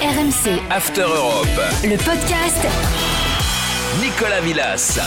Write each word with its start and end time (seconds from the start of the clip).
RMC. 0.00 0.58
After 0.70 1.02
Europe. 1.02 1.46
Le 1.84 1.96
podcast. 1.98 2.66
Nicolas 4.00 4.40
Villas. 4.40 4.98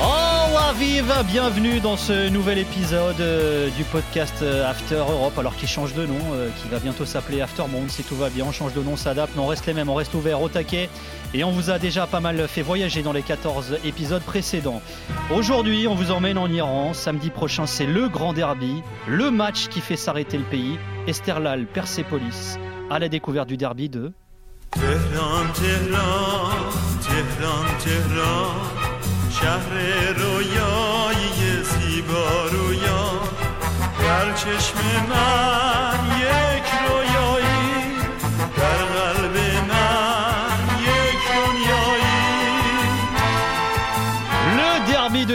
Oh, 0.00 0.56
Aviv, 0.70 1.04
bienvenue 1.28 1.78
dans 1.78 1.96
ce 1.96 2.28
nouvel 2.28 2.58
épisode 2.58 3.20
euh, 3.20 3.70
du 3.76 3.84
podcast 3.84 4.34
euh, 4.42 4.68
After 4.68 4.96
Europe, 4.96 5.38
alors 5.38 5.54
qui 5.54 5.68
change 5.68 5.94
de 5.94 6.04
nom, 6.04 6.18
euh, 6.32 6.48
qui 6.60 6.68
va 6.68 6.80
bientôt 6.80 7.04
s'appeler 7.04 7.42
After 7.42 7.62
Monde, 7.70 7.90
si 7.90 8.02
tout 8.02 8.16
va 8.16 8.28
bien, 8.28 8.44
on 8.44 8.50
change 8.50 8.74
de 8.74 8.82
nom, 8.82 8.94
on 8.94 8.96
s'adapte, 8.96 9.34
mais 9.36 9.42
on 9.42 9.46
reste 9.46 9.66
les 9.66 9.74
mêmes, 9.74 9.88
on 9.88 9.94
reste 9.94 10.14
ouvert 10.14 10.42
au 10.42 10.48
taquet, 10.48 10.88
et 11.32 11.44
on 11.44 11.52
vous 11.52 11.70
a 11.70 11.78
déjà 11.78 12.08
pas 12.08 12.18
mal 12.18 12.48
fait 12.48 12.62
voyager 12.62 13.02
dans 13.02 13.12
les 13.12 13.22
14 13.22 13.78
épisodes 13.84 14.22
précédents. 14.22 14.82
Aujourd'hui, 15.30 15.86
on 15.86 15.94
vous 15.94 16.10
emmène 16.10 16.38
en 16.38 16.48
Iran, 16.48 16.92
samedi 16.92 17.30
prochain, 17.30 17.66
c'est 17.66 17.86
le 17.86 18.08
grand 18.08 18.32
derby, 18.32 18.82
le 19.06 19.30
match 19.30 19.68
qui 19.68 19.80
fait 19.80 19.96
s'arrêter 19.96 20.38
le 20.38 20.44
pays, 20.44 20.76
Esterlal 21.06 21.66
Persepolis, 21.66 22.58
à 22.92 22.98
la 22.98 23.08
découverte 23.08 23.48
du 23.48 23.56
derby 23.56 23.88
de... 23.88 24.12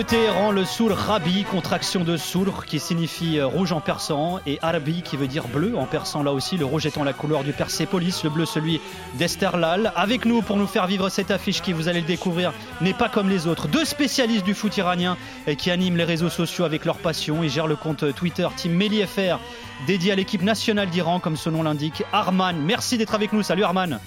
Téhéran, 0.08 0.52
le 0.52 0.64
Soul 0.64 0.94
Rabi, 0.94 1.44
contraction 1.44 2.06
de 2.06 2.16
Soul 2.16 2.50
qui 2.66 2.80
signifie 2.80 3.40
euh, 3.40 3.46
rouge 3.46 3.74
en 3.74 3.82
persan 3.82 4.40
et 4.46 4.58
Arabi 4.62 5.02
qui 5.02 5.18
veut 5.18 5.28
dire 5.28 5.50
bleu 5.50 5.76
en 5.76 5.86
persan 5.86 6.24
là 6.24 6.32
aussi, 6.32 6.56
le 6.56 6.64
rouge 6.64 6.86
étant 6.86 7.04
la 7.04 7.12
couleur 7.12 7.44
du 7.44 7.52
Persépolis, 7.52 8.22
le 8.24 8.30
bleu 8.30 8.46
celui 8.46 8.80
d'Esterlal. 9.16 9.92
Avec 9.98 10.24
nous 10.24 10.42
pour 10.42 10.56
nous 10.56 10.66
faire 10.66 10.88
vivre 10.88 11.10
cette 11.10 11.30
affiche 11.30 11.62
qui 11.62 11.74
vous 11.74 11.90
allez 11.90 12.00
le 12.00 12.08
découvrir 12.08 12.54
n'est 12.80 12.94
pas 12.94 13.10
comme 13.10 13.28
les 13.28 13.48
autres. 13.48 13.68
Deux 13.68 13.84
spécialistes 13.84 14.46
du 14.46 14.54
foot 14.54 14.78
iranien 14.78 15.18
et 15.46 15.58
qui 15.58 15.72
animent 15.72 15.98
les 15.98 16.06
réseaux 16.06 16.30
sociaux 16.30 16.64
avec 16.64 16.86
leur 16.86 17.00
passion. 17.00 17.44
Ils 17.44 17.50
gèrent 17.50 17.68
le 17.68 17.76
compte 17.76 18.06
Twitter 18.16 18.48
Team 18.56 18.76
Meli 18.76 19.06
FR 19.06 19.40
dédié 19.88 20.14
à 20.14 20.16
l'équipe 20.16 20.42
nationale 20.42 20.90
d'Iran 20.90 21.20
comme 21.20 21.36
son 21.36 21.52
nom 21.52 21.64
l'indique. 21.64 22.04
Arman, 22.14 22.56
merci 22.56 22.98
d'être 22.98 23.14
avec 23.14 23.34
nous. 23.34 23.44
Salut 23.44 23.64
Arman. 23.64 24.00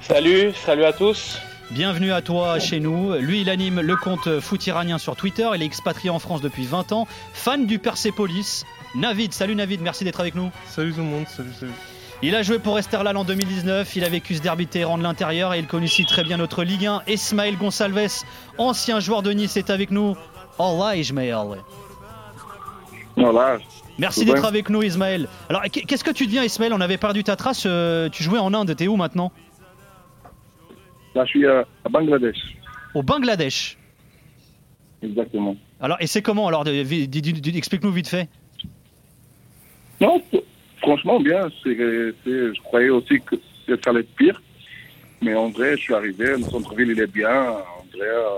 Salut, 0.00 0.52
salut 0.54 0.84
à 0.84 0.92
tous. 0.92 1.38
Bienvenue 1.72 2.12
à 2.12 2.20
toi 2.20 2.58
chez 2.58 2.80
nous. 2.80 3.14
Lui, 3.14 3.40
il 3.40 3.48
anime 3.50 3.80
le 3.80 3.96
compte 3.96 4.40
foot 4.40 4.66
iranien 4.66 4.98
sur 4.98 5.16
Twitter. 5.16 5.48
Il 5.54 5.62
est 5.62 5.66
expatrié 5.66 6.10
en 6.10 6.18
France 6.18 6.40
depuis 6.42 6.66
20 6.66 6.92
ans. 6.92 7.06
Fan 7.32 7.66
du 7.66 7.78
Persepolis. 7.78 8.64
Navid, 8.94 9.32
salut 9.32 9.54
Navid, 9.54 9.80
merci 9.80 10.04
d'être 10.04 10.20
avec 10.20 10.34
nous. 10.34 10.50
Salut 10.66 10.92
tout 10.92 10.98
le 10.98 11.04
monde, 11.04 11.24
salut, 11.28 11.52
salut. 11.58 11.72
Il 12.22 12.34
a 12.36 12.42
joué 12.42 12.58
pour 12.58 12.78
Esterlal 12.78 13.16
en 13.16 13.24
2019. 13.24 13.96
Il 13.96 14.04
a 14.04 14.08
vécu 14.08 14.34
ce 14.34 14.42
derby 14.42 14.66
Téhéran 14.66 14.98
de 14.98 15.02
l'intérieur 15.02 15.54
et 15.54 15.58
il 15.58 15.66
connaît 15.66 15.86
aussi 15.86 16.04
très 16.04 16.22
bien 16.24 16.36
notre 16.36 16.62
Ligue 16.62 16.86
1. 16.86 17.02
Ismaël 17.08 17.56
Gonçalves, 17.56 18.22
ancien 18.58 19.00
joueur 19.00 19.22
de 19.22 19.32
Nice, 19.32 19.56
est 19.56 19.70
avec 19.70 19.90
nous. 19.90 20.14
Allah 20.58 20.96
Ismaël. 20.96 21.36
Voilà. 23.16 23.58
Merci 23.98 24.24
d'être 24.24 24.44
avec 24.44 24.68
nous, 24.68 24.82
Ismaël. 24.82 25.28
Alors, 25.48 25.62
qu- 25.64 25.84
qu'est-ce 25.86 26.04
que 26.04 26.10
tu 26.10 26.26
deviens, 26.26 26.44
Ismaël? 26.44 26.72
On 26.74 26.80
avait 26.80 26.96
perdu 26.98 27.24
ta 27.24 27.36
trace. 27.36 27.66
tu 28.12 28.22
jouais 28.22 28.38
en 28.38 28.52
Inde. 28.54 28.74
T'es 28.76 28.88
où 28.88 28.96
maintenant? 28.96 29.32
Là, 31.14 31.24
je 31.24 31.30
suis 31.30 31.46
à, 31.46 31.64
à 31.84 31.88
Bangladesh. 31.88 32.36
Au 32.94 33.02
Bangladesh. 33.02 33.76
Exactement. 35.02 35.56
Alors, 35.80 35.96
et 36.00 36.06
c'est 36.06 36.22
comment 36.22 36.46
Alors, 36.48 36.64
explique-nous 37.56 37.90
vite 37.92 38.08
fait. 38.08 38.28
Non, 40.00 40.22
franchement, 40.80 41.20
bien. 41.20 41.48
C'est, 41.62 41.74
je 41.76 42.60
croyais 42.62 42.90
aussi 42.90 43.20
que 43.20 43.36
ça 43.82 43.90
allait 43.90 44.00
être 44.00 44.14
pire. 44.14 44.40
Mais 45.20 45.34
en 45.34 45.50
vrai, 45.50 45.76
je 45.76 45.82
suis 45.82 45.94
arrivé. 45.94 46.36
Le 46.36 46.42
centre-ville, 46.42 46.90
il 46.90 47.00
est 47.00 47.12
bien. 47.12 47.50
En 47.50 47.84
vrai, 47.96 48.08
euh, 48.08 48.28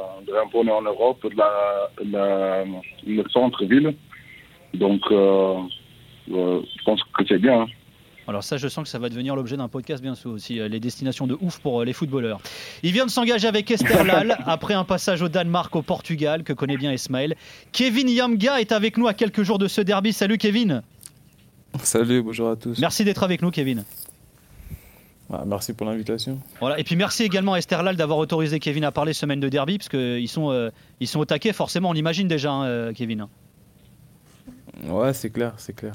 on 0.53 0.67
est 0.67 0.71
en 0.71 0.83
Europe, 0.83 1.27
la, 1.37 1.89
la- 2.05 2.65
le 3.07 3.25
centre-ville. 3.31 3.95
Donc, 4.75 5.01
euh, 5.11 5.57
euh, 6.33 6.61
je 6.79 6.85
pense 6.85 7.03
que 7.03 7.25
c'est 7.29 7.39
bien. 7.39 7.67
Alors 8.27 8.43
ça, 8.43 8.57
je 8.57 8.69
sens 8.69 8.85
que 8.85 8.89
ça 8.89 8.99
va 8.99 9.09
devenir 9.11 9.37
l'objet 9.37 9.57
d'un 9.57 9.69
podcast 9.69 10.03
bien 10.03 10.15
sûr 10.15 10.31
aussi, 10.31 10.59
euh, 10.59 10.69
les 10.69 10.81
destinations 10.81 11.27
de 11.27 11.37
ouf 11.41 11.59
pour 11.59 11.81
euh, 11.81 11.85
les 11.85 11.93
footballeurs. 11.93 12.41
Il 12.83 12.93
vient 12.93 13.05
de 13.05 13.11
s'engager 13.11 13.47
avec 13.47 13.71
Esterlal 13.71 14.39
après 14.47 14.75
un 14.75 14.85
passage 14.85 15.21
au 15.21 15.29
Danemark, 15.29 15.75
au 15.77 15.83
Portugal, 15.83 16.43
que 16.43 16.55
connaît 16.55 16.79
bien 16.79 16.93
Ismaël. 16.93 17.37
Kevin 17.73 18.09
Yamga 18.09 18.61
est 18.61 18.73
avec 18.73 18.97
nous 18.97 19.09
à 19.09 19.15
quelques 19.15 19.43
jours 19.43 19.59
de 19.59 19.69
ce 19.69 19.83
derby. 19.83 20.13
Salut 20.13 20.39
Kevin. 20.39 20.83
Salut, 21.83 22.23
bonjour 22.23 22.49
à 22.49 22.57
tous. 22.57 22.79
Merci 22.79 23.05
d'être 23.05 23.23
avec 23.23 23.43
nous 23.43 23.51
Kevin. 23.51 23.85
Ah, 25.31 25.43
merci 25.47 25.75
pour 25.75 25.87
l'invitation. 25.87 26.39
Voilà. 26.61 26.79
Et 26.79 26.85
puis 26.85 26.97
merci 26.97 27.25
également 27.25 27.55
à 27.55 27.59
Esterlal 27.59 27.97
d'avoir 27.97 28.19
autorisé 28.19 28.59
Kevin 28.59 28.85
à 28.85 28.93
parler 28.93 29.13
semaine 29.13 29.41
de 29.41 29.49
derby, 29.49 29.77
parce 29.79 29.89
qu'ils 29.89 30.29
sont, 30.29 30.51
euh, 30.51 30.71
ils 31.01 31.09
sont 31.09 31.21
au 31.21 31.25
taquet, 31.25 31.53
forcément, 31.53 31.91
on 31.91 31.93
l'imagine 31.93 32.29
déjà, 32.29 32.53
hein, 32.53 32.93
Kevin. 32.95 33.27
Ouais, 34.87 35.13
c'est 35.13 35.31
clair, 35.31 35.55
c'est 35.57 35.75
clair. 35.75 35.95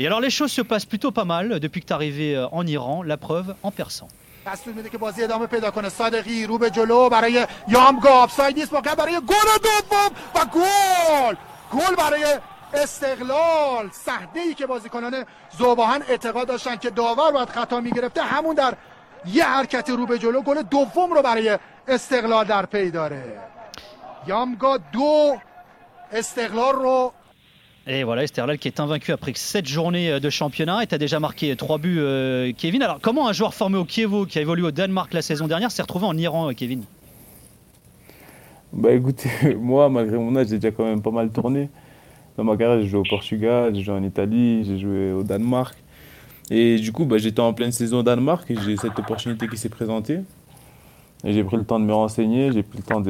Et 0.00 0.06
alors 0.06 0.20
les 0.20 0.30
choses 0.30 0.52
se 0.52 0.62
passent 0.62 0.84
plutôt 0.84 1.10
pas 1.10 1.24
mal 1.24 1.58
depuis 1.58 1.80
que 1.80 1.86
tu 1.86 1.92
es 1.92 1.96
arrivé 2.00 2.36
euh, 2.36 2.46
en 2.58 2.66
Iran, 2.66 3.02
la 3.02 3.16
preuve 3.16 3.54
en 3.62 3.70
persan. 3.70 4.08
دستور 4.46 4.74
میده 4.74 4.88
که 4.88 4.98
بازی 4.98 5.22
ادامه 5.22 5.46
پیدا 5.46 5.70
کنه 5.70 5.88
صادقی 5.88 6.46
رو 6.46 6.58
به 6.58 6.70
جلو 6.70 7.08
برای 7.08 7.46
یامگا 7.68 8.10
آفساید 8.10 8.58
نیست 8.58 8.72
موقع 8.72 8.94
برای 8.94 9.14
گل 9.14 9.48
دوم 9.62 10.10
و 10.34 10.44
گل 10.44 11.34
گل 11.72 11.94
برای 11.96 12.24
استقلال 12.74 13.90
صحنه 13.92 14.40
ای 14.40 14.54
که 14.54 14.66
بازیکنان 14.66 15.24
زوباهن 15.58 16.02
اعتقاد 16.08 16.48
داشتن 16.48 16.76
که 16.76 16.90
داور 16.90 17.32
باید 17.32 17.48
خطا 17.48 17.80
میگرفته 17.80 18.22
همون 18.22 18.54
در 18.54 18.74
یه 19.26 19.44
حرکت 19.44 19.90
رو 19.90 20.06
به 20.06 20.18
جلو 20.18 20.42
گل 20.42 20.62
دوم 20.62 21.12
رو 21.12 21.22
برای 21.22 21.58
استقلال 21.88 22.44
در 22.44 22.66
پی 22.66 22.90
داره 22.90 23.40
یامگا 24.26 24.76
دو 24.76 25.38
استقلال 26.12 26.74
رو 26.74 27.12
Et 27.87 28.03
voilà, 28.03 28.23
Esterlal 28.23 28.59
qui 28.59 28.67
est 28.67 28.79
invaincu 28.79 29.11
après 29.11 29.31
7 29.33 29.67
journées 29.67 30.11
euh, 30.11 30.19
de 30.19 30.29
championnat 30.29 30.83
et 30.83 30.87
tu 30.87 30.93
as 30.93 30.99
déjà 30.99 31.19
marqué 31.19 31.55
3 31.55 31.79
buts, 31.79 31.97
euh, 31.99 32.51
Kevin. 32.55 32.83
Alors, 32.83 32.99
comment 33.01 33.27
un 33.27 33.33
joueur 33.33 33.55
formé 33.55 33.77
au 33.77 33.85
Kievo 33.85 34.27
qui 34.27 34.37
a 34.37 34.41
évolué 34.41 34.67
au 34.67 34.71
Danemark 34.71 35.11
la 35.13 35.23
saison 35.23 35.47
dernière 35.47 35.71
s'est 35.71 35.81
retrouvé 35.81 36.05
en 36.05 36.15
Iran, 36.15 36.49
euh, 36.49 36.53
Kevin? 36.53 36.83
Bah 38.71 38.91
écoutez, 38.91 39.55
moi, 39.59 39.89
malgré 39.89 40.17
mon 40.17 40.35
âge, 40.35 40.49
j'ai 40.49 40.59
déjà 40.59 40.71
quand 40.71 40.85
même 40.85 41.01
pas 41.01 41.09
mal 41.09 41.31
tourné. 41.31 41.69
Dans 42.37 42.43
ma 42.43 42.55
carrière, 42.55 42.81
j'ai 42.81 42.87
joué 42.87 42.99
au 42.99 43.03
Portugal, 43.03 43.73
j'ai 43.73 43.81
joué 43.81 43.95
en 43.95 44.03
Italie, 44.03 44.63
j'ai 44.63 44.77
joué 44.77 45.11
au 45.11 45.23
Danemark. 45.23 45.75
Et 46.51 46.77
du 46.77 46.91
coup, 46.91 47.05
bah, 47.05 47.17
j'étais 47.17 47.39
en 47.39 47.53
pleine 47.53 47.71
saison 47.71 47.99
au 47.99 48.03
Danemark 48.03 48.49
et 48.51 48.55
j'ai 48.63 48.77
cette 48.77 48.97
opportunité 48.99 49.47
qui 49.47 49.57
s'est 49.57 49.69
présentée. 49.69 50.19
Et 51.23 51.33
j'ai 51.33 51.43
pris 51.43 51.57
le 51.57 51.63
temps 51.63 51.79
de 51.79 51.85
me 51.85 51.93
renseigner, 51.93 52.51
j'ai 52.51 52.63
pris 52.63 52.77
le 52.77 52.83
temps 52.83 53.01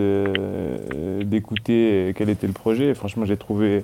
d'écouter 1.26 2.14
quel 2.16 2.30
était 2.30 2.48
le 2.48 2.54
projet. 2.54 2.90
Et 2.90 2.94
franchement, 2.94 3.26
j'ai 3.26 3.38
trouvé 3.38 3.84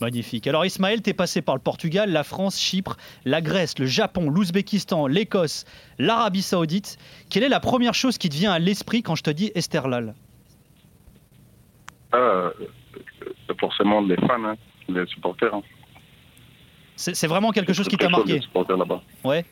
Magnifique. 0.00 0.46
Alors, 0.46 0.64
Ismaël, 0.64 1.02
t'es 1.02 1.12
passé 1.12 1.42
par 1.42 1.54
le 1.54 1.60
Portugal, 1.60 2.10
la 2.10 2.24
France, 2.24 2.58
Chypre, 2.58 2.96
la 3.24 3.40
Grèce, 3.42 3.78
le 3.78 3.86
Japon, 3.86 4.30
l'Ouzbékistan, 4.30 5.06
l'Écosse, 5.06 5.66
l'Arabie 5.98 6.42
Saoudite. 6.42 6.96
Quelle 7.28 7.42
est 7.42 7.48
la 7.50 7.60
première 7.60 7.92
chose 7.94 8.16
qui 8.16 8.28
te 8.30 8.34
vient 8.34 8.52
à 8.52 8.58
l'esprit 8.58 9.02
quand 9.02 9.14
je 9.14 9.22
te 9.22 9.30
dis 9.30 9.52
Esterlal 9.54 10.14
Euh, 12.14 12.50
c'est 13.46 13.58
forcément 13.60 14.00
les 14.00 14.16
fans, 14.16 14.42
hein, 14.44 14.56
les 14.88 15.06
supporters. 15.06 15.54
hein. 15.54 15.62
C'est 16.96 17.26
vraiment 17.26 17.50
quelque 17.50 17.72
chose 17.72 17.88
qui 17.88 17.96
t'a 17.96 18.08
marqué? 18.10 18.34
Les 18.34 18.40
supporters 18.40 18.76
là-bas. 18.76 19.02
Ouais. 19.24 19.44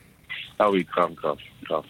Ah 0.59 0.69
oui, 0.69 0.83
grave, 0.83 1.13
grave, 1.13 1.37
grave. 1.63 1.83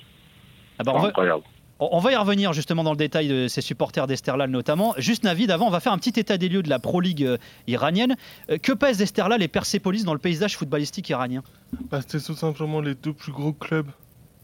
Ah 0.77 0.83
bah, 0.83 0.93
on, 0.95 0.99
va, 0.99 1.07
Incroyable. 1.09 1.43
On 1.79 1.99
va 1.99 2.11
y 2.11 2.15
revenir 2.15 2.51
justement 2.53 2.83
dans 2.83 2.91
le 2.91 2.97
détail 2.97 3.27
de 3.27 3.47
ces 3.47 3.61
supporters 3.61 4.05
d'Esterlal 4.05 4.49
notamment. 4.49 4.93
Juste 4.97 5.23
Navid, 5.23 5.49
avant, 5.49 5.67
on 5.67 5.71
va 5.71 5.79
faire 5.79 5.93
un 5.93 5.97
petit 5.97 6.19
état 6.19 6.37
des 6.37 6.49
lieux 6.49 6.61
de 6.61 6.69
la 6.69 6.79
Pro 6.79 6.99
League 6.99 7.23
euh, 7.23 7.37
iranienne. 7.67 8.15
Euh, 8.49 8.57
que 8.57 8.73
pèsent 8.73 9.01
Esterlal 9.01 9.41
et 9.41 9.47
Persepolis 9.47 10.03
dans 10.03 10.13
le 10.13 10.19
paysage 10.19 10.57
footballistique 10.57 11.09
iranien? 11.09 11.41
Bah, 11.89 12.01
C'était 12.01 12.19
tout 12.19 12.35
simplement 12.35 12.81
les 12.81 12.95
deux 12.95 13.13
plus 13.13 13.31
gros 13.31 13.53
clubs 13.53 13.89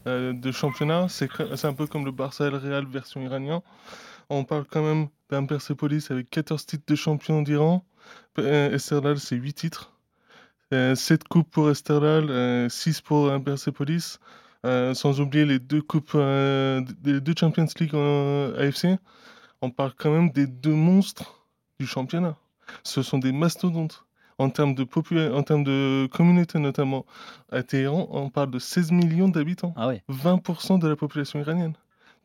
euh, 0.06 0.32
de 0.32 0.50
championnat. 0.50 1.08
C'est 1.10 1.28
c'est 1.56 1.66
un 1.66 1.74
peu 1.74 1.86
comme 1.86 2.06
le 2.06 2.10
Barça 2.10 2.46
et 2.46 2.48
Real 2.48 2.86
version 2.86 3.20
iranien. 3.20 3.62
On 4.30 4.44
parle 4.44 4.64
quand 4.70 4.82
même 4.82 5.08
d'un 5.30 5.44
Persepolis 5.44 6.06
avec 6.10 6.30
14 6.30 6.64
titres 6.64 6.84
de 6.86 6.94
champion 6.94 7.42
d'Iran. 7.42 7.84
Esterdal, 8.38 9.18
c'est 9.18 9.36
8 9.36 9.52
titres. 9.52 9.92
7 10.72 11.24
coupes 11.24 11.50
pour 11.50 11.70
Esterdal, 11.70 12.68
6 12.68 13.00
pour 13.02 13.40
Persepolis. 13.42 14.18
Euh, 14.66 14.94
sans 14.94 15.20
oublier 15.20 15.44
les 15.46 15.58
deux 15.58 15.80
coupes, 15.82 16.12
euh, 16.14 16.82
les 17.04 17.20
deux 17.20 17.34
Champions 17.38 17.66
League 17.80 17.94
en 17.94 18.52
AFC, 18.58 18.98
on 19.62 19.70
parle 19.70 19.92
quand 19.96 20.10
même 20.10 20.30
des 20.30 20.46
deux 20.46 20.74
monstres 20.74 21.46
du 21.80 21.86
championnat. 21.86 22.36
Ce 22.82 23.02
sont 23.02 23.18
des 23.18 23.32
mastodontes. 23.32 24.02
En 24.38 24.50
termes 24.50 24.74
de, 24.74 24.84
popula- 24.84 25.32
en 25.32 25.42
termes 25.42 25.64
de 25.64 26.06
communauté 26.12 26.58
notamment, 26.58 27.06
à 27.50 27.62
Téhéran, 27.62 28.06
on 28.10 28.28
parle 28.28 28.50
de 28.50 28.58
16 28.58 28.92
millions 28.92 29.28
d'habitants. 29.30 29.72
Ah 29.76 29.88
ouais. 29.88 30.02
20% 30.10 30.78
de 30.78 30.86
la 30.86 30.94
population 30.96 31.40
iranienne. 31.40 31.72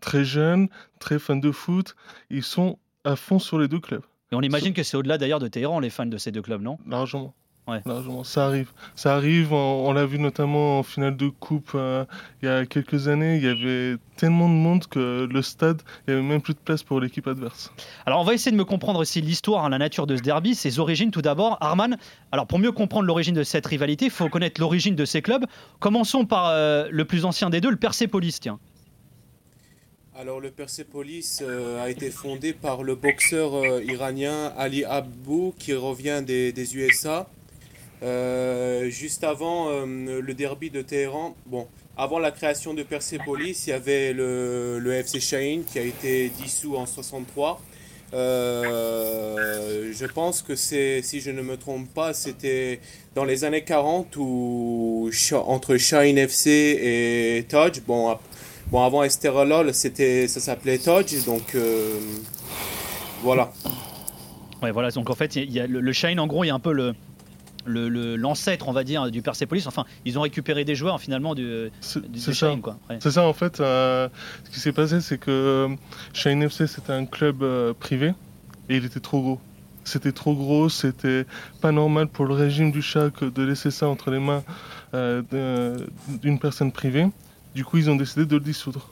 Très 0.01 0.25
jeunes, 0.25 0.67
très 0.99 1.19
fans 1.19 1.37
de 1.37 1.51
foot, 1.51 1.95
ils 2.29 2.43
sont 2.43 2.77
à 3.05 3.15
fond 3.15 3.39
sur 3.39 3.59
les 3.59 3.69
deux 3.69 3.79
clubs. 3.79 4.03
Et 4.31 4.35
on 4.35 4.41
imagine 4.41 4.73
que 4.73 4.83
c'est 4.83 4.97
au-delà 4.97 5.17
d'ailleurs 5.17 5.39
de 5.39 5.47
Téhéran, 5.47 5.79
les 5.79 5.89
fans 5.89 6.05
de 6.05 6.17
ces 6.17 6.31
deux 6.33 6.41
clubs, 6.41 6.61
non? 6.61 6.79
Largement. 6.85 7.33
Ouais. 7.67 7.79
Largement. 7.85 8.23
Ça 8.23 8.47
arrive. 8.47 8.71
Ça 8.95 9.15
arrive. 9.15 9.53
On, 9.53 9.85
on 9.87 9.93
l'a 9.93 10.05
vu 10.05 10.17
notamment 10.19 10.79
en 10.79 10.83
finale 10.83 11.15
de 11.15 11.29
coupe 11.29 11.71
euh, 11.75 12.05
il 12.41 12.47
y 12.47 12.51
a 12.51 12.65
quelques 12.65 13.07
années. 13.07 13.37
Il 13.37 13.43
y 13.43 13.47
avait 13.47 13.97
tellement 14.17 14.49
de 14.49 14.53
monde 14.53 14.87
que 14.87 15.27
le 15.31 15.41
stade, 15.41 15.81
il 16.07 16.13
n'y 16.13 16.19
avait 16.19 16.27
même 16.27 16.41
plus 16.41 16.53
de 16.53 16.59
place 16.59 16.83
pour 16.83 16.99
l'équipe 16.99 17.27
adverse. 17.27 17.71
Alors 18.05 18.19
on 18.19 18.23
va 18.23 18.33
essayer 18.33 18.51
de 18.51 18.57
me 18.57 18.65
comprendre 18.65 18.99
aussi 18.99 19.21
l'histoire, 19.21 19.65
hein, 19.65 19.69
la 19.69 19.77
nature 19.77 20.07
de 20.07 20.15
ce 20.17 20.21
derby, 20.21 20.55
ses 20.55 20.79
origines 20.79 21.11
tout 21.11 21.21
d'abord. 21.21 21.57
Arman, 21.61 21.97
alors 22.31 22.47
pour 22.47 22.59
mieux 22.59 22.71
comprendre 22.71 23.05
l'origine 23.05 23.35
de 23.35 23.43
cette 23.43 23.65
rivalité, 23.67 24.05
il 24.05 24.11
faut 24.11 24.27
connaître 24.27 24.59
l'origine 24.59 24.95
de 24.95 25.05
ces 25.05 25.21
clubs. 25.21 25.45
Commençons 25.79 26.25
par 26.25 26.49
euh, 26.49 26.87
le 26.91 27.05
plus 27.05 27.25
ancien 27.25 27.49
des 27.49 27.61
deux, 27.61 27.69
le 27.69 27.77
Persepolis, 27.77 28.39
tiens. 28.39 28.59
Alors 30.15 30.39
le 30.39 30.51
Persepolis 30.51 31.39
euh, 31.41 31.81
a 31.81 31.89
été 31.89 32.11
fondé 32.11 32.53
par 32.53 32.83
le 32.83 32.95
boxeur 32.95 33.55
euh, 33.55 33.83
iranien 33.83 34.51
Ali 34.57 34.83
Abou 34.83 35.53
qui 35.57 35.73
revient 35.73 36.21
des, 36.25 36.51
des 36.51 36.75
USA. 36.75 37.27
Euh, 38.03 38.89
juste 38.89 39.23
avant 39.23 39.69
euh, 39.69 40.21
le 40.21 40.33
derby 40.33 40.71
de 40.71 40.81
Téhéran, 40.81 41.35
bon, 41.45 41.67
avant 41.95 42.17
la 42.17 42.31
création 42.31 42.73
de 42.73 42.81
Persepolis, 42.81 43.67
il 43.67 43.69
y 43.69 43.73
avait 43.73 44.11
le, 44.11 44.79
le 44.79 44.93
FC 44.93 45.19
Shahin 45.19 45.61
qui 45.71 45.77
a 45.77 45.83
été 45.83 46.29
dissous 46.29 46.75
en 46.75 46.87
63. 46.87 47.61
Euh, 48.13 49.91
je 49.93 50.05
pense 50.07 50.41
que 50.41 50.55
c'est, 50.55 51.01
si 51.03 51.21
je 51.21 51.29
ne 51.29 51.43
me 51.43 51.57
trompe 51.57 51.93
pas, 51.93 52.13
c'était 52.13 52.79
dans 53.13 53.23
les 53.23 53.43
années 53.43 53.63
40 53.63 54.15
où 54.17 55.11
entre 55.45 55.77
Shine 55.77 56.17
FC 56.17 56.49
et 56.49 57.45
Taj, 57.47 57.81
bon, 57.81 58.17
bon 58.71 58.83
avant 58.83 59.03
Esterolol, 59.03 59.73
c'était, 59.75 60.27
ça 60.27 60.39
s'appelait 60.39 60.79
Taj, 60.79 61.23
donc 61.25 61.55
voilà. 63.21 63.53
Ouais, 64.61 64.71
voilà, 64.71 64.89
donc 64.91 65.09
en 65.09 65.15
fait, 65.15 65.35
il 65.35 65.51
y 65.51 65.59
a 65.59 65.67
le, 65.67 65.79
le 65.79 65.93
Shine, 65.93 66.19
en 66.19 66.27
gros, 66.27 66.43
il 66.43 66.47
y 66.47 66.51
a 66.51 66.55
un 66.55 66.59
peu 66.59 66.73
le 66.73 66.93
le- 67.65 67.89
le- 67.89 68.15
l'ancêtre, 68.15 68.67
on 68.67 68.71
va 68.71 68.83
dire, 68.83 69.09
du 69.11 69.21
Persepolis. 69.21 69.65
Enfin, 69.67 69.85
ils 70.05 70.17
ont 70.17 70.21
récupéré 70.21 70.65
des 70.65 70.75
joueurs 70.75 70.99
finalement 70.99 71.35
du, 71.35 71.43
du, 71.43 72.19
c'est 72.19 72.33
ça. 72.33 72.53
Ouais. 72.53 72.97
C'est 72.99 73.11
ça 73.11 73.23
en 73.27 73.33
fait. 73.33 73.59
euh, 73.59 74.07
ce 74.45 74.49
qui 74.51 74.59
s'est 74.59 74.71
passé, 74.71 75.01
c'est 75.01 75.17
que 75.17 75.31
euh, 75.31 75.67
Shine 76.13 76.41
FC 76.43 76.67
c'était 76.67 76.93
un 76.93 77.05
club 77.05 77.43
euh, 77.43 77.73
privé 77.79 78.13
et 78.69 78.77
il 78.77 78.85
était 78.85 78.99
trop 78.99 79.21
gros. 79.21 79.39
C'était 79.83 80.11
trop 80.11 80.35
gros, 80.35 80.69
c'était 80.69 81.25
pas 81.59 81.71
normal 81.71 82.07
pour 82.07 82.25
le 82.25 82.35
régime 82.35 82.71
du 82.71 82.81
que 82.81 83.25
de 83.25 83.41
laisser 83.43 83.71
ça 83.71 83.87
entre 83.87 84.11
les 84.11 84.19
mains 84.19 84.43
euh, 84.93 85.21
d'un- 85.31 85.83
d'une 86.21 86.37
personne 86.39 86.71
privée. 86.71 87.07
Du 87.55 87.65
coup, 87.65 87.77
ils 87.77 87.89
ont 87.89 87.95
décidé 87.95 88.25
de 88.25 88.35
le 88.35 88.41
dissoudre. 88.43 88.89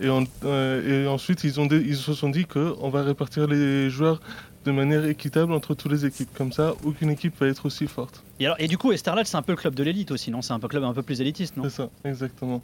Et, 0.00 0.08
en- 0.08 0.24
et 0.44 1.06
ensuite, 1.06 1.44
ils, 1.44 1.60
ont 1.60 1.68
ils 1.68 1.96
se 1.96 2.14
sont 2.14 2.30
dit 2.30 2.46
qu'on 2.46 2.88
va 2.90 3.02
répartir 3.04 3.46
les 3.46 3.90
joueurs 3.90 4.20
de 4.64 4.72
manière 4.72 5.04
équitable 5.04 5.52
entre 5.52 5.74
toutes 5.74 5.92
les 5.92 6.06
équipes. 6.06 6.32
Comme 6.34 6.52
ça, 6.52 6.74
aucune 6.84 7.10
équipe 7.10 7.38
va 7.38 7.46
être 7.46 7.66
aussi 7.66 7.86
forte. 7.86 8.22
Et, 8.40 8.46
alors, 8.46 8.56
et 8.60 8.66
du 8.66 8.78
coup, 8.78 8.92
Esterlal, 8.92 9.26
c'est 9.26 9.36
un 9.36 9.42
peu 9.42 9.52
le 9.52 9.56
club 9.56 9.74
de 9.74 9.82
l'élite 9.82 10.10
aussi, 10.10 10.30
non? 10.30 10.42
C'est 10.42 10.52
un 10.52 10.58
peu 10.58 10.68
club 10.68 10.84
un 10.84 10.92
peu 10.92 11.02
plus 11.02 11.20
élitiste, 11.20 11.56
non? 11.56 11.64
C'est 11.64 11.70
ça, 11.70 11.90
exactement. 12.04 12.62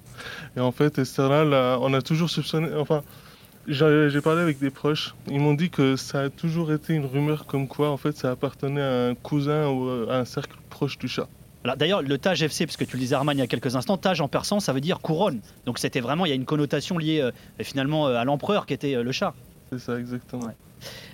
Et 0.57 0.61
en 0.61 0.73
fait, 0.73 0.99
Esterlal, 0.99 1.53
on 1.81 1.93
a 1.95 2.03
toujours 2.03 2.31
soupçonné. 2.31 2.69
Enfin, 2.75 3.03
j'ai 3.69 4.21
parlé 4.21 4.43
avec 4.43 4.59
des 4.59 4.71
proches. 4.71 5.15
Ils 5.29 5.41
m'ont 5.41 5.55
dit 5.55 5.71
que 5.71 5.97
ça 5.97 6.23
a 6.23 6.31
toujours 6.31 6.73
été 6.73 6.95
une 6.95 7.07
rumeur 7.07 7.47
comme 7.47 7.69
quoi, 7.69 7.91
en 7.91 7.97
fait, 7.97 8.17
ça 8.17 8.31
appartenait 8.31 8.83
à 8.83 9.07
un 9.09 9.15
cousin 9.15 9.69
ou 9.69 9.89
euh, 9.89 10.11
à 10.11 10.19
un 10.19 10.25
cercle 10.25 10.57
proche 10.71 10.99
du 10.99 11.09
chat. 11.09 11.29
Alors, 11.63 11.77
D'ailleurs, 11.77 12.03
le 12.03 12.17
Taj 12.17 12.43
FC, 12.43 12.65
parce 12.65 12.77
que 12.77 12.85
tu 12.85 12.97
le 12.97 13.01
disais 13.01 13.15
Arman 13.15 13.37
il 13.37 13.41
y 13.41 13.43
a 13.43 13.47
quelques 13.47 13.77
instants, 13.77 13.99
Taj 13.99 14.21
en 14.21 14.29
persan, 14.29 14.61
ça 14.61 14.73
veut 14.73 14.81
dire 14.81 15.01
couronne. 15.01 15.41
Donc 15.67 15.79
c'était 15.79 16.01
vraiment, 16.01 16.25
il 16.25 16.31
y 16.31 16.33
a 16.33 16.35
une 16.35 16.47
connotation 16.47 16.97
liée 16.97 17.21
euh, 17.21 17.33
finalement 17.63 18.09
euh, 18.09 18.17
à 18.17 18.25
l'empereur 18.25 18.65
qui 18.65 18.73
était 18.73 18.95
euh, 18.95 19.03
le 19.03 19.13
chat. 19.13 19.35
C'est 19.71 19.79
ça, 19.79 19.99
exactement. 19.99 20.47
Ouais. 20.47 20.57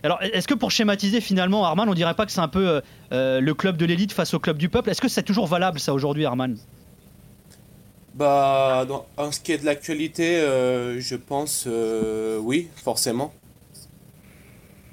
Alors, 0.03 0.23
est-ce 0.23 0.47
que 0.47 0.55
pour 0.55 0.71
schématiser 0.71 1.21
finalement, 1.21 1.65
Arman, 1.65 1.89
on 1.89 1.95
dirait 1.95 2.15
pas 2.15 2.27
que 2.27 2.33
c'est 2.33 2.41
un 2.41 2.49
peu 2.49 2.69
euh, 2.69 2.81
euh, 3.13 3.41
le 3.41 3.55
club 3.55 3.77
de 3.77 3.85
l'élite 3.85 4.13
face 4.13 4.35
au 4.35 4.39
club 4.39 4.59
du 4.59 4.69
peuple? 4.69 4.91
Est-ce 4.91 5.01
que 5.01 5.09
c'est 5.09 5.23
toujours 5.23 5.47
valable 5.47 5.81
ça 5.81 5.95
aujourd'hui, 5.95 6.25
Arman? 6.25 6.57
Bah, 8.15 8.87
en 9.17 9.33
ce 9.33 9.41
qui 9.41 9.53
est 9.53 9.59
de 9.59 9.67
l'actualité, 9.67 10.37
euh, 10.37 11.01
je 11.01 11.17
pense 11.17 11.69
oui, 12.41 12.69
forcément. 12.77 13.33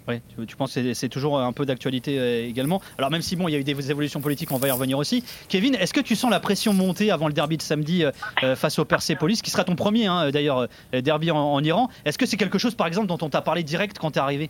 Ouais, 0.08 0.22
tu, 0.48 0.56
penses 0.58 0.74
que 0.74 0.94
c'est- 0.94 1.08
toujours 1.08 1.40
un 1.40 1.54
peu 1.54 1.66
d'actualité 1.66 2.20
euh, 2.20 2.46
également 2.46 2.82
Alors 2.98 3.10
même 3.10 3.22
si 3.22 3.38
bon, 3.38 3.48
il 3.48 3.54
y 3.54 3.56
a 3.56 3.60
eu 3.60 3.64
des 3.64 3.90
évolutions 3.90 4.20
politiques, 4.20 4.52
on 4.52 4.58
va 4.58 4.68
y 4.68 4.72
revenir 4.72 4.98
aussi. 4.98 5.24
Kevin, 5.48 5.76
est-ce 5.76 5.94
que 5.94 6.02
tu 6.02 6.16
sens 6.16 6.30
la 6.30 6.42
pression 6.42 6.74
monter 6.74 7.10
avant 7.10 7.28
le 7.28 7.34
derby 7.34 7.56
de 7.56 7.62
samedi 7.62 8.04
euh, 8.04 8.12
euh, 8.44 8.56
face 8.58 8.80
au 8.80 8.86
Persepolis, 8.86 9.42
qui 9.42 9.50
sera 9.50 9.64
ton 9.64 9.76
premier 9.76 10.08
hein, 10.08 10.30
d'ailleurs 10.32 10.68
derby 10.92 11.32
en, 11.32 11.64
Iran? 11.64 11.90
Est-ce 12.04 12.18
que 12.18 12.26
c'est 12.26 12.36
quelque 12.36 12.58
chose 12.58 12.76
par 12.76 12.88
exemple 12.88 13.08
dont 13.08 13.18
on 13.22 13.30
t'a 13.30 13.42
parlé 13.42 13.64
direct 13.64 13.98
quand 13.98 14.12
t'es 14.12 14.20
arrivé? 14.20 14.50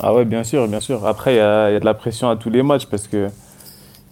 Ah 0.00 0.12
ouais, 0.12 0.24
bien 0.24 0.42
sûr, 0.42 0.66
bien 0.66 0.80
sûr. 0.80 1.06
Après, 1.06 1.34
il 1.34 1.36
y, 1.36 1.38
y 1.38 1.76
a 1.76 1.78
de 1.80 1.84
la 1.84 1.94
pression 1.94 2.28
à 2.28 2.34
tous 2.34 2.50
les 2.50 2.64
matchs 2.64 2.86
parce 2.86 3.06
que 3.06 3.28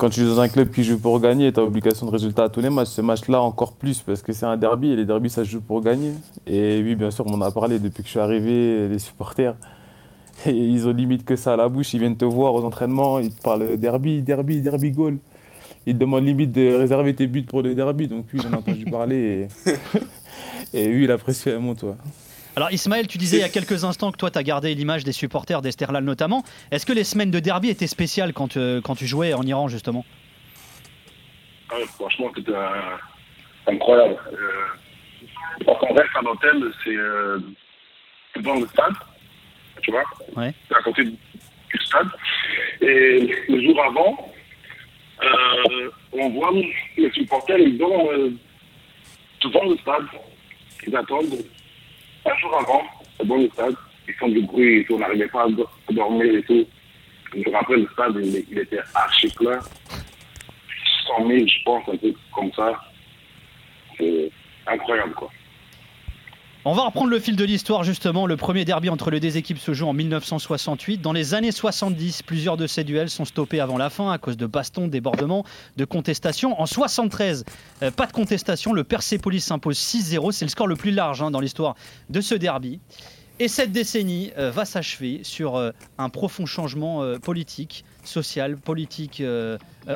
quand 0.03 0.11
tu 0.11 0.23
joues 0.23 0.35
dans 0.35 0.41
un 0.41 0.49
club 0.49 0.73
qui 0.73 0.83
joue 0.83 0.99
pour 0.99 1.21
gagner, 1.21 1.53
tu 1.53 1.61
as 1.61 1.63
obligation 1.63 2.07
de 2.07 2.11
résultat 2.11 2.43
à 2.43 2.49
tous 2.49 2.61
les 2.61 2.71
matchs. 2.71 2.89
Ce 2.89 3.01
match-là, 3.01 3.41
encore 3.41 3.75
plus 3.75 4.01
parce 4.01 4.21
que 4.21 4.33
c'est 4.33 4.47
un 4.47 4.57
derby 4.57 4.91
et 4.91 4.97
les 4.97 5.05
derbys, 5.05 5.31
ça 5.31 5.45
se 5.45 5.51
joue 5.51 5.61
pour 5.61 5.81
gagner. 5.81 6.11
Et 6.45 6.83
oui, 6.83 6.97
bien 6.97 7.13
sûr, 7.13 7.25
on 7.25 7.35
en 7.35 7.41
a 7.41 7.53
parlé 7.53 7.79
depuis 7.79 8.03
que 8.03 8.09
je 8.09 8.11
suis 8.11 8.19
arrivé, 8.19 8.89
les 8.89 8.99
supporters. 8.99 9.55
Et 10.47 10.51
ils 10.51 10.89
ont 10.89 10.93
limite 10.93 11.25
que 11.25 11.37
ça 11.37 11.53
à 11.53 11.57
la 11.57 11.69
bouche. 11.69 11.95
Ils 11.95 12.01
viennent 12.01 12.17
te 12.17 12.25
voir 12.25 12.53
aux 12.53 12.65
entraînements, 12.65 13.21
ils 13.21 13.33
te 13.33 13.41
parlent 13.43 13.77
derby, 13.77 14.23
derby, 14.23 14.61
derby, 14.61 14.91
goal. 14.91 15.19
Ils 15.87 15.95
te 15.95 16.01
demandent 16.01 16.27
limite 16.27 16.51
de 16.51 16.75
réserver 16.75 17.15
tes 17.15 17.29
buts 17.29 17.45
pour 17.45 17.63
le 17.63 17.77
derby. 17.77 18.09
Donc 18.09 18.25
oui, 18.35 18.41
j'en 18.43 18.51
ai 18.51 18.57
entendu 18.57 18.85
parler. 18.87 19.49
Et, 19.67 19.71
et 20.83 20.89
oui, 20.89 21.07
la 21.07 21.17
pression, 21.17 21.53
elle 21.53 21.61
monte. 21.61 21.85
ouais. 21.85 21.95
Alors 22.55 22.71
Ismaël, 22.71 23.07
tu 23.07 23.17
disais 23.17 23.39
il 23.39 23.41
y 23.41 23.45
a 23.45 23.49
quelques 23.49 23.85
instants 23.85 24.13
que 24.13 24.19
toi 24.19 24.31
tu 24.31 24.39
as 24.39 24.43
gardé 24.43 24.75
l'image 24.75 25.05
des 25.05 25.13
supporters 25.13 25.63
d'Esterlal 25.63 26.05
notamment. 26.05 26.43
Est-ce 26.71 26.85
que 26.85 26.93
les 26.93 27.05
semaines 27.05 27.31
de 27.31 27.41
derby 27.41 27.71
étaient 27.71 27.87
spéciales 27.87 28.35
quand, 28.35 28.57
euh, 28.59 28.81
quand 28.83 28.95
tu 28.95 29.07
jouais 29.07 29.33
en 29.33 29.43
Iran 29.43 29.69
justement? 29.69 30.05
Ah 31.71 31.77
ouais, 31.79 31.87
franchement, 31.87 32.31
c'était 32.37 32.53
euh, 32.53 32.97
incroyable. 33.67 34.19
Euh, 34.35 35.65
parce 35.65 35.79
qu'on 35.79 35.95
reste 35.95 36.11
à 36.15 36.21
l'hôtel, 36.21 36.63
c'est 36.85 36.91
euh, 36.95 37.39
devant 38.37 38.61
le 38.61 38.67
stade, 38.67 38.93
tu 39.81 39.91
vois, 39.91 40.05
Ouais. 40.37 40.53
c'est 40.69 40.77
à 40.77 40.83
côté 40.83 41.05
du 41.05 41.79
stade. 41.87 42.09
Et 42.83 43.35
le 43.49 43.63
jour 43.63 43.83
avant, 43.83 44.31
euh, 45.25 45.91
on 46.13 46.29
voit 46.31 46.51
les 46.99 47.11
supporters, 47.13 47.57
ils 47.59 47.81
euh, 47.83 48.31
devant 49.43 49.65
le 49.71 49.77
stade. 49.79 50.05
Ils 50.87 50.95
attendent 50.97 51.39
un 52.25 52.37
jour 52.37 52.59
avant, 52.59 52.83
devant 53.21 53.37
le 53.37 53.49
stade. 53.51 53.75
Ils 54.09 54.15
font 54.15 54.29
du 54.29 54.43
bruit, 54.43 54.79
et 54.79 54.85
tout, 54.85 54.95
on 54.95 54.99
n'arrivait 54.99 55.29
pas 55.29 55.45
à 55.45 55.93
dormir 55.93 56.35
et 56.35 56.43
tout. 56.43 56.67
Je 57.35 57.39
me 57.39 57.55
rappelle, 57.55 57.83
le 57.83 57.89
stade, 57.93 58.15
il, 58.17 58.45
il 58.51 58.59
était 58.59 58.81
archi 58.95 59.29
plein. 59.31 59.61
100 61.07 61.27
000, 61.27 61.47
je 61.47 61.63
pense, 61.65 61.89
un 61.89 61.97
truc 61.97 62.17
comme 62.35 62.53
ça. 62.53 62.81
C'est 63.97 64.31
incroyable, 64.67 65.15
quoi. 65.15 65.31
On 66.65 66.75
va 66.75 66.85
reprendre 66.85 67.11
le 67.11 67.19
fil 67.19 67.35
de 67.35 67.43
l'histoire 67.43 67.83
justement. 67.83 68.25
Le 68.25 68.37
premier 68.37 68.65
derby 68.65 68.89
entre 68.89 69.11
les 69.11 69.19
deux 69.19 69.37
équipes 69.37 69.59
se 69.59 69.75
joue 69.75 69.89
en 69.89 69.93
1968. 69.93 70.99
Dans 70.99 71.13
les 71.13 71.35
années 71.35 71.51
70, 71.51 72.23
plusieurs 72.23 72.57
de 72.57 72.69
ces 72.69 72.85
duels 72.85 73.11
sont 73.11 73.25
stoppés 73.25 73.59
avant 73.59 73.77
la 73.77 73.91
fin 73.91 74.13
à 74.13 74.19
cause 74.19 74.37
de 74.37 74.47
bastons, 74.47 74.87
débordements, 74.87 75.45
de 75.77 75.85
contestations. 75.85 76.61
En 76.61 76.67
73, 76.67 77.45
euh, 77.83 77.91
pas 77.91 78.07
de 78.07 78.13
contestation. 78.13 78.73
Le 78.73 78.85
Persepolis 78.85 79.41
s'impose 79.41 79.77
6-0. 79.77 80.31
C'est 80.31 80.45
le 80.45 80.51
score 80.51 80.69
le 80.69 80.77
plus 80.77 80.93
large 80.93 81.21
hein, 81.21 81.33
dans 81.33 81.41
l'histoire 81.41 81.75
de 82.11 82.21
ce 82.21 82.37
derby. 82.37 82.79
Et 83.43 83.49
cette 83.49 83.73
décennie 83.73 84.31
euh, 84.39 84.53
va 84.53 84.65
s'achever 84.65 85.19
sur 85.25 85.57
euh, 85.57 85.73
un 85.99 86.11
profond 86.11 86.47
changement 86.47 87.03
euh, 87.03 87.19
politique, 87.19 87.85
social, 88.05 88.57
politique 88.57 89.21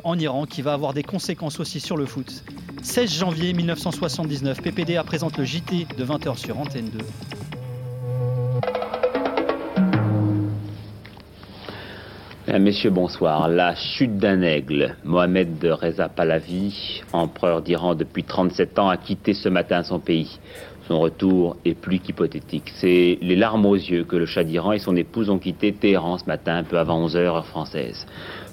en 0.03 0.19
Iran 0.19 0.47
qui 0.47 0.62
va 0.62 0.73
avoir 0.73 0.93
des 0.95 1.05
conséquences 1.05 1.61
aussi 1.61 1.79
sur 1.79 1.97
le 1.97 2.07
foot. 2.07 2.43
16 2.83 3.09
janvier 3.09 3.53
1979, 3.53 4.62
PPDA 4.62 5.05
présente 5.05 5.38
le 5.38 5.45
JT 5.45 5.87
de 5.97 6.05
20h 6.05 6.37
sur 6.38 6.59
Antenne 6.59 6.88
2. 6.91 6.99
Mesdames, 12.49 12.62
Messieurs, 12.62 12.91
bonsoir. 12.91 13.49
La 13.49 13.75
chute 13.75 14.19
d'un 14.19 14.43
aigle. 14.43 14.97
Mohamed 15.05 15.65
Reza 15.65 16.09
Pahlavi, 16.09 17.03
empereur 17.12 17.61
d'Iran 17.61 17.95
depuis 17.95 18.25
37 18.25 18.79
ans, 18.79 18.88
a 18.88 18.97
quitté 18.97 19.35
ce 19.35 19.49
matin 19.49 19.83
son 19.83 19.99
pays. 19.99 20.41
Son 20.88 21.00
retour 21.00 21.57
est 21.64 21.75
plus 21.75 21.99
qu'hypothétique. 21.99 22.73
C'est 22.76 23.19
les 23.21 23.35
larmes 23.35 23.66
aux 23.66 23.75
yeux 23.75 24.05
que 24.05 24.16
le 24.16 24.26
Shah 24.26 24.45
d'Iran 24.45 24.73
et 24.73 24.78
son 24.78 24.95
épouse 24.95 25.31
ont 25.31 25.38
quitté 25.38 25.73
Téhéran 25.73 26.19
ce 26.19 26.26
matin, 26.26 26.57
un 26.57 26.64
peu 26.64 26.78
avant 26.78 27.07
11h 27.09 27.16
heure 27.16 27.47
française. 27.47 28.07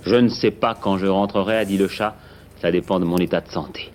Je 0.05 0.15
ne 0.15 0.29
sais 0.29 0.51
pas 0.51 0.73
quand 0.73 0.97
je 0.97 1.05
rentrerai, 1.05 1.57
a 1.57 1.65
dit 1.65 1.77
le 1.77 1.87
Shah. 1.87 2.15
Ça 2.59 2.71
dépend 2.71 2.99
de 2.99 3.05
mon 3.05 3.17
état 3.17 3.41
de 3.41 3.49
santé. 3.49 3.91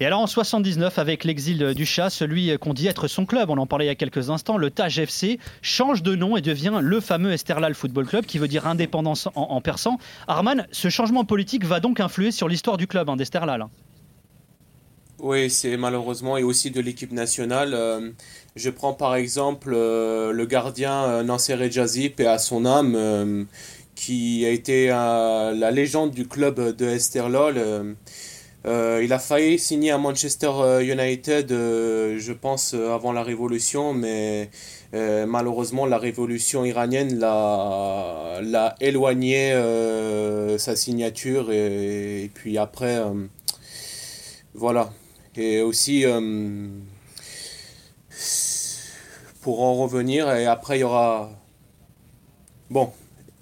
Et 0.00 0.06
alors 0.06 0.20
en 0.20 0.26
79, 0.26 0.98
avec 0.98 1.22
l'exil 1.22 1.72
du 1.74 1.86
chat, 1.86 2.10
celui 2.10 2.58
qu'on 2.58 2.74
dit 2.74 2.88
être 2.88 3.06
son 3.06 3.26
club, 3.26 3.48
on 3.48 3.56
en 3.56 3.66
parlait 3.66 3.84
il 3.84 3.88
y 3.88 3.92
a 3.92 3.94
quelques 3.94 4.28
instants, 4.28 4.56
le 4.56 4.70
Taj 4.70 4.98
FC, 4.98 5.38
change 5.62 6.02
de 6.02 6.16
nom 6.16 6.36
et 6.36 6.40
devient 6.40 6.80
le 6.82 7.00
fameux 7.00 7.32
Esterlal 7.32 7.74
Football 7.74 8.06
Club, 8.06 8.26
qui 8.26 8.38
veut 8.38 8.48
dire 8.48 8.66
indépendance 8.66 9.28
en, 9.36 9.60
persan. 9.60 9.98
Arman, 10.26 10.66
ce 10.72 10.88
changement 10.88 11.24
politique 11.24 11.64
va 11.64 11.78
donc 11.78 12.00
influer 12.00 12.32
sur 12.32 12.48
l'histoire 12.48 12.76
du 12.76 12.88
club 12.88 13.08
hein, 13.08 13.16
d'Esterlal. 13.16 13.66
Oui, 15.26 15.48
c'est 15.48 15.78
malheureusement, 15.78 16.36
et 16.36 16.42
aussi 16.42 16.70
de 16.70 16.82
l'équipe 16.82 17.10
nationale. 17.10 17.72
Euh, 17.72 18.10
je 18.56 18.68
prends 18.68 18.92
par 18.92 19.14
exemple 19.14 19.72
euh, 19.74 20.32
le 20.32 20.44
gardien 20.44 21.04
euh, 21.04 21.22
Nasser 21.22 21.54
Ejazip 21.54 22.20
et 22.20 22.26
à 22.26 22.36
son 22.36 22.66
âme, 22.66 23.46
qui 23.94 24.44
a 24.44 24.50
été 24.50 24.88
la 24.88 25.70
légende 25.70 26.10
du 26.10 26.28
club 26.28 26.76
de 26.76 26.84
Esterlol. 26.84 27.96
il 28.66 29.12
a 29.14 29.18
failli 29.18 29.58
signer 29.58 29.92
à 29.92 29.98
Manchester 29.98 30.52
United, 30.82 31.48
je 31.48 32.32
pense, 32.34 32.74
avant 32.74 33.12
la 33.12 33.22
révolution, 33.22 33.94
mais 33.94 34.50
malheureusement, 34.92 35.86
la 35.86 35.96
révolution 35.96 36.66
iranienne 36.66 37.18
l'a 37.18 38.74
éloigné 38.80 39.54
sa 40.58 40.76
signature, 40.76 41.50
et 41.50 42.30
puis 42.34 42.58
après, 42.58 43.02
voilà. 44.54 44.90
Et 45.36 45.60
aussi, 45.62 46.04
euh, 46.04 46.68
pour 49.42 49.62
en 49.62 49.74
revenir, 49.74 50.30
et 50.30 50.46
après 50.46 50.78
il 50.78 50.80
y 50.80 50.84
aura... 50.84 51.30
Bon, 52.70 52.92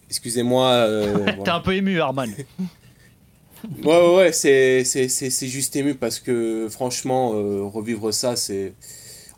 excusez-moi. 0.09 0.69
Euh, 0.71 1.27
T'es 1.45 1.51
un 1.51 1.61
peu 1.61 1.75
ému, 1.75 2.01
Arman. 2.01 2.31
ouais, 3.85 3.85
ouais, 3.85 4.17
ouais 4.17 4.33
c'est 4.33 5.49
juste 5.49 5.77
ému 5.77 5.95
parce 5.95 6.19
que 6.19 6.69
franchement, 6.71 7.33
euh, 7.35 7.65
revivre 7.65 8.13
ça, 8.13 8.37
c'est... 8.37 8.73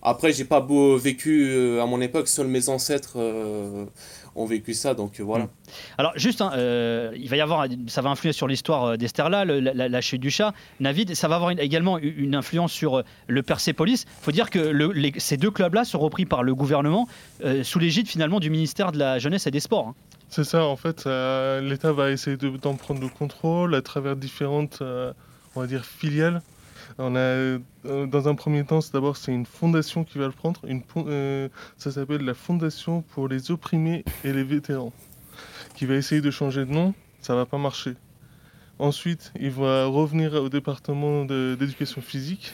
Après, 0.05 0.33
j'ai 0.33 0.45
pas 0.45 0.61
beau 0.61 0.97
vécu 0.99 1.79
à 1.81 1.87
mon 1.87 2.01
époque, 2.01 2.29
seuls 2.29 2.47
mes 2.47 2.69
ancêtres 2.69 3.19
ont 4.37 4.47
vécu 4.47 4.75
ça, 4.75 4.95
donc 4.95 5.21
euh, 5.21 5.23
voilà. 5.23 5.45
Mm. 5.45 5.51
Alors 5.99 6.13
juste, 6.17 6.41
hein, 6.41 6.51
euh, 6.55 7.13
il 7.17 7.29
va 7.29 7.37
y 7.37 7.41
avoir, 7.41 7.67
ça 7.87 8.03
va 8.03 8.11
influer 8.11 8.33
sur 8.33 8.47
l'histoire 8.47 8.85
euh, 8.85 8.97
d'Esterla, 8.97 9.45
la, 9.45 10.01
chute 10.01 10.21
du 10.21 10.31
chat. 10.31 10.53
Navid, 10.81 11.15
ça 11.15 11.29
va 11.29 11.37
avoir 11.37 11.51
également 11.53 11.99
une 11.99 12.35
influence 12.35 12.73
sur 12.73 13.03
le 13.27 13.43
Persepolis. 13.43 14.07
Il 14.21 14.25
faut 14.25 14.33
dire 14.33 14.51
que 14.51 14.73
ces 15.19 15.37
deux 15.37 15.51
clubs-là 15.51 15.85
sont 15.85 15.99
repris 15.99 16.27
par 16.27 16.43
le 16.43 16.55
gouvernement 16.55 17.09
sous 17.63 17.79
l'égide 17.79 18.07
finalement 18.07 18.41
du 18.41 18.51
ministère 18.51 18.93
de 18.93 18.99
la 18.99 19.19
Jeunesse 19.19 19.47
et 19.47 19.51
des 19.51 19.61
Sports. 19.61 19.89
Hein. 19.89 19.95
C'est 20.29 20.45
ça, 20.45 20.65
en 20.65 20.77
fait, 20.77 21.07
l'État 21.07 21.93
va 21.93 22.11
essayer 22.11 22.37
d'en 22.37 22.75
prendre 22.75 23.01
le 23.01 23.09
contrôle 23.09 23.75
à 23.75 23.83
travers 23.83 24.17
différentes, 24.17 24.83
on 24.83 25.61
va 25.61 25.67
dire, 25.67 25.85
filiales 25.85 26.43
on 26.99 27.17
a, 27.17 27.19
euh, 27.19 27.59
dans 27.85 28.29
un 28.29 28.35
premier 28.35 28.65
temps, 28.65 28.81
d'abord 28.93 29.17
c'est 29.17 29.33
une 29.33 29.47
fondation 29.47 30.05
qui 30.05 30.19
va 30.19 30.27
le 30.27 30.33
prendre. 30.33 30.61
Une, 30.67 30.83
euh, 30.97 31.49
ça 31.77 31.91
s'appelle 31.91 32.23
la 32.23 32.35
Fondation 32.35 33.03
pour 33.03 33.29
les 33.29 33.51
opprimés 33.51 34.05
et 34.23 34.33
les 34.33 34.45
vétérans, 34.45 34.93
qui 35.75 35.87
va 35.87 35.95
essayer 35.95 36.21
de 36.21 36.31
changer 36.31 36.65
de 36.65 36.71
nom. 36.71 36.95
Ça 37.21 37.35
va 37.35 37.47
pas 37.47 37.59
marcher. 37.59 37.95
Ensuite, 38.79 39.33
il 39.39 39.51
va 39.51 39.87
revenir 39.87 40.35
au 40.35 40.49
département 40.49 41.25
d'éducation 41.25 42.03
physique, 42.03 42.53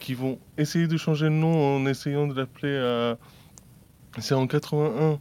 qui 0.00 0.14
vont 0.14 0.38
essayer 0.58 0.86
de 0.86 0.96
changer 0.96 1.26
de 1.26 1.30
nom 1.30 1.76
en 1.76 1.86
essayant 1.86 2.26
de 2.26 2.34
l'appeler 2.34 2.76
à. 2.76 3.18
C'est 4.18 4.34
en 4.34 4.46
81. 4.46 5.18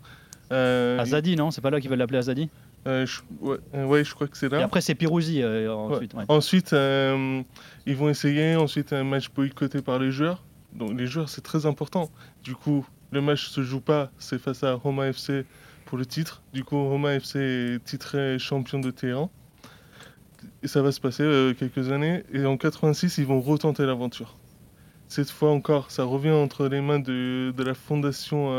Euh, 0.51 0.99
Azadi, 0.99 1.35
non? 1.35 1.51
C'est 1.51 1.61
pas 1.61 1.69
là 1.69 1.81
qu'ils 1.81 1.89
veulent 1.89 1.99
l'appeler 1.99 2.19
Azadi? 2.19 2.49
Euh, 2.87 3.05
euh, 3.43 3.85
ouais, 3.85 4.03
je 4.03 4.13
crois 4.13 4.27
que 4.27 4.37
c'est 4.37 4.49
là. 4.49 4.59
Et 4.59 4.63
après, 4.63 4.81
c'est 4.81 4.95
Pirouzi 4.95 5.41
euh, 5.41 5.73
ensuite. 5.73 6.13
Ensuite, 6.27 6.71
ils 6.73 7.95
vont 7.95 8.09
essayer. 8.09 8.55
Ensuite, 8.55 8.93
un 8.93 9.03
match 9.03 9.29
boycotté 9.31 9.81
par 9.81 9.99
les 9.99 10.11
joueurs. 10.11 10.43
Donc, 10.73 10.97
les 10.97 11.07
joueurs, 11.07 11.29
c'est 11.29 11.41
très 11.41 11.65
important. 11.65 12.11
Du 12.43 12.55
coup, 12.55 12.85
le 13.11 13.21
match 13.21 13.47
se 13.47 13.63
joue 13.63 13.81
pas. 13.81 14.11
C'est 14.19 14.39
face 14.39 14.63
à 14.63 14.73
Roma 14.73 15.07
FC 15.07 15.45
pour 15.85 15.97
le 15.97 16.05
titre. 16.05 16.43
Du 16.53 16.63
coup, 16.63 16.77
Roma 16.87 17.15
FC 17.15 17.39
est 17.39 17.83
titré 17.83 18.37
champion 18.37 18.79
de 18.79 18.91
Téhéran. 18.91 19.31
Et 20.61 20.67
ça 20.67 20.81
va 20.81 20.91
se 20.91 20.99
passer 20.99 21.55
quelques 21.57 21.91
années. 21.91 22.23
Et 22.33 22.45
en 22.45 22.57
86, 22.57 23.17
ils 23.17 23.25
vont 23.25 23.41
retenter 23.41 23.85
l'aventure. 23.85 24.37
Cette 25.07 25.29
fois 25.29 25.51
encore, 25.51 25.91
ça 25.91 26.03
revient 26.03 26.31
entre 26.31 26.67
les 26.67 26.81
mains 26.81 26.99
de, 26.99 27.53
de 27.55 27.63
la 27.63 27.73
fondation 27.73 28.51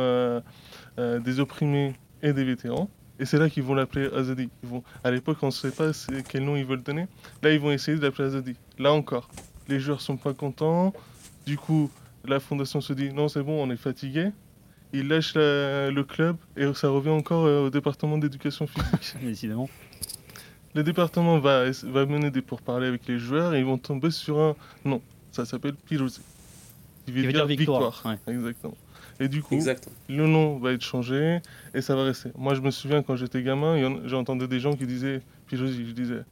des 0.96 1.40
opprimés 1.40 1.94
et 2.22 2.32
des 2.32 2.44
vétérans. 2.44 2.90
Et 3.18 3.24
c'est 3.24 3.38
là 3.38 3.48
qu'ils 3.48 3.62
vont 3.62 3.74
l'appeler 3.74 4.08
Azadi. 4.14 4.48
Ils 4.62 4.68
vont... 4.68 4.82
À 5.02 5.10
l'époque, 5.10 5.38
on 5.42 5.46
ne 5.46 5.50
sait 5.50 5.70
pas 5.70 5.90
quel 6.28 6.44
nom 6.44 6.56
ils 6.56 6.64
veulent 6.64 6.82
donner. 6.82 7.06
Là, 7.42 7.52
ils 7.52 7.60
vont 7.60 7.70
essayer 7.70 7.96
de 7.96 8.02
l'appeler 8.02 8.28
Azadi. 8.28 8.56
Là 8.78 8.92
encore, 8.92 9.28
les 9.68 9.80
joueurs 9.80 10.00
sont 10.00 10.16
pas 10.16 10.34
contents. 10.34 10.92
Du 11.46 11.56
coup, 11.56 11.90
la 12.24 12.40
fondation 12.40 12.80
se 12.80 12.92
dit 12.92 13.12
non, 13.12 13.28
c'est 13.28 13.42
bon, 13.42 13.62
on 13.62 13.70
est 13.70 13.76
fatigué. 13.76 14.30
Ils 14.92 15.08
lâchent 15.08 15.34
le 15.34 16.02
club 16.02 16.36
et 16.56 16.72
ça 16.74 16.88
revient 16.88 17.10
encore 17.10 17.44
euh, 17.44 17.66
au 17.66 17.70
département 17.70 18.18
d'éducation 18.18 18.66
physique. 18.66 19.16
Décidément. 19.22 19.68
Le 20.74 20.82
département 20.82 21.38
va, 21.38 21.70
va 21.70 22.06
mener 22.06 22.30
des 22.30 22.42
pourparlers 22.42 22.86
avec 22.86 23.06
les 23.06 23.18
joueurs 23.18 23.54
et 23.54 23.60
ils 23.60 23.64
vont 23.64 23.78
tomber 23.78 24.10
sur 24.10 24.38
un 24.38 24.54
nom. 24.84 25.00
Ça 25.32 25.44
s'appelle 25.44 25.74
Pirouzé. 25.74 26.20
Qui 27.06 27.12
veut, 27.12 27.32
dire, 27.32 27.46
victoire. 27.46 28.02
Exactement. 28.26 28.76
Et 29.20 29.28
du 29.28 29.42
coup, 29.42 29.58
le 30.08 30.26
nom 30.26 30.58
va 30.58 30.72
être 30.72 30.82
changé 30.82 31.40
et 31.74 31.80
ça 31.80 31.96
va 31.96 32.04
rester. 32.04 32.30
Moi, 32.36 32.54
je 32.54 32.60
me 32.60 32.70
souviens 32.70 33.02
quand 33.02 33.16
j'étais 33.16 33.42
gamin, 33.42 34.00
j'entendais 34.06 34.48
des 34.48 34.60
gens 34.60 34.74
qui 34.74 34.86
disaient, 34.86 35.22
puis 35.46 35.56
je, 35.56 35.64
disais, 35.64 36.22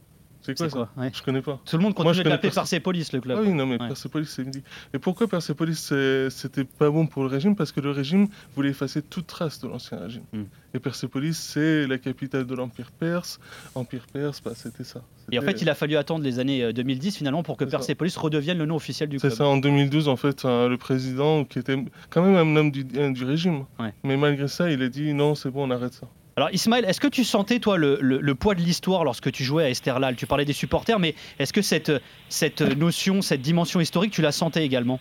c'est 0.44 0.56
quoi 0.56 0.68
ça 0.68 0.88
Je 1.12 1.22
connais 1.22 1.42
pas. 1.42 1.60
Tout 1.64 1.76
le 1.76 1.82
monde 1.82 1.94
continue 1.94 2.22
de 2.22 2.28
l'appeler 2.28 2.52
Persepolis, 2.52 3.12
le 3.12 3.20
club. 3.20 3.38
Ah 3.38 3.42
oui, 3.42 3.54
non, 3.54 3.66
mais 3.66 3.78
Persepolis, 3.78 4.26
c'est. 4.26 4.44
Et 4.92 4.98
pourquoi 4.98 5.26
Persepolis, 5.26 5.92
c'était 6.30 6.64
pas 6.64 6.90
bon 6.90 7.06
pour 7.06 7.22
le 7.22 7.28
régime? 7.28 7.56
Parce 7.56 7.72
que 7.72 7.80
le 7.80 7.90
régime 7.90 8.28
voulait 8.54 8.70
effacer 8.70 9.02
toute 9.02 9.26
trace 9.26 9.60
de 9.60 9.68
l'ancien 9.68 9.98
régime. 9.98 10.24
Hmm. 10.32 10.44
Et 10.74 10.80
Persepolis, 10.80 11.34
c'est 11.34 11.86
la 11.86 11.98
capitale 11.98 12.46
de 12.46 12.54
l'Empire 12.54 12.90
perse. 12.90 13.38
Empire 13.74 14.06
perse, 14.12 14.42
bah, 14.42 14.52
c'était 14.54 14.84
ça. 14.84 15.02
Et 15.30 15.38
en 15.38 15.42
fait, 15.42 15.62
il 15.62 15.70
a 15.70 15.74
fallu 15.74 15.96
attendre 15.96 16.24
les 16.24 16.38
années 16.38 16.72
2010 16.72 17.08
euh, 17.14 17.18
finalement 17.18 17.42
pour 17.42 17.56
que 17.56 17.64
Persepolis 17.64 18.16
redevienne 18.16 18.58
le 18.58 18.66
nom 18.66 18.76
officiel 18.76 19.08
du 19.08 19.18
club. 19.18 19.30
C'est 19.30 19.38
ça, 19.38 19.46
en 19.46 19.56
2012, 19.56 20.08
en 20.08 20.16
fait, 20.16 20.44
hein, 20.44 20.68
le 20.68 20.76
président, 20.76 21.44
qui 21.44 21.58
était 21.58 21.82
quand 22.10 22.22
même 22.22 22.36
un 22.36 22.56
homme 22.56 22.70
du, 22.70 22.84
du 22.84 23.24
régime, 23.24 23.64
mais 24.02 24.16
malgré 24.16 24.48
ça, 24.48 24.70
il 24.70 24.82
a 24.82 24.88
dit 24.88 25.14
non, 25.14 25.34
c'est 25.34 25.50
bon, 25.50 25.68
on 25.68 25.70
arrête 25.70 25.94
ça. 25.94 26.08
Alors 26.37 26.50
Ismaël, 26.53 26.85
est-ce 26.85 27.00
que 27.00 27.07
tu 27.07 27.23
sentais 27.23 27.61
toi 27.61 27.76
le, 27.76 28.35
poids 28.35 28.55
de 28.55 28.61
l'histoire 28.61 29.05
lorsque 29.05 29.31
tu 29.31 29.45
jouais 29.45 29.64
à 29.64 29.71
Esterlal 29.71 30.17
Tu 30.17 30.26
parlais 30.26 30.45
des 30.45 30.53
supporters, 30.53 30.99
mais 30.99 31.14
est-ce 31.38 31.53
que 31.53 31.62
cette, 31.62 31.93
cette 32.29 32.61
notion, 32.61 33.23
cette 33.23 33.41
dimension 33.41 33.81
historique, 33.81 34.12
tu 34.12 34.23
la 34.23 34.33
sentais 34.33 34.64
également? 34.64 34.99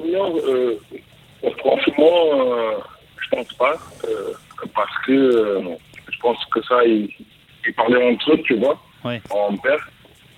Non, 0.00 0.36
euh, 0.44 0.78
franchement, 1.58 2.10
euh, 2.34 2.78
je 3.22 3.28
pense 3.30 3.52
pas, 3.54 3.76
euh, 4.08 4.32
parce 4.74 4.98
que 5.06 5.12
euh, 5.12 5.60
je 6.10 6.18
pense 6.20 6.44
que 6.46 6.62
ça, 6.62 6.84
ils, 6.84 7.08
parlaient 7.76 8.12
entre 8.12 8.32
eux, 8.32 8.42
tu 8.44 8.56
vois, 8.56 8.80
en 9.04 9.56
père. 9.56 9.88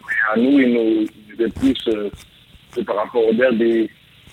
Mais 0.07 0.33
à 0.33 0.37
nous, 0.37 0.61
ils 0.61 0.73
nous 0.73 1.07
disaient 1.31 1.51
plus 1.51 2.85
par 2.85 2.97
rapport 2.97 3.27
au 3.27 3.33
derby, 3.33 3.89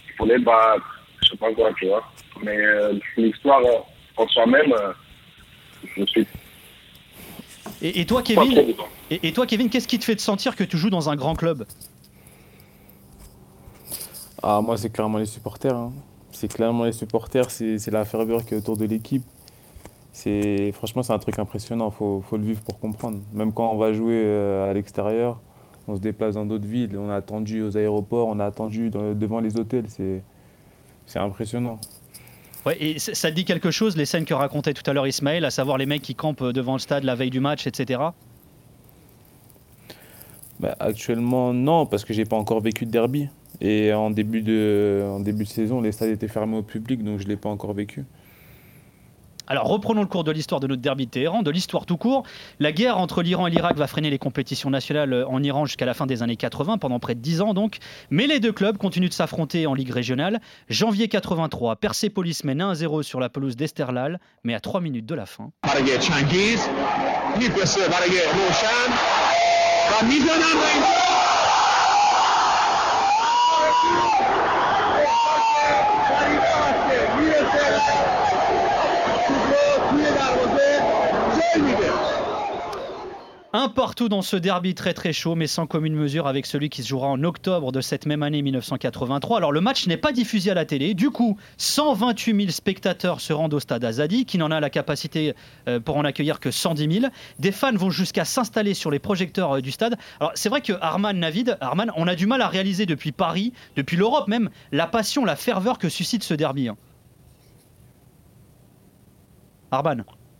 il 0.07 0.13
fallait 0.17 0.39
battre, 0.39 1.03
je 1.23 1.29
sais 1.29 1.37
pas 1.37 1.51
quoi, 1.53 1.71
tu 1.77 1.87
vois. 1.87 2.03
Mais 2.43 2.57
l'histoire 3.17 3.61
en 4.17 4.27
soi-même, 4.27 4.71
euh, 4.71 4.93
je 5.97 6.05
suis. 6.05 6.27
Et, 7.81 8.05
toi, 8.05 8.21
Kevin, 8.23 8.75
et, 9.11 9.31
toi, 9.33 9.45
Kevin, 9.45 9.69
qu'est-ce 9.69 9.87
qui 9.87 9.99
te 9.99 10.05
fait 10.05 10.15
te 10.15 10.21
sentir 10.21 10.55
que 10.55 10.63
tu 10.63 10.77
joues 10.77 10.89
dans 10.89 11.09
un 11.09 11.15
grand 11.15 11.35
club? 11.35 11.65
Ah, 14.41 14.61
moi, 14.61 14.77
c'est 14.77 14.89
clairement 14.89 15.17
les 15.17 15.25
supporters. 15.25 15.75
Hein. 15.75 15.91
C'est 16.31 16.51
clairement 16.51 16.85
les 16.85 16.93
supporters, 16.93 17.51
c'est 17.51 17.91
la 17.91 18.05
ferveur 18.05 18.45
qui 18.45 18.53
est 18.53 18.57
autour 18.57 18.77
de 18.77 18.85
l'équipe. 18.85 19.23
C'est 20.13 20.71
franchement, 20.71 21.03
c'est 21.03 21.13
un 21.13 21.19
truc 21.19 21.37
impressionnant. 21.39 21.91
Faut, 21.91 22.23
faut 22.27 22.37
le 22.37 22.43
vivre 22.43 22.61
pour 22.61 22.79
comprendre. 22.79 23.19
Même 23.33 23.51
quand 23.51 23.71
on 23.71 23.77
va 23.77 23.91
jouer 23.93 24.21
euh, 24.23 24.69
à 24.69 24.73
l'extérieur, 24.73 25.39
on 25.87 25.95
se 25.95 26.01
déplace 26.01 26.35
dans 26.35 26.45
d'autres 26.45 26.67
villes. 26.67 26.97
On 26.97 27.09
a 27.09 27.15
attendu 27.15 27.61
aux 27.61 27.77
aéroports, 27.77 28.27
on 28.27 28.39
a 28.39 28.45
attendu 28.45 28.89
devant 28.89 29.41
les 29.41 29.57
hôtels. 29.59 29.85
C'est 29.89 31.19
impressionnant. 31.19 31.79
Ouais, 32.65 32.77
et 32.79 32.99
ça 32.99 33.29
dit 33.29 33.45
quelque 33.45 33.69
chose, 33.69 33.95
les 33.95 34.05
scènes 34.05 34.25
que 34.25 34.33
racontait 34.33 34.73
tout 34.73 34.89
à 34.89 34.93
l'heure 34.93 35.05
Ismaël, 35.05 35.45
à 35.45 35.51
savoir 35.51 35.77
les 35.77 35.85
mecs 35.85 36.01
qui 36.01 36.15
campent 36.15 36.43
devant 36.43 36.73
le 36.73 36.79
stade 36.79 37.03
la 37.03 37.13
veille 37.13 37.29
du 37.29 37.39
match, 37.39 37.67
etc. 37.67 37.99
Bah, 40.59 40.75
actuellement, 40.79 41.53
non, 41.53 41.85
parce 41.85 42.05
que 42.05 42.13
j'ai 42.13 42.25
pas 42.25 42.37
encore 42.37 42.61
vécu 42.61 42.85
de 42.85 42.91
derby. 42.91 43.29
Et 43.61 43.93
en 43.93 44.09
début 44.09 44.41
de, 44.41 45.05
en 45.07 45.19
début 45.19 45.43
de 45.43 45.49
saison, 45.49 45.79
les 45.79 45.91
stades 45.91 46.09
étaient 46.09 46.27
fermés 46.27 46.57
au 46.57 46.63
public, 46.63 47.03
donc 47.03 47.19
je 47.19 47.27
l'ai 47.27 47.37
pas 47.37 47.49
encore 47.49 47.73
vécu. 47.73 48.05
Alors 49.47 49.67
reprenons 49.67 50.01
le 50.01 50.07
cours 50.07 50.23
de 50.23 50.31
l'histoire 50.31 50.59
de 50.59 50.67
notre 50.67 50.81
derby 50.81 51.05
de 51.05 51.11
Téhéran, 51.11 51.43
de 51.43 51.51
l'histoire 51.51 51.85
tout 51.85 51.97
court. 51.97 52.23
La 52.59 52.71
guerre 52.71 52.97
entre 52.97 53.21
l'Iran 53.21 53.47
et 53.47 53.51
l'Irak 53.51 53.77
va 53.77 53.85
freiner 53.87 54.09
les 54.09 54.17
compétitions 54.17 54.69
nationales 54.69 55.13
euh, 55.13 55.27
en 55.27 55.43
Iran 55.43 55.65
jusqu'à 55.65 55.85
la 55.85 55.93
fin 55.93 56.07
des 56.07 56.23
années 56.23 56.35
80, 56.35 56.77
pendant 56.79 56.99
près 56.99 57.13
de 57.13 57.19
10 57.19 57.41
ans 57.41 57.53
donc. 57.53 57.77
Mais 58.09 58.25
les 58.27 58.39
deux 58.39 58.51
clubs 58.51 58.77
continuent 58.77 59.09
de 59.09 59.13
s'affronter 59.13 59.67
en 59.67 59.73
Ligue 59.73 59.91
régionale. 59.91 60.41
Janvier 60.69 61.07
83, 61.07 61.75
Persepolis 61.75 62.43
mène 62.43 62.61
1-0 62.61 63.03
sur 63.03 63.19
la 63.19 63.29
pelouse 63.29 63.55
d'Esterlal, 63.55 64.19
mais 64.43 64.55
à 64.55 64.59
3 64.59 64.81
minutes 64.81 65.05
de 65.05 65.15
la 65.15 65.25
fin. 65.25 65.51
Un 83.57 83.69
partout 83.69 84.09
dans 84.09 84.21
ce 84.21 84.35
derby 84.35 84.75
très 84.75 84.93
très 84.93 85.13
chaud, 85.13 85.33
mais 85.33 85.47
sans 85.47 85.65
commune 85.65 85.95
mesure 85.95 86.27
avec 86.27 86.45
celui 86.45 86.69
qui 86.69 86.83
se 86.83 86.89
jouera 86.89 87.07
en 87.07 87.23
octobre 87.23 87.71
de 87.71 87.79
cette 87.79 88.05
même 88.05 88.21
année 88.21 88.41
1983. 88.41 89.37
Alors 89.37 89.53
le 89.53 89.61
match 89.61 89.87
n'est 89.87 89.95
pas 89.95 90.11
diffusé 90.11 90.51
à 90.51 90.53
la 90.53 90.65
télé, 90.65 90.93
du 90.93 91.09
coup 91.09 91.37
128 91.55 92.35
000 92.35 92.51
spectateurs 92.51 93.21
se 93.21 93.31
rendent 93.31 93.53
au 93.53 93.61
stade 93.61 93.85
Azadi, 93.85 94.25
qui 94.25 94.37
n'en 94.37 94.51
a 94.51 94.59
la 94.59 94.69
capacité 94.69 95.35
euh, 95.69 95.79
pour 95.79 95.95
en 95.95 96.03
accueillir 96.03 96.41
que 96.41 96.51
110 96.51 96.99
000. 96.99 97.05
Des 97.39 97.53
fans 97.53 97.71
vont 97.71 97.91
jusqu'à 97.91 98.25
s'installer 98.25 98.73
sur 98.73 98.91
les 98.91 98.99
projecteurs 98.99 99.53
euh, 99.53 99.61
du 99.61 99.71
stade. 99.71 99.95
Alors 100.19 100.33
c'est 100.35 100.49
vrai 100.49 100.59
que 100.59 100.73
Arman 100.81 101.17
Navid, 101.17 101.57
Arman, 101.61 101.93
on 101.95 102.09
a 102.09 102.15
du 102.15 102.27
mal 102.27 102.41
à 102.41 102.49
réaliser 102.49 102.85
depuis 102.85 103.13
Paris, 103.13 103.53
depuis 103.77 103.95
l'Europe 103.95 104.27
même, 104.27 104.49
la 104.73 104.85
passion, 104.85 105.23
la 105.23 105.37
ferveur 105.37 105.77
que 105.77 105.87
suscite 105.87 106.23
ce 106.23 106.33
derby. 106.33 106.71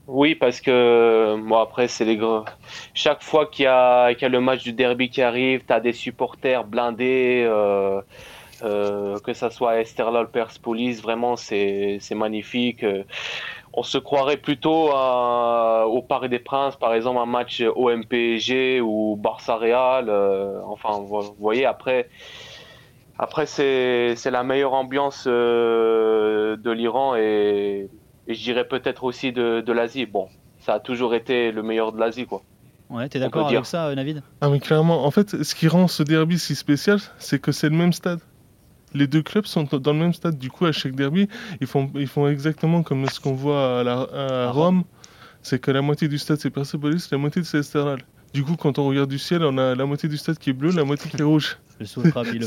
Oui, 0.08 0.36
parce 0.36 0.62
que 0.62 1.36
moi 1.36 1.62
après 1.62 1.88
c'est 1.88 2.06
les 2.06 2.18
gros. 2.18 2.46
Chaque 2.94 3.24
fois 3.24 3.48
qu'il 3.48 3.63
y 3.63 3.65
y 3.65 3.68
a 3.70 4.30
le 4.30 4.39
match 4.39 4.63
du 4.63 4.72
derby 4.72 5.10
qui 5.10 5.22
arrive, 5.24 5.63
t'as 5.65 5.80
des 5.80 5.94
supporters 5.94 6.63
blindés, 6.63 7.44
euh, 7.48 8.01
euh, 8.63 9.20
que 9.20 9.34
ça 9.34 9.50
soit 9.50 9.80
Esterlal, 9.82 10.30
Persepolis, 10.30 11.01
vraiment 11.01 11.36
c'est 11.36 12.00
magnifique. 12.12 12.84
Euh, 12.84 13.04
On 13.74 13.84
se 13.84 13.98
croirait 13.98 14.38
plutôt 14.38 14.89
au 14.92 16.01
Paris 16.04 16.30
des 16.30 16.39
Princes, 16.39 16.75
par 16.75 16.94
exemple 16.94 17.20
un 17.20 17.25
match 17.25 17.62
OM-PSG 17.75 18.82
ou 18.82 19.18
Barça-Real. 19.18 20.10
enfin, 20.68 21.00
vous 21.00 21.36
voyez 21.39 21.65
après. 21.65 22.10
Après, 23.18 23.46
c'est 23.46 24.32
la 24.32 24.44
meilleure 24.44 24.74
ambiance 24.74 25.25
de 25.27 26.72
l'Iran 26.72 27.15
et, 27.15 27.89
et 28.27 28.34
je 28.34 28.44
dirais 28.44 28.67
peut-être 28.67 29.03
aussi 29.03 29.32
de, 29.32 29.62
de 29.62 29.74
l'Asie. 29.74 30.05
Bon, 30.05 30.27
ça 30.60 30.75
a 30.75 30.79
toujours 30.79 31.13
été 31.15 31.51
le 31.51 31.63
meilleur 31.63 31.91
de 31.91 32.00
l'Asie, 32.00 32.25
quoi. 32.25 32.41
Ouais, 32.89 33.10
t'es 33.10 33.20
d'accord 33.20 33.48
avec 33.58 33.65
ça, 33.65 33.88
euh, 33.88 33.96
Navid? 33.96 34.22
Ah 34.41 34.50
mais 34.50 34.60
clairement, 34.60 35.05
en 35.05 35.12
fait, 35.12 35.41
ce 35.44 35.55
qui 35.55 35.67
rend 35.67 35.88
ce 35.88 36.03
derby 36.03 36.38
si 36.38 36.55
spécial, 36.55 37.00
c'est 37.17 37.39
que 37.39 37.51
c'est 37.51 37.70
le 37.70 37.75
même 37.75 37.94
stade. 37.94 38.20
Les 38.94 39.08
deux 39.08 39.24
clubs 39.24 39.46
sont 39.46 39.63
dans 39.63 39.91
le 39.94 40.00
même 40.00 40.13
stade. 40.13 40.38
Du 40.38 40.50
coup, 40.50 40.65
à 40.65 40.72
chaque 40.72 40.94
derby, 40.96 41.27
ils 41.62 41.67
font, 41.67 41.89
ils 41.96 42.08
font 42.08 42.27
exactement 42.27 42.84
comme 42.84 43.08
ce 43.10 43.20
qu'on 43.20 43.34
voit 43.34 43.79
à, 43.79 43.84
la- 43.84 44.08
à 44.48 44.51
Rome. 44.51 44.84
C'est 45.41 45.60
que 45.60 45.72
la 45.72 45.82
moitié 45.82 46.08
du 46.08 46.17
stade 46.17 46.38
c'est 46.39 46.50
Persepolis, 46.50 47.10
la 47.12 47.17
moitié 47.17 47.44
c'est 47.44 47.58
Esternal. 47.60 48.00
Du 48.34 48.44
coup, 48.44 48.55
quand 48.55 48.79
on 48.79 48.88
regarde 48.88 49.10
du 49.10 49.20
ciel, 49.20 49.44
on 49.44 49.58
a 49.58 49.75
la 49.75 49.86
moitié 49.86 50.08
du 50.10 50.17
stade 50.17 50.38
qui 50.38 50.51
est 50.51 50.53
bleu, 50.53 50.72
la 50.72 50.84
moitié 50.84 51.10
qui 51.10 51.17
est 51.17 51.24
rouge. 51.24 51.58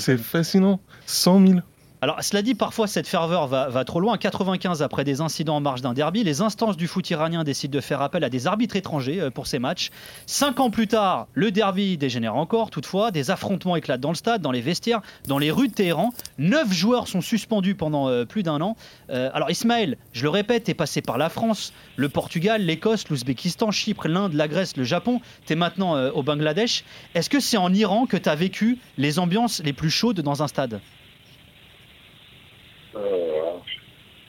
C'est 0.00 0.18
fascinant. 0.18 0.80
100 1.06 1.46
000. 1.46 1.58
Alors, 2.00 2.22
cela 2.22 2.42
dit, 2.42 2.54
parfois 2.54 2.86
cette 2.86 3.08
ferveur 3.08 3.48
va, 3.48 3.84
trop 3.84 3.98
loin. 3.98 4.16
95, 4.18 4.82
après 4.82 5.02
des 5.02 5.20
incidents 5.20 5.56
en 5.56 5.60
marge 5.60 5.82
d'un 5.82 5.94
derby, 5.94 6.22
les 6.22 6.42
instances 6.42 6.76
du 6.76 6.86
foot 6.86 7.10
iranien 7.10 7.42
décident 7.42 7.76
de 7.76 7.80
faire 7.80 8.02
appel 8.02 8.22
à 8.22 8.30
des 8.30 8.46
arbitres 8.46 8.76
étrangers 8.76 9.20
euh, 9.20 9.30
pour 9.30 9.48
ces 9.48 9.58
matchs. 9.58 9.90
Cinq 10.24 10.60
ans 10.60 10.70
plus 10.70 10.86
tard, 10.86 11.26
le 11.34 11.50
derby 11.50 11.96
dégénère 11.96 12.36
encore. 12.36 12.70
Toutefois, 12.70 13.10
des 13.10 13.32
affrontements 13.32 13.74
éclatent 13.74 14.00
dans 14.00 14.10
le 14.10 14.14
stade, 14.14 14.40
dans 14.42 14.52
les 14.52 14.60
vestiaires, 14.60 15.00
dans 15.26 15.38
les 15.38 15.50
rues 15.50 15.66
de 15.66 15.74
Téhéran. 15.74 16.12
Neuf 16.38 16.72
joueurs 16.72 17.08
sont 17.08 17.20
suspendus 17.20 17.74
pendant 17.74 18.08
euh, 18.08 18.24
plus 18.24 18.44
d'un 18.44 18.60
an. 18.60 18.76
Euh, 19.10 19.30
alors, 19.34 19.50
Ismaël, 19.50 19.96
je 20.12 20.22
le 20.22 20.28
répète, 20.28 20.68
est 20.68 20.74
passé 20.74 21.02
par 21.02 21.18
la 21.18 21.28
France, 21.28 21.72
le 21.96 22.08
Portugal, 22.08 22.62
l'Écosse, 22.62 23.08
l'Ouzbékistan, 23.08 23.72
Chypre, 23.72 24.06
l'Inde, 24.06 24.34
la 24.34 24.46
Grèce, 24.46 24.76
le 24.76 24.84
Japon. 24.84 25.20
Tu 25.46 25.54
es 25.54 25.56
maintenant 25.56 26.00
au 26.10 26.22
Bangladesh. 26.22 26.84
Est-ce 27.16 27.28
que 27.28 27.40
c'est 27.40 27.56
en 27.56 27.74
Iran 27.74 28.06
que 28.06 28.16
tu 28.16 28.28
as 28.28 28.36
vécu 28.36 28.78
les 28.98 29.18
ambiances 29.18 29.60
les 29.64 29.72
plus 29.72 29.90
chaudes 29.90 30.20
dans 30.20 30.44
un 30.44 30.46
stade? 30.46 30.80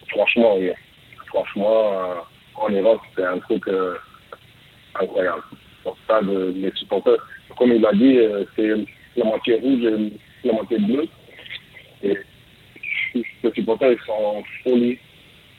Franchement, 0.09 0.55
oui. 0.57 0.71
Franchement, 1.27 1.93
euh, 1.93 2.15
en 2.55 2.69
Iran, 2.73 2.97
c'est 3.15 3.25
un 3.25 3.39
truc 3.39 3.67
euh, 3.67 3.95
incroyable. 4.99 5.43
Pour 5.83 5.97
ça, 6.07 6.21
de, 6.21 6.53
les 6.55 6.71
supporters, 6.75 7.17
comme 7.57 7.71
il 7.71 7.85
a 7.85 7.93
dit, 7.93 8.17
euh, 8.17 8.43
c'est 8.55 8.69
la 9.15 9.25
moitié 9.25 9.55
rouge 9.55 9.83
et 9.83 10.47
la 10.47 10.53
moitié 10.53 10.79
bleue. 10.79 11.07
Et 12.03 12.17
les 13.13 13.53
supporters, 13.53 13.91
ils 13.91 14.05
sont 14.05 14.43
folie. 14.63 14.97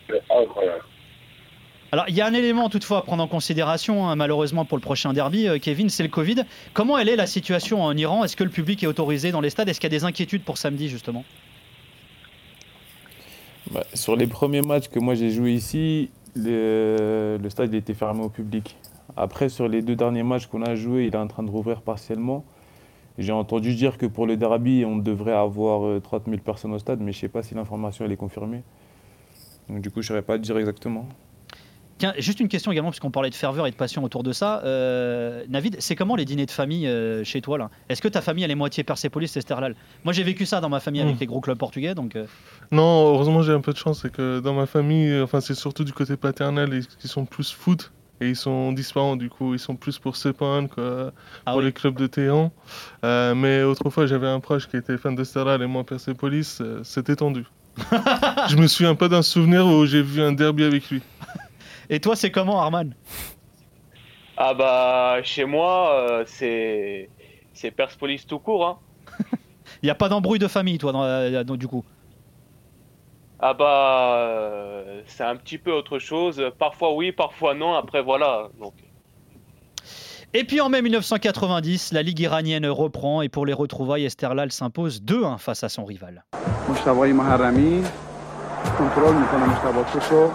C'est 0.08 0.22
incroyable. 0.30 0.84
Alors, 1.92 2.04
il 2.08 2.14
y 2.14 2.20
a 2.20 2.26
un 2.26 2.34
élément 2.34 2.68
toutefois 2.68 2.98
à 2.98 3.02
prendre 3.02 3.22
en 3.22 3.26
considération, 3.26 4.08
hein, 4.08 4.14
malheureusement 4.14 4.64
pour 4.64 4.76
le 4.76 4.82
prochain 4.82 5.12
derby, 5.12 5.48
euh, 5.48 5.58
Kevin, 5.58 5.88
c'est 5.88 6.04
le 6.04 6.08
Covid. 6.08 6.44
Comment 6.72 6.96
elle 6.96 7.08
est 7.08 7.16
la 7.16 7.26
situation 7.26 7.82
en 7.82 7.96
Iran? 7.96 8.22
Est-ce 8.22 8.36
que 8.36 8.44
le 8.44 8.50
public 8.50 8.84
est 8.84 8.86
autorisé 8.86 9.32
dans 9.32 9.40
les 9.40 9.50
stades? 9.50 9.68
Est-ce 9.68 9.80
qu'il 9.80 9.92
y 9.92 9.94
a 9.94 9.98
des 9.98 10.04
inquiétudes 10.04 10.44
pour 10.44 10.56
samedi 10.56 10.88
justement? 10.88 11.24
Bah, 13.70 13.84
sur 13.94 14.16
les 14.16 14.26
premiers 14.26 14.62
matchs 14.62 14.88
que 14.88 14.98
moi 14.98 15.14
j'ai 15.14 15.30
joué 15.30 15.52
ici, 15.52 16.10
le, 16.34 17.38
stade 17.48 17.72
était 17.72 17.94
fermé 17.94 18.22
au 18.22 18.28
public. 18.28 18.76
Après, 19.16 19.48
sur 19.48 19.68
les 19.68 19.80
deux 19.80 19.94
derniers 19.94 20.24
matchs 20.24 20.46
qu'on 20.46 20.62
a 20.62 20.74
joués, 20.74 21.06
il 21.06 21.14
est 21.14 21.18
en 21.18 21.28
train 21.28 21.44
de 21.44 21.50
rouvrir 21.50 21.82
partiellement. 21.82 22.44
J'ai 23.18 23.32
entendu 23.32 23.74
dire 23.74 23.96
que 23.96 24.06
pour 24.06 24.26
le 24.26 24.36
derby, 24.36 24.84
on 24.84 24.96
devrait 24.96 25.34
avoir 25.34 25.86
euh, 25.86 26.00
30 26.00 26.24
000 26.26 26.38
personnes 26.38 26.72
au 26.72 26.78
stade, 26.78 27.00
mais 27.00 27.12
je 27.12 27.18
ne 27.18 27.20
sais 27.20 27.28
pas 27.28 27.42
si 27.42 27.54
l'information 27.54 28.04
est 28.06 28.16
confirmée. 28.16 28.62
Donc 29.68 29.80
du 29.82 29.90
coup, 29.90 30.02
je 30.02 30.06
ne 30.06 30.08
saurais 30.08 30.22
pas 30.22 30.38
dire 30.38 30.58
exactement. 30.58 31.06
Tiens, 32.00 32.12
juste 32.18 32.40
une 32.40 32.48
question 32.48 32.72
également, 32.72 32.90
puisqu'on 32.90 33.10
parlait 33.12 33.30
de 33.30 33.34
ferveur 33.34 33.66
et 33.66 33.70
de 33.70 33.76
passion 33.76 34.02
autour 34.02 34.22
de 34.22 34.32
ça. 34.32 34.62
Euh, 34.64 35.44
Navid, 35.48 35.76
c'est 35.78 35.94
comment 35.94 36.16
les 36.16 36.24
dîners 36.24 36.46
de 36.46 36.50
famille 36.50 36.86
euh, 36.88 37.22
chez 37.24 37.40
toi 37.42 37.58
là? 37.58 37.70
Est-ce 37.88 38.00
que 38.02 38.08
ta 38.08 38.20
famille 38.22 38.42
elle 38.42 38.50
est 38.50 38.54
moitié 38.56 38.82
Persepolis 38.84 39.36
et 39.36 39.40
Sterlal? 39.42 39.76
Moi 40.02 40.12
j'ai 40.12 40.22
vécu 40.24 40.46
ça 40.46 40.60
dans 40.60 40.68
ma 40.70 40.80
famille 40.80 41.02
avec 41.02 41.16
Mm. 41.16 41.20
les 41.20 41.26
gros 41.26 41.40
clubs 41.40 41.58
portugais, 41.58 41.94
donc. 41.94 42.16
euh, 42.16 42.24
Non, 42.72 43.12
heureusement 43.14 43.42
j'ai 43.42 43.52
un 43.52 43.60
peu 43.60 43.72
de 43.72 43.78
chance, 43.78 44.00
c'est 44.02 44.10
que 44.10 44.40
dans 44.40 44.54
ma 44.54 44.66
famille, 44.66 45.20
enfin 45.20 45.40
c'est 45.40 45.54
surtout 45.54 45.84
du 45.84 45.92
côté 45.92 46.16
paternel, 46.16 46.70
ils, 46.72 46.84
ils 47.04 47.08
sont 47.10 47.26
plus 47.26 47.52
foot 47.52 47.92
et 48.22 48.28
ils 48.30 48.36
sont 48.36 48.72
disparants 48.72 49.16
du 49.16 49.28
coup, 49.28 49.52
ils 49.54 49.58
sont 49.60 49.76
plus 49.76 49.98
pour 49.98 50.16
Sepan 50.16 50.68
que 50.68 51.10
Ah 51.44 51.50
pour 51.52 51.58
oui. 51.60 51.66
les 51.66 51.72
clubs 51.72 51.96
de 51.98 52.06
Téhéran. 52.06 52.50
Euh, 53.04 53.34
mais 53.34 53.62
autrefois 53.62 54.06
j'avais 54.06 54.28
un 54.28 54.40
proche 54.40 54.68
qui 54.68 54.76
était 54.78 54.96
fan 54.96 55.14
de 55.14 55.22
Sterlal 55.24 55.60
et 55.62 55.66
moi 55.66 55.84
Persepolis, 55.84 56.58
euh, 56.62 56.80
c'était 56.82 57.16
tendu. 57.16 57.44
Je 58.48 58.56
me 58.56 58.66
souviens 58.66 58.94
pas 58.94 59.08
d'un 59.08 59.22
souvenir 59.22 59.66
où 59.66 59.84
j'ai 59.86 60.02
vu 60.02 60.22
un 60.22 60.32
derby 60.32 60.64
avec 60.64 60.90
lui. 60.90 61.02
Et 61.89 61.99
toi, 61.99 62.15
c'est 62.15 62.31
comment, 62.31 62.59
Arman 62.61 62.93
Ah 64.37 64.53
bah 64.53 65.17
chez 65.23 65.45
moi 65.45 65.73
euh, 65.93 66.23
c'est 66.27 67.09
c'est 67.53 67.71
Persepolis 67.71 68.25
tout 68.27 68.39
court. 68.39 68.63
Hein. 68.67 68.77
Il 69.81 69.85
n'y 69.85 69.89
a 69.89 69.95
pas 69.95 70.09
d'embrouille 70.09 70.39
de 70.39 70.47
famille, 70.47 70.77
toi, 70.77 70.91
dans, 70.91 71.03
euh, 71.03 71.43
dans- 71.43 71.55
du 71.55 71.67
coup 71.67 71.83
Ah 73.39 73.53
bah 73.53 74.15
euh, 74.17 75.01
c'est 75.05 75.23
un 75.23 75.35
petit 75.35 75.57
peu 75.57 75.71
autre 75.71 75.99
chose. 75.99 76.37
Parfois 76.59 76.93
oui, 76.93 77.11
parfois 77.11 77.53
non. 77.53 77.73
Après 77.75 78.01
voilà. 78.01 78.49
Donc 78.59 78.73
Et 80.33 80.43
puis 80.43 80.59
en 80.59 80.67
mai 80.69 80.81
1990, 80.81 81.93
la 81.93 82.01
Ligue 82.01 82.19
iranienne 82.19 82.65
reprend 82.67 83.21
et 83.21 83.29
pour 83.29 83.45
les 83.45 83.53
retrouvailles, 83.53 84.05
Esterlal 84.05 84.51
s'impose 84.51 85.01
2-1 85.01 85.37
face 85.37 85.63
à 85.63 85.69
son 85.69 85.85
rival. 85.85 86.23
مشتبای 86.69 87.13
محرمی 87.13 87.83
کنترل 88.79 89.13
میکنه 89.15 89.45
مشتبا 89.45 89.83
توشو 89.93 90.29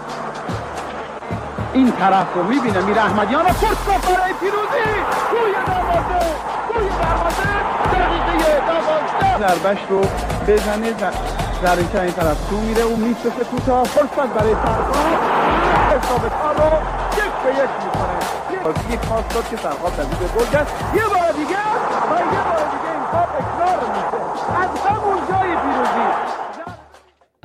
این 1.76 1.92
طرف 1.92 2.26
رو 2.34 2.42
می‌بینه 2.42 2.80
میره 2.80 3.00
احمدیان 3.04 3.44
فرصت 3.44 4.02
برای 4.08 4.32
پیروزی. 4.40 4.88
توی 5.30 5.52
دروازه 5.66 6.20
توی 6.68 6.88
دروازه. 6.88 7.48
دقیقه 7.92 8.60
دوازده. 8.66 9.48
ضربش 9.48 9.78
رو 9.88 10.00
بزنه 10.48 10.94
زرینچه 11.62 12.00
این 12.00 12.12
طرف 12.12 12.48
تو 12.50 12.56
میره. 12.56 12.82
او 12.82 12.96
میسته 12.96 13.30
کوتاه. 13.30 13.84
فرصت 13.84 14.28
برای 14.28 14.54
سرخان 14.54 15.12
حساب 15.90 16.24
رو 16.58 16.70
یک 17.16 17.32
به 17.44 17.50
یک 17.50 17.70
می‌کنه. 17.84 18.94
یک 18.94 19.00
خاص 19.08 19.24
داد 19.34 19.48
که 19.50 19.56
سرخان 19.56 19.90
تبدیل 19.90 20.18
به 20.18 20.26
گل 20.26 20.46
یه 20.94 21.06
بار 21.08 21.32
دیگه 21.32 21.62
و 22.10 22.14
یه 22.34 22.42
بار 22.48 22.64
دیگه 22.72 22.90
این 22.94 23.04
کار 23.12 23.26
تکرار 23.36 23.80
میشه. 23.94 24.18
از 24.60 24.70
همون 24.86 25.18
جای 25.28 25.50
پیروزی. 25.62 26.45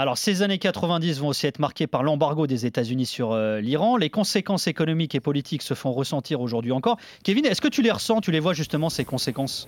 Alors 0.02 0.18
ces 0.18 0.42
années 0.42 0.58
90 0.58 1.20
vont 1.20 1.28
aussi 1.28 1.46
être 1.46 1.60
marquées 1.60 1.86
par 1.86 2.02
l'embargo 2.02 2.48
des 2.48 2.66
États-Unis 2.66 3.06
sur 3.06 3.34
euh, 3.34 3.62
l'Iran. 3.62 3.98
Les 3.98 4.10
conséquences 4.10 4.66
économiques 4.66 5.14
et 5.14 5.20
politiques 5.20 5.62
se 5.62 5.76
font 5.76 5.92
ressentir 5.92 6.42
aujourd'hui 6.42 6.72
encore. 6.72 6.98
Kevin, 7.24 7.46
est-ce 7.46 7.62
que 7.62 7.68
tu 7.68 7.84
les 7.84 7.92
ressens 7.92 8.20
Tu 8.20 8.32
les 8.32 8.40
vois 8.40 8.54
justement 8.54 8.90
ces 8.90 9.06
conséquences? 9.06 9.68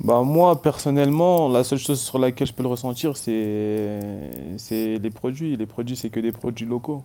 Bah 0.00 0.20
moi 0.20 0.60
personnellement, 0.60 1.48
la 1.48 1.64
seule 1.64 1.78
chose 1.78 2.02
sur 2.02 2.18
laquelle 2.18 2.46
je 2.46 2.52
peux 2.52 2.62
le 2.62 2.68
ressentir, 2.68 3.16
c'est 3.16 3.98
les 4.68 5.10
produits. 5.10 5.56
Les 5.56 5.64
produits, 5.64 5.96
c'est 5.96 6.10
que 6.10 6.20
des 6.20 6.32
produits 6.32 6.66
locaux. 6.66 7.02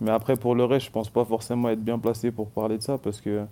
Mais 0.00 0.10
après, 0.10 0.34
pour 0.34 0.56
le 0.56 0.64
reste, 0.64 0.86
je 0.86 0.90
pense 0.90 1.10
pas 1.10 1.24
forcément 1.24 1.68
être 1.68 1.84
bien 1.84 2.00
placé 2.00 2.32
pour 2.32 2.48
parler 2.48 2.76
de 2.76 2.82
ça 2.82 2.98
parce 2.98 3.20
que 3.20 3.44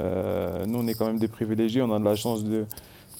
euh, 0.00 0.66
nous, 0.66 0.78
on 0.78 0.86
est 0.86 0.94
quand 0.94 1.06
même 1.06 1.18
des 1.18 1.26
privilégiés. 1.26 1.82
On 1.82 1.92
a 1.92 1.98
de 1.98 2.04
la 2.04 2.14
chance 2.14 2.44
de 2.44 2.64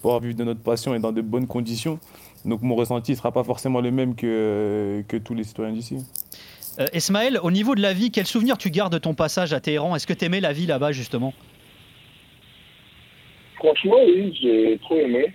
pouvoir 0.02 0.20
vivre 0.20 0.36
de 0.36 0.44
notre 0.44 0.60
passion 0.60 0.94
et 0.94 1.00
dans 1.00 1.10
de 1.10 1.20
bonnes 1.20 1.48
conditions. 1.48 1.98
Donc 2.46 2.62
mon 2.62 2.74
ressenti 2.74 3.12
ne 3.12 3.16
sera 3.16 3.32
pas 3.32 3.44
forcément 3.44 3.80
le 3.80 3.90
même 3.90 4.14
que, 4.14 5.02
que 5.08 5.16
tous 5.16 5.34
les 5.34 5.44
citoyens 5.44 5.72
d'ici. 5.72 5.96
Euh, 6.78 6.86
Ismaël, 6.94 7.38
au 7.42 7.50
niveau 7.50 7.74
de 7.74 7.82
la 7.82 7.92
vie, 7.92 8.10
quel 8.10 8.26
souvenir 8.26 8.56
tu 8.56 8.70
gardes 8.70 8.92
de 8.92 8.98
ton 8.98 9.14
passage 9.14 9.52
à 9.52 9.60
Téhéran? 9.60 9.96
Est-ce 9.96 10.06
que 10.06 10.12
tu 10.12 10.24
aimais 10.24 10.40
la 10.40 10.52
vie 10.52 10.66
là-bas 10.66 10.92
justement? 10.92 11.34
Franchement, 13.56 13.96
oui, 14.06 14.38
j'ai 14.40 14.78
trop 14.78 14.96
aimé. 14.98 15.32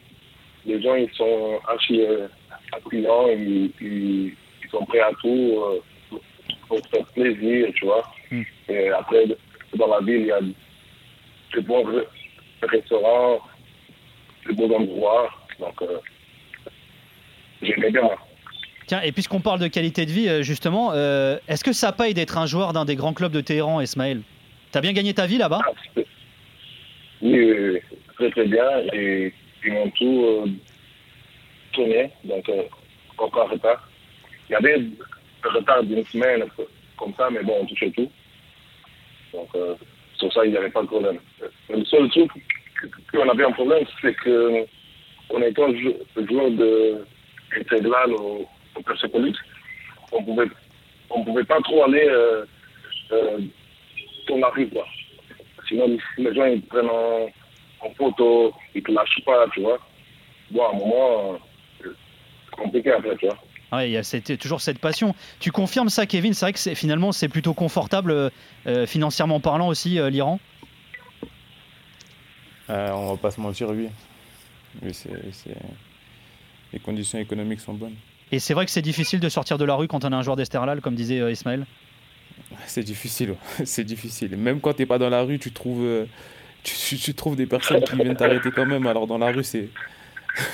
les 0.65 0.81
gens, 0.81 0.95
ils 0.95 1.11
sont 1.13 1.59
archi 1.67 2.01
euh, 2.01 2.27
accueillants, 2.71 3.27
ils, 3.29 3.71
ils, 3.81 4.33
ils 4.63 4.69
sont 4.69 4.85
prêts 4.85 4.99
à 4.99 5.11
tout 5.21 5.53
euh, 5.57 6.17
pour 6.67 6.79
faire 6.87 7.05
plaisir, 7.07 7.67
tu 7.75 7.85
vois. 7.85 8.03
Hmm. 8.29 8.43
Et 8.69 8.89
après, 8.89 9.25
dans 9.77 9.87
la 9.87 9.99
ville, 9.99 10.21
il 10.21 10.27
y 10.27 10.31
a 10.31 10.41
de 10.41 11.61
bons 11.61 11.83
re- 11.83 12.05
restaurants, 12.61 13.39
de 14.47 14.53
beaux 14.53 14.73
endroits. 14.73 15.29
Donc, 15.59 15.81
euh, 15.81 15.97
j'aimais 17.61 17.91
bien. 17.91 18.09
Tiens, 18.87 19.01
et 19.01 19.11
puisqu'on 19.11 19.39
parle 19.41 19.59
de 19.59 19.67
qualité 19.67 20.05
de 20.05 20.11
vie, 20.11 20.27
euh, 20.27 20.41
justement, 20.41 20.91
euh, 20.93 21.37
est-ce 21.47 21.63
que 21.63 21.71
ça 21.73 21.91
paye 21.91 22.13
d'être 22.13 22.37
un 22.37 22.45
joueur 22.45 22.73
d'un 22.73 22.85
des 22.85 22.95
grands 22.95 23.13
clubs 23.13 23.31
de 23.31 23.41
Téhéran, 23.41 23.79
Ismaël? 23.81 24.21
T'as 24.71 24.81
bien 24.81 24.93
gagné 24.93 25.13
ta 25.13 25.25
vie 25.27 25.37
là-bas? 25.37 25.59
Oui, 25.95 26.03
oui, 27.21 27.53
oui, 27.53 27.79
très 28.15 28.31
très 28.31 28.45
bien. 28.45 28.65
Et 28.93 29.33
ils 29.65 29.73
m'ont 29.73 29.89
tout 29.91 30.25
euh, 30.25 30.45
tourné, 31.73 32.09
donc 32.23 32.47
euh, 32.49 32.63
aucun 33.17 33.43
retard. 33.43 33.87
Il 34.49 34.53
y 34.53 34.55
avait 34.55 34.81
un 35.43 35.49
retard 35.49 35.83
d'une 35.83 36.05
semaine 36.05 36.43
comme 36.97 37.13
ça, 37.15 37.29
mais 37.31 37.43
bon, 37.43 37.59
on 37.61 37.65
touchait 37.65 37.91
tout. 37.91 38.09
Donc 39.33 39.49
euh, 39.55 39.75
sur 40.17 40.31
ça, 40.33 40.43
il 40.45 40.51
n'y 40.51 40.57
avait 40.57 40.69
pas 40.69 40.81
de 40.81 40.87
problème. 40.87 41.19
Le 41.69 41.85
seul 41.85 42.09
truc 42.09 42.29
qu'on 43.11 43.29
avait 43.29 43.45
un 43.45 43.51
problème, 43.51 43.83
c'est 44.01 44.13
que 44.15 44.65
en 45.33 45.41
étant 45.41 45.73
jou- 45.73 45.97
joueur 46.27 46.51
de 46.51 47.05
intégral 47.59 48.13
au, 48.13 48.47
au 48.75 48.81
Persepolis, 48.81 49.35
on 50.11 50.23
pouvait 50.23 50.47
on 51.09 51.23
pouvait 51.25 51.43
pas 51.43 51.59
trop 51.61 51.83
aller 51.83 52.07
euh, 52.09 52.45
euh, 53.11 53.39
dans 54.29 54.37
la 54.37 54.49
rue, 54.49 54.67
quoi. 54.69 54.85
Sinon, 55.67 55.97
les 56.17 56.33
gens, 56.35 56.45
ils 56.45 56.61
prennent 56.61 56.89
en, 56.89 57.27
en 57.81 57.89
photo, 57.95 58.53
ils 58.73 58.81
te 58.83 58.91
lâchent 58.91 59.21
pas, 59.25 59.45
tu 59.53 59.61
vois. 59.61 59.77
Bon, 60.51 60.63
à 60.65 60.69
un 60.69 60.77
moment, 60.77 61.33
euh, 61.83 61.89
c'est 62.49 62.55
compliqué 62.55 62.91
après, 62.91 63.15
tu 63.17 63.25
vois. 63.27 63.37
Ouais, 63.73 63.89
il 63.89 63.93
y 63.93 63.97
a 63.97 64.03
cette- 64.03 64.37
toujours 64.37 64.59
cette 64.61 64.79
passion. 64.79 65.15
Tu 65.39 65.51
confirmes 65.51 65.87
ça, 65.89 66.05
Kevin 66.05 66.33
C'est 66.33 66.45
vrai 66.45 66.53
que 66.53 66.59
c'est- 66.59 66.75
finalement, 66.75 67.11
c'est 67.13 67.29
plutôt 67.29 67.53
confortable 67.53 68.11
euh, 68.11 68.29
euh, 68.67 68.85
financièrement 68.85 69.39
parlant 69.39 69.67
aussi, 69.69 69.97
euh, 69.99 70.09
l'Iran? 70.09 70.39
Euh, 72.69 72.89
on 72.91 73.11
va 73.13 73.17
pas 73.17 73.31
se 73.31 73.39
mentir, 73.41 73.69
oui. 73.69 73.89
Mais 74.81 74.93
c'est, 74.93 75.09
c'est- 75.33 75.55
Les 76.73 76.79
conditions 76.79 77.19
économiques 77.19 77.59
sont 77.59 77.73
bonnes. 77.73 77.95
Et 78.31 78.39
c'est 78.39 78.53
vrai 78.53 78.65
que 78.65 78.71
c'est 78.71 78.81
difficile 78.81 79.19
de 79.19 79.27
sortir 79.29 79.57
de 79.57 79.65
la 79.65 79.75
rue 79.75 79.87
quand 79.87 80.05
on 80.05 80.11
est 80.11 80.15
un 80.15 80.21
joueur 80.21 80.37
d'Esterlal, 80.37 80.79
comme 80.81 80.95
disait 80.95 81.19
euh, 81.19 81.31
Ismaël 81.31 81.65
C'est 82.65 82.83
difficile, 82.83 83.31
ouais. 83.31 83.37
c'est 83.65 83.83
difficile. 83.83 84.35
Même 84.37 84.59
quand 84.61 84.73
t'es 84.73 84.85
pas 84.85 84.97
dans 84.97 85.09
la 85.09 85.21
rue, 85.23 85.37
tu 85.39 85.51
trouves, 85.51 85.83
euh, 85.83 86.05
tu, 86.63 86.75
tu- 86.75 86.97
tu 86.97 87.13
trouves 87.13 87.35
des 87.35 87.45
personnes 87.45 87.83
qui 87.83 87.95
viennent 87.97 88.15
t'arrêter 88.15 88.51
quand 88.51 88.65
même. 88.65 88.87
Alors 88.87 89.05
dans 89.07 89.17
la 89.17 89.31
rue, 89.31 89.43
c'est, 89.43 89.67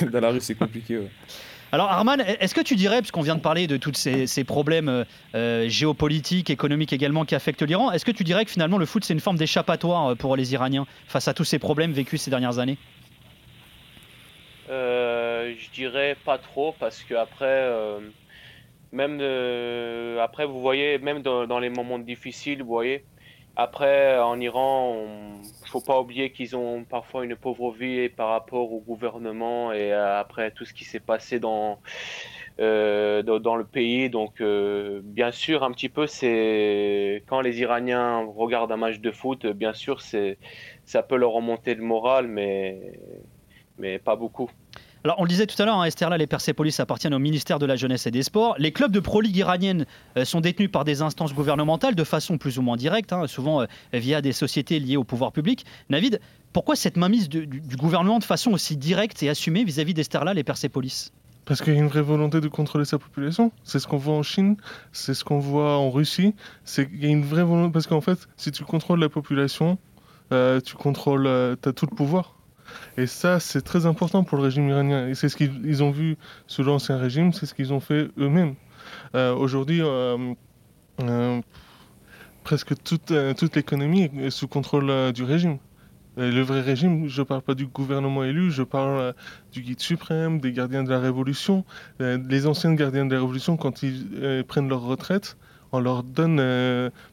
dans 0.11 0.19
la 0.19 0.29
rue, 0.31 0.39
c'est 0.41 0.55
compliqué. 0.55 0.97
ouais. 0.97 1.11
Alors 1.71 1.91
Arman, 1.91 2.21
est-ce 2.21 2.55
que 2.55 2.61
tu 2.61 2.75
dirais, 2.75 2.99
puisqu'on 3.01 3.21
vient 3.21 3.35
de 3.35 3.41
parler 3.41 3.67
de 3.67 3.75
tous 3.75 3.93
ces, 3.93 4.25
ces 4.25 4.45
problèmes 4.45 4.87
euh, 4.87 5.03
euh, 5.35 5.67
géopolitiques, 5.69 6.49
économiques 6.49 6.93
également 6.93 7.25
qui 7.25 7.35
affectent 7.35 7.61
l'Iran, 7.61 7.91
est-ce 7.91 8.05
que 8.05 8.11
tu 8.11 8.23
dirais 8.23 8.45
que 8.45 8.51
finalement 8.51 8.77
le 8.77 8.85
foot 8.85 9.03
c'est 9.03 9.13
une 9.13 9.19
forme 9.19 9.35
d'échappatoire 9.37 10.15
pour 10.15 10.37
les 10.37 10.53
Iraniens 10.53 10.87
face 11.09 11.27
à 11.27 11.33
tous 11.33 11.43
ces 11.43 11.59
problèmes 11.59 11.91
vécus 11.91 12.21
ces 12.21 12.29
dernières 12.31 12.57
années? 12.59 12.77
Je 14.69 15.71
dirais 15.71 16.15
pas 16.25 16.37
trop 16.37 16.73
parce 16.79 17.03
que 17.03 17.13
après, 17.15 17.45
euh, 17.45 17.99
même 18.91 19.19
euh, 19.21 20.19
après 20.21 20.45
vous 20.45 20.61
voyez, 20.61 20.97
même 20.99 21.21
dans, 21.21 21.59
les 21.59 21.69
moments 21.69 21.99
difficiles, 21.99 22.63
vous 22.63 22.69
voyez, 22.69 23.05
après 23.55 24.17
en 24.19 24.39
Iran, 24.39 24.95
on, 24.95 25.43
faut 25.67 25.81
pas 25.81 25.99
oublier 25.99 26.31
qu'ils 26.31 26.55
ont 26.55 26.83
parfois 26.83 27.25
une 27.25 27.35
pauvre 27.35 27.71
vie 27.71 28.09
par 28.09 28.29
rapport 28.29 28.71
au 28.71 28.79
gouvernement 28.79 29.71
et 29.73 29.93
euh, 29.93 30.19
après 30.19 30.51
tout 30.51 30.65
ce 30.65 30.73
qui 30.73 30.85
s'est 30.85 30.99
passé 30.99 31.39
dans 31.39 31.79
euh, 32.59 33.21
dans, 33.23 33.55
le 33.55 33.65
pays. 33.65 34.09
Donc 34.09 34.41
euh, 34.41 35.01
bien 35.03 35.31
sûr, 35.31 35.63
un 35.63 35.71
petit 35.71 35.89
peu, 35.89 36.07
c'est 36.07 37.23
quand 37.27 37.41
les 37.41 37.59
Iraniens 37.61 38.25
regardent 38.35 38.71
un 38.71 38.77
match 38.77 38.99
de 38.99 39.11
foot, 39.11 39.45
bien 39.47 39.73
sûr, 39.73 40.01
c'est 40.01 40.37
ça 40.85 41.03
peut 41.03 41.17
leur 41.17 41.31
remonter 41.31 41.75
le 41.75 41.83
moral, 41.83 42.27
mais 42.27 42.99
mais 43.77 43.99
pas 43.99 44.15
beaucoup. 44.15 44.49
Alors, 45.03 45.19
on 45.19 45.23
le 45.23 45.29
disait 45.29 45.45
tout 45.45 45.61
à 45.61 45.65
l'heure, 45.65 45.79
hein, 45.79 45.85
Esterlal 45.85 46.21
et 46.21 46.27
Persepolis 46.27 46.77
appartiennent 46.79 47.13
au 47.13 47.19
ministère 47.19 47.59
de 47.59 47.65
la 47.65 47.75
Jeunesse 47.77 48.07
et 48.07 48.11
des 48.11 48.23
Sports. 48.23 48.55
Les 48.57 48.71
clubs 48.71 48.91
de 48.91 48.99
Pro 48.99 49.21
League 49.21 49.37
iranienne 49.37 49.85
euh, 50.17 50.25
sont 50.25 50.41
détenus 50.41 50.69
par 50.71 50.83
des 50.83 51.01
instances 51.01 51.33
gouvernementales 51.33 51.95
de 51.95 52.03
façon 52.03 52.37
plus 52.37 52.57
ou 52.57 52.61
moins 52.61 52.75
directe, 52.75 53.13
hein, 53.13 53.25
souvent 53.27 53.61
euh, 53.61 53.65
via 53.93 54.21
des 54.21 54.33
sociétés 54.33 54.79
liées 54.79 54.97
au 54.97 55.05
pouvoir 55.05 55.31
public. 55.31 55.65
Navid, 55.89 56.19
pourquoi 56.51 56.75
cette 56.75 56.97
mainmise 56.97 57.29
de- 57.29 57.45
du, 57.45 57.61
du 57.61 57.75
gouvernement 57.77 58.19
de 58.19 58.23
façon 58.25 58.51
aussi 58.51 58.75
directe 58.75 59.21
et 59.23 59.29
assumée 59.29 59.63
vis-à-vis 59.63 59.93
d'Esterlal 59.93 60.37
et 60.37 60.43
Persepolis? 60.43 61.13
Parce 61.45 61.61
qu'il 61.61 61.73
y 61.73 61.77
a 61.77 61.79
une 61.79 61.87
vraie 61.87 62.01
volonté 62.01 62.41
de 62.41 62.47
contrôler 62.49 62.83
sa 62.83 62.97
population. 62.97 63.53
C'est 63.63 63.79
ce 63.79 63.87
qu'on 63.87 63.95
voit 63.97 64.15
en 64.15 64.23
Chine, 64.23 64.57
c'est 64.91 65.13
ce 65.13 65.23
qu'on 65.23 65.39
voit 65.39 65.77
en 65.77 65.89
Russie. 65.89 66.33
C'est 66.65 66.89
il 66.91 67.01
y 67.01 67.05
a 67.05 67.09
une 67.09 67.23
vraie 67.23 67.43
volonté 67.43 67.71
parce 67.71 67.87
qu'en 67.87 68.01
fait, 68.01 68.27
si 68.35 68.51
tu 68.51 68.65
contrôles 68.65 68.99
la 68.99 69.07
population, 69.07 69.77
euh, 70.33 70.59
tu 70.59 70.75
contrôles, 70.75 71.27
euh, 71.27 71.55
t'as 71.55 71.71
tout 71.71 71.87
le 71.89 71.95
pouvoir. 71.95 72.33
Et 72.97 73.07
ça, 73.07 73.39
c'est 73.39 73.61
très 73.61 73.85
important 73.85 74.23
pour 74.23 74.37
le 74.37 74.43
régime 74.43 74.67
iranien. 74.69 75.07
Et 75.07 75.15
c'est 75.15 75.29
ce 75.29 75.37
qu'ils 75.37 75.61
ils 75.65 75.83
ont 75.83 75.91
vu 75.91 76.17
sous 76.47 76.63
l'ancien 76.63 76.97
régime, 76.97 77.33
c'est 77.33 77.45
ce 77.45 77.53
qu'ils 77.53 77.73
ont 77.73 77.79
fait 77.79 78.09
eux-mêmes. 78.17 78.55
Euh, 79.15 79.35
Aujourd'hui, 79.35 79.81
euh, 79.81 80.33
euh, 81.01 81.41
presque 82.43 82.73
toute, 82.83 83.11
l'économie 83.55 84.09
est 84.19 84.29
sous 84.29 84.47
contrôle 84.47 85.11
du 85.13 85.23
régime. 85.23 85.57
Le 86.19 86.41
vrai 86.41 86.61
régime, 86.61 87.07
je 87.07 87.21
ne 87.21 87.25
parle 87.25 87.43
pas 87.43 87.53
du 87.53 87.67
gouvernement 87.67 88.23
élu, 88.23 88.49
je 88.49 88.63
parle 88.63 89.13
du 89.51 89.61
guide 89.61 89.79
suprême, 89.79 90.39
des 90.39 90.51
gardiens 90.51 90.83
de 90.83 90.89
la 90.89 90.99
Révolution. 90.99 91.63
Les 91.99 92.47
anciens 92.47 92.73
gardiens 92.73 93.05
de 93.05 93.13
la 93.13 93.19
Révolution, 93.19 93.55
quand 93.55 93.83
ils 93.83 94.43
prennent 94.47 94.67
leur 94.67 94.81
retraite, 94.81 95.37
on 95.71 95.79
leur 95.79 96.01
donne 96.01 96.37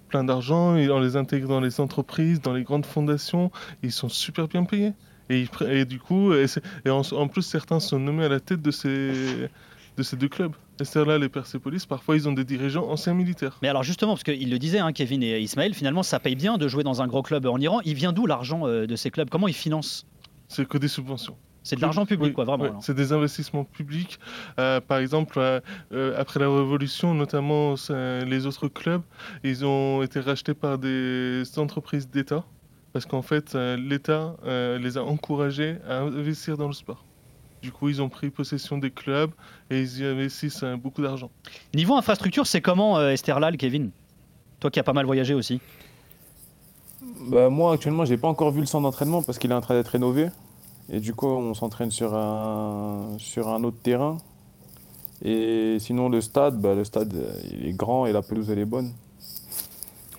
plein 0.09 0.25
d'argent, 0.25 0.77
et 0.77 0.89
on 0.89 1.01
les 1.01 1.17
intègre 1.17 1.49
dans 1.49 1.61
les 1.61 1.81
entreprises, 1.81 2.41
dans 2.41 2.55
les 2.55 2.63
grandes 2.63 2.87
fondations, 2.87 3.51
ils 3.83 3.93
sont 3.93 4.09
super 4.09 4.49
bien 4.49 4.65
payés. 4.65 4.95
Et, 5.31 5.85
du 5.85 5.99
coup, 5.99 6.33
et, 6.35 6.47
c'est- 6.47 6.63
et 6.85 6.91
en, 6.91 7.01
en 7.01 7.29
plus, 7.29 7.43
certains 7.43 7.81
sont 7.81 7.99
nommés 7.99 8.25
à 8.25 8.29
la 8.29 8.41
tête 8.41 8.61
de 8.63 8.71
ces, 8.71 9.49
de 9.97 10.03
ces 10.03 10.17
deux 10.17 10.29
clubs. 10.29 10.53
Et 10.81 11.29
Persepolis, 11.29 11.87
parfois 11.87 12.17
ils 12.17 12.29
ont 12.29 12.33
des 12.33 12.45
dirigeants 12.45 12.89
anciens 12.89 13.15
militaires. 13.15 13.59
Mais 13.63 13.69
alors 13.69 13.85
justement, 13.85 14.13
parce 14.15 14.25
qu'ils 14.25 14.51
le 14.51 14.59
disaient, 14.59 14.81
hein, 14.81 14.93
Kevin 14.93 15.23
et 15.23 15.39
Ismaël, 15.39 15.73
finalement 15.73 16.03
ça 16.03 16.19
paye 16.19 16.35
bien 16.35 16.59
de 16.59 16.67
jouer 16.67 16.83
dans 16.83 17.01
un 17.01 17.07
gros 17.07 17.23
club 17.23 17.47
en 17.47 17.59
Iran. 17.59 17.81
Il 17.85 17.95
vient 17.95 18.13
d'où 18.13 18.27
l'argent 18.27 18.67
euh, 18.67 18.87
de 18.87 18.97
ces 18.97 19.13
clubs? 19.13 19.31
Comment 19.31 19.47
ils 19.47 19.55
financent? 19.55 20.05
C'est 20.49 20.67
que 20.67 20.77
des 20.79 20.89
subventions. 20.89 21.37
C'est 21.63 21.77
de 21.77 21.81
l'argent 21.81 22.05
public, 22.05 22.29
Oui, 22.29 22.33
quoi, 22.35 22.45
vraiment. 22.45 22.81
c'est 22.83 22.93
des 22.93 23.13
investissements 23.13 23.65
publics. 23.65 24.19
Euh, 24.59 24.81
par 24.81 24.99
exemple, 24.99 25.39
euh, 25.39 25.61
euh, 25.93 26.15
après 26.21 26.39
la 26.41 26.47
Révolution, 26.47 27.15
notamment 27.15 27.77
les 27.89 28.47
autres 28.47 28.69
clubs, 28.69 29.01
ils 29.45 29.65
ont 29.65 30.03
été 30.03 30.21
rachetés 30.21 30.53
par 30.55 30.77
des 30.77 31.43
entreprises 31.57 32.07
d'État. 32.11 32.45
Parce 32.95 33.07
qu'en 33.07 33.23
fait, 33.23 33.57
euh, 33.57 33.77
l'État 33.77 34.37
euh, 34.47 34.79
les 34.79 34.97
a 34.99 35.03
encouragés 35.03 35.79
à 35.89 36.03
investir 36.03 36.57
dans 36.57 36.69
le 36.69 36.73
sport. 36.73 37.05
Du 37.61 37.73
coup, 37.73 37.89
ils 37.89 38.01
ont 38.01 38.09
pris 38.09 38.31
possession 38.31 38.79
des 38.79 38.93
clubs 38.93 39.33
et 39.69 39.81
ils 39.81 39.99
y 39.99 40.05
investissent 40.05 40.63
euh, 40.63 40.77
beaucoup 40.77 41.03
d'argent. 41.03 41.29
Niveau 41.75 41.97
infrastructure, 41.97 42.47
c'est 42.47 42.61
comment 42.61 42.97
euh, 42.97 43.11
Esterlal, 43.11 43.57
Kevin? 43.57 43.91
Toi 44.61 44.71
qui 44.71 44.79
as 44.79 44.85
pas 44.85 44.93
mal 44.93 45.07
voyagé 45.07 45.35
aussi. 45.35 45.61
Bah, 47.33 47.51
moi, 47.51 47.73
actuellement, 47.73 48.05
j'ai 48.05 48.17
pas 48.17 48.29
encore 48.29 48.53
vu 48.53 48.61
le 48.61 48.67
centre 48.67 48.85
d'entraînement 48.85 49.25
parce 49.25 49.41
qu'il 49.41 49.51
est 49.51 49.55
en 49.55 49.61
train 49.61 49.75
d'être 49.75 49.89
rénové. 49.89 50.29
Et 50.89 51.01
du 51.01 51.15
coup, 51.15 51.27
on 51.27 51.53
s'entraîne 51.53 51.91
sur 51.91 52.15
un, 52.15 53.17
sur 53.19 53.49
un 53.49 53.65
autre 53.65 53.79
terrain. 53.83 54.19
Et 55.25 55.79
sinon, 55.81 56.09
le 56.09 56.21
stade, 56.21 56.61
bah, 56.61 56.77
le 56.77 56.85
stade, 56.85 57.13
il 57.51 57.67
est 57.67 57.73
grand 57.73 58.07
et 58.07 58.13
la 58.13 58.23
pelouse, 58.23 58.51
elle 58.51 58.61
est 58.61 58.65
bonne. 58.65 58.93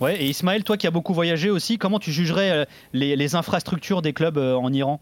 Ouais, 0.01 0.21
et 0.21 0.25
Ismaël, 0.25 0.63
toi 0.63 0.75
qui 0.75 0.88
as 0.88 0.91
beaucoup 0.91 1.13
voyagé 1.13 1.49
aussi, 1.49 1.77
comment 1.77 1.99
tu 1.99 2.12
jugerais 2.12 2.51
euh, 2.51 2.65
les, 2.91 3.36
infrastructures 3.36 4.01
des 4.01 4.12
clubs 4.12 4.38
euh, 4.38 4.55
en 4.55 4.73
Iran? 4.73 4.99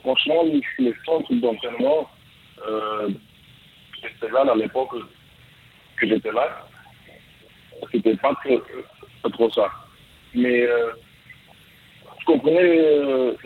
Franchement, 0.00 0.42
les 0.78 0.94
centres 1.04 1.32
d'entraînement, 1.34 2.08
euh, 2.66 3.10
c'était 4.02 4.32
là 4.32 4.44
à 4.50 4.54
l'époque 4.56 4.96
que 5.96 6.08
j'étais 6.08 6.32
là. 6.32 6.66
C'était 7.92 8.16
pas 8.16 8.34
trop, 8.44 8.60
pas 9.22 9.30
trop 9.30 9.50
ça. 9.50 9.70
Mais 10.34 10.62
euh, 10.62 10.90
je 12.20 12.24
comprenais, 12.24 13.36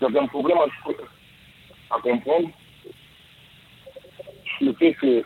j'avais 0.00 0.18
un 0.18 0.26
problème 0.26 0.58
à, 0.58 1.94
à 1.94 2.00
comprendre 2.00 2.48
le 4.60 4.72
fait 4.74 4.94
que 4.94 5.22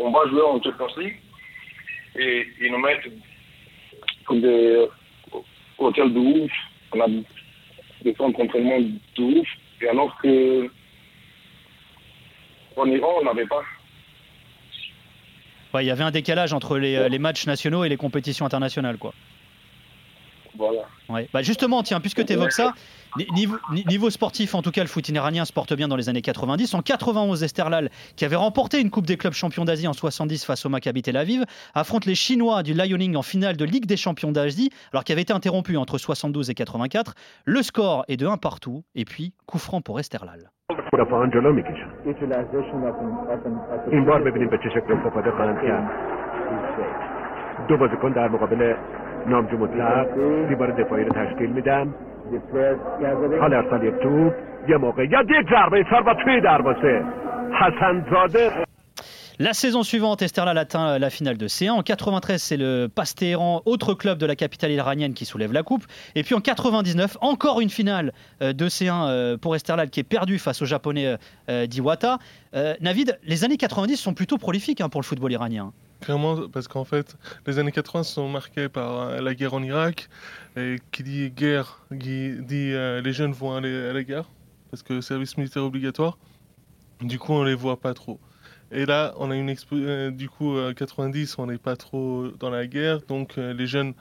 on 0.00 0.10
va 0.10 0.28
jouer 0.28 0.42
en 0.42 0.62
Champions 0.62 0.96
League 0.98 1.20
et 2.16 2.46
ils 2.60 2.72
nous 2.72 2.78
mettent 2.78 3.12
comme 4.24 4.40
des 4.40 4.86
hôtels 5.78 6.12
de 6.12 6.18
ouf, 6.18 6.52
on 6.92 7.00
a 7.00 7.06
des 8.02 8.14
centres 8.14 8.38
d'entraînement 8.38 8.78
de 8.80 9.22
ouf, 9.22 9.48
et 9.80 9.88
alors 9.88 10.16
que 10.18 10.70
en 12.76 12.86
Iran, 12.86 13.08
on 13.20 13.24
n'avait 13.24 13.46
pas. 13.46 13.62
Ouais, 15.74 15.84
il 15.84 15.88
y 15.88 15.90
avait 15.90 16.04
un 16.04 16.10
décalage 16.10 16.52
entre 16.52 16.78
les, 16.78 16.96
euh, 16.96 17.08
les 17.08 17.18
matchs 17.18 17.46
nationaux 17.46 17.84
et 17.84 17.88
les 17.88 17.96
compétitions 17.96 18.46
internationales, 18.46 18.98
quoi. 18.98 19.12
Voilà. 20.56 20.82
Ouais. 21.08 21.28
Bah 21.32 21.42
justement, 21.42 21.82
tiens, 21.82 22.00
puisque 22.00 22.24
tu 22.24 22.32
évoques 22.32 22.52
ça, 22.52 22.74
Niveau, 23.33 23.55
ni- 23.71 23.85
niveau 23.85 24.09
sportif, 24.09 24.55
en 24.55 24.61
tout 24.61 24.71
cas, 24.71 24.81
le 24.81 24.87
foot 24.89 25.07
iranien 25.07 25.45
se 25.45 25.53
porte 25.53 25.73
bien 25.73 25.87
dans 25.87 25.95
les 25.95 26.09
années 26.09 26.21
90. 26.21 26.73
En 26.73 26.81
91, 26.81 27.43
Esterlal, 27.43 27.89
qui 28.17 28.25
avait 28.25 28.35
remporté 28.35 28.81
une 28.81 28.89
Coupe 28.89 29.07
des 29.07 29.15
clubs 29.15 29.33
champions 29.33 29.63
d'Asie 29.63 29.87
en 29.87 29.93
70 29.93 30.43
face 30.43 30.65
au 30.65 30.69
Maccabi 30.69 31.01
Tel 31.01 31.15
Aviv, 31.15 31.45
affronte 31.73 32.05
les 32.05 32.15
Chinois 32.15 32.61
du 32.61 32.73
Liaoning 32.73 33.15
en 33.15 33.21
finale 33.21 33.55
de 33.55 33.63
Ligue 33.63 33.85
des 33.85 33.95
champions 33.95 34.33
d'Asie, 34.33 34.69
alors 34.91 35.05
qui 35.05 35.13
avait 35.13 35.21
été 35.21 35.31
interrompu 35.31 35.77
entre 35.77 35.97
72 35.97 36.49
et 36.49 36.53
84. 36.55 37.13
Le 37.45 37.61
score 37.63 38.03
est 38.09 38.17
de 38.17 38.27
1 38.27 38.35
partout, 38.35 38.83
et 38.95 39.05
puis 39.05 39.33
coup 39.45 39.59
franc 39.59 39.79
pour 39.81 39.99
Esterlal. 39.99 40.41
مدافعان 40.93 41.29
جلو 41.29 41.53
میکشن 41.53 41.89
این 43.91 44.05
بار 44.05 44.21
ببینیم 44.23 44.49
به 44.49 44.57
چه 44.57 44.69
شکل 44.69 44.93
استفاده 44.93 45.31
خواهند 45.31 45.57
کرد 45.61 45.85
دو 47.67 47.77
بازیکن 47.77 48.11
در 48.11 48.27
مقابل 48.27 48.73
نامجو 49.27 49.57
مطلق 49.57 50.07
دیوار 50.49 50.71
دفاعی 50.83 51.03
رو 51.03 51.11
تشکیل 51.13 51.49
میدن 51.49 51.93
حال 53.39 53.53
ارسال 53.53 53.83
یک 53.83 53.93
توپ 54.03 54.33
یه 54.69 54.77
موقعیت 54.77 55.25
یک 55.39 55.49
ضربه 55.49 55.85
سر 55.89 56.01
و 56.01 56.13
توی 56.23 56.41
دروازه 56.41 57.03
حسن 57.59 58.05
زاده 58.11 58.65
La 59.37 59.53
saison 59.53 59.83
suivante, 59.83 60.21
Esterlal 60.21 60.57
atteint 60.57 60.97
la 60.97 61.09
finale 61.09 61.37
de 61.37 61.49
C1. 61.49 61.71
En 61.71 61.83
93, 61.83 62.41
c'est 62.41 62.55
le 62.55 62.87
PAS 62.87 63.15
Téhéran, 63.17 63.61
autre 63.65 63.93
club 63.93 64.17
de 64.17 64.25
la 64.25 64.37
capitale 64.37 64.71
iranienne, 64.71 65.13
qui 65.13 65.25
soulève 65.25 65.51
la 65.51 65.61
coupe. 65.61 65.83
Et 66.15 66.23
puis 66.23 66.35
en 66.35 66.39
99, 66.39 67.17
encore 67.19 67.59
une 67.59 67.69
finale 67.69 68.13
euh, 68.41 68.53
de 68.53 68.69
C1 68.69 69.09
euh, 69.09 69.37
pour 69.37 69.53
Esterlal 69.53 69.89
qui 69.89 69.99
est 69.99 70.03
perdue 70.03 70.39
face 70.39 70.61
au 70.61 70.65
japonais 70.65 71.07
euh, 71.07 71.17
euh, 71.49 71.65
d'Iwata. 71.67 72.17
Euh, 72.55 72.75
Navid, 72.79 73.19
les 73.25 73.43
années 73.43 73.57
90 73.57 73.97
sont 73.97 74.13
plutôt 74.13 74.37
prolifiques 74.37 74.79
hein, 74.79 74.87
pour 74.87 75.01
le 75.01 75.05
football 75.05 75.33
iranien. 75.33 75.73
Clairement, 76.00 76.48
parce 76.48 76.66
qu'en 76.66 76.84
fait, 76.84 77.16
les 77.46 77.58
années 77.58 77.72
80 77.72 78.04
sont 78.04 78.28
marquées 78.28 78.68
par 78.68 79.00
euh, 79.00 79.20
la 79.20 79.34
guerre 79.34 79.54
en 79.54 79.62
Irak. 79.62 80.08
Et 80.56 80.76
qui 80.92 81.02
dit 81.02 81.30
guerre, 81.30 81.80
qui 81.90 82.32
dit 82.40 82.72
euh, 82.72 83.00
les 83.00 83.12
jeunes 83.12 83.32
vont 83.32 83.54
aller 83.54 83.88
à 83.88 83.92
la 83.92 84.02
guerre, 84.02 84.28
parce 84.70 84.82
que 84.82 85.00
service 85.00 85.36
militaire 85.36 85.64
obligatoire. 85.64 86.18
Du 87.00 87.18
coup, 87.18 87.32
on 87.32 87.44
les 87.44 87.54
voit 87.54 87.80
pas 87.80 87.94
trop. 87.94 88.18
Et 88.72 88.86
là, 88.86 89.14
on 89.18 89.30
a 89.30 89.36
une 89.36 89.48
expo 89.48 89.76
euh, 89.76 90.10
du 90.10 90.28
coup, 90.28 90.56
euh, 90.56 90.72
90, 90.72 91.38
on 91.38 91.46
n'est 91.46 91.58
pas 91.58 91.76
trop 91.76 92.28
dans 92.38 92.50
la 92.50 92.66
guerre, 92.66 93.00
donc 93.02 93.36
les 93.36 93.66
jeunes 93.66 93.94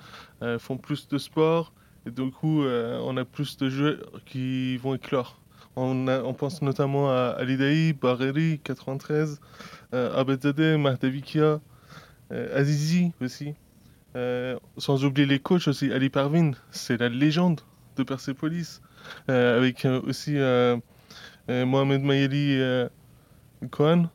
font 0.60 0.78
plus 0.78 1.08
de 1.08 1.18
sport, 1.18 1.74
et 2.06 2.12
du 2.12 2.32
coup, 2.32 2.64
on 2.64 3.18
a 3.18 3.26
plus 3.26 3.58
de 3.58 3.70
jeux 3.70 4.02
qui 4.26 4.78
vont 4.78 4.96
éclore. 4.96 5.40
On, 5.82 6.34
pense 6.34 6.62
notamment 6.62 7.10
à 7.10 7.36
Ali 7.38 7.56
Daï, 7.56 7.94
Bareri, 7.94 8.60
93, 8.64 9.40
euh, 9.94 10.20
Abedzadeh, 10.20 10.78
Mahdavikia, 10.78 11.62
Azizi 12.32 13.12
aussi. 13.22 13.54
Euh, 14.16 14.58
sans 14.78 15.06
oublier 15.06 15.28
les 15.28 15.40
coachs 15.40 15.68
aussi, 15.68 15.92
Ali 15.92 16.10
Parvin, 16.10 16.52
c'est 16.72 17.00
la 17.00 17.10
légende 17.10 17.62
de 17.98 18.04
Persepolis. 18.04 18.82
Euh, 19.30 19.58
avec 19.58 19.86
euh, 19.86 20.02
aussi 20.02 20.38
euh, 20.38 20.78
euh, 21.50 21.66
Mohamed 21.66 22.02
Mayeli 22.04 22.60
euh, 22.60 22.90
Cohen, 23.72 24.10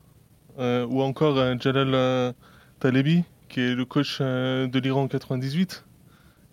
euh, 0.59 0.85
ou 0.85 1.01
encore 1.01 1.37
euh, 1.37 1.55
Jalal 1.59 1.93
euh, 1.93 2.33
Talebi, 2.79 3.23
qui 3.49 3.61
est 3.61 3.75
le 3.75 3.83
coach 3.85 4.19
euh, 4.21 4.67
de 4.67 4.79
l'Iran 4.79 5.03
en 5.03 5.07
98. 5.07 5.85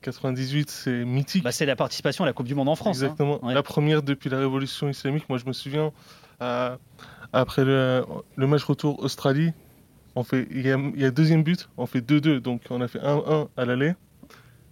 98, 0.02 0.70
c'est 0.70 1.04
mythique. 1.04 1.44
Bah, 1.44 1.52
c'est 1.52 1.66
la 1.66 1.76
participation 1.76 2.24
à 2.24 2.26
la 2.26 2.32
Coupe 2.32 2.46
du 2.46 2.54
Monde 2.54 2.68
en 2.68 2.74
France. 2.74 3.02
hein. 3.02 3.04
Exactement. 3.06 3.44
Ouais. 3.44 3.54
La 3.54 3.62
première 3.62 4.02
depuis 4.02 4.30
la 4.30 4.38
révolution 4.38 4.88
islamique. 4.88 5.28
Moi, 5.28 5.38
je 5.38 5.44
me 5.46 5.52
souviens, 5.52 5.92
euh, 6.40 6.76
après 7.32 7.64
le, 7.64 8.04
le 8.36 8.46
match 8.46 8.64
retour 8.64 8.98
Australie, 9.00 9.52
on 10.14 10.22
fait, 10.24 10.46
il 10.50 10.66
y 10.66 10.70
a, 10.70 10.78
il 10.94 11.00
y 11.00 11.04
a 11.04 11.10
deuxième 11.10 11.42
but, 11.42 11.68
on 11.76 11.86
fait 11.86 12.00
2-2. 12.00 12.40
Donc, 12.40 12.62
on 12.70 12.80
a 12.80 12.88
fait 12.88 13.00
1-1 13.00 13.48
à 13.56 13.64
l'aller. 13.64 13.94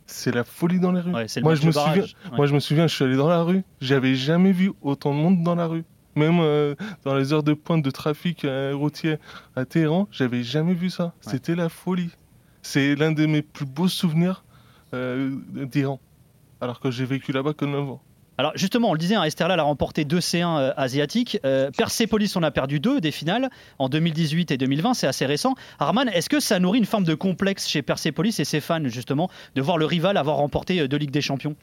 C'est 0.07 0.35
la 0.35 0.43
folie 0.45 0.81
dans 0.81 0.91
les 0.93 1.01
rues. 1.01 1.13
Ouais, 1.13 1.27
moi, 1.43 1.55
je 1.55 1.65
me 1.67 1.73
souviens, 1.73 2.03
Ouais. 2.03 2.37
moi, 2.37 2.47
je 2.47 2.55
me 2.55 2.59
souviens, 2.61 2.87
je 2.89 2.95
suis 2.95 3.05
allé 3.05 3.17
dans 3.17 3.29
la 3.29 3.43
rue. 3.43 3.63
J'avais 3.81 4.15
jamais 4.17 4.51
vu 4.53 4.73
autant 4.83 5.15
de 5.15 5.19
monde 5.21 5.43
dans 5.45 5.55
la 5.55 5.67
rue. 5.67 5.85
Même 6.17 6.41
euh, 6.41 6.75
dans 7.05 7.15
les 7.15 7.33
heures 7.33 7.45
de 7.45 7.55
pointe 7.55 7.83
de 7.85 7.91
trafic 7.93 8.45
euh, 8.45 8.73
routier 8.75 9.19
à 9.55 9.65
Téhéran, 9.65 10.09
j'avais 10.11 10.43
jamais 10.43 10.75
vu 10.75 10.91
ça. 10.91 11.15
C'était 11.21 11.55
la 11.55 11.69
folie. 11.69 12.11
C'est 12.63 12.97
l'un 12.97 13.13
de 13.13 13.25
mes 13.27 13.43
plus 13.43 13.65
beaux 13.67 13.87
souvenirs 13.89 14.45
euh, 14.95 15.31
d'Iran. 15.55 16.01
Alors 16.61 16.81
que 16.81 16.91
j'ai 16.91 17.05
vécu 17.05 17.31
là-bas 17.31 17.55
que 17.55 17.65
9 17.65 17.91
ans. 17.91 18.03
Alors 18.41 18.53
justement, 18.55 18.89
on 18.89 18.93
le 18.95 18.99
disait, 18.99 19.17
hein, 19.17 19.25
Esterlal 19.25 19.61
a 19.61 19.65
remporté 19.65 20.07
deux 20.07 20.21
C1 20.21 20.59
euh, 20.59 20.73
asiatiques. 20.79 21.39
Euh, 21.45 21.71
Persepolis, 21.77 22.33
on 22.37 22.43
a 22.43 22.51
perdu 22.51 22.81
deux 22.81 22.99
des 22.99 23.11
finales 23.11 23.51
en 23.79 23.91
2018 23.91 24.51
et 24.51 24.57
2020, 24.57 24.95
c'est 24.95 25.07
assez 25.07 25.27
récent. 25.27 25.57
Arman, 25.79 26.09
est-ce 26.09 26.31
que 26.31 26.41
ça 26.41 26.59
nourrit 26.59 26.79
une 26.79 26.87
forme 26.87 27.05
de 27.05 27.13
complexe 27.13 27.69
chez 27.69 27.83
Persepolis 27.83 28.41
et 28.41 28.47
ses 28.47 28.61
fans 28.61 28.81
justement 28.87 29.29
de 29.57 29.61
voir 29.61 29.77
le 29.77 29.85
rival 29.85 30.17
avoir 30.17 30.37
remporté 30.37 30.81
euh, 30.81 30.89
deux 30.89 30.97
Ligues 30.97 31.11
des 31.11 31.21
Champions? 31.21 31.55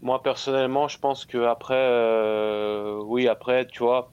Moi, 0.00 0.22
personnellement, 0.22 0.88
je 0.88 0.98
pense 0.98 1.26
que 1.26 1.44
après, 1.44 3.02
oui, 3.04 3.28
après, 3.28 3.66
tu 3.66 3.80
vois, 3.80 4.10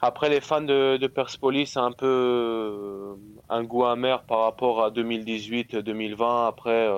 après 0.00 0.28
les 0.28 0.40
fans 0.40 0.60
de, 0.60 0.98
de 0.98 1.06
Persepolis, 1.08 1.66
c'est 1.72 1.80
un 1.80 1.90
peu 1.90 3.16
un 3.48 3.64
goût 3.64 3.86
amer 3.86 4.22
par 4.22 4.42
rapport 4.42 4.84
à 4.84 4.90
2018-2020. 4.90 6.46
Après, 6.46 6.88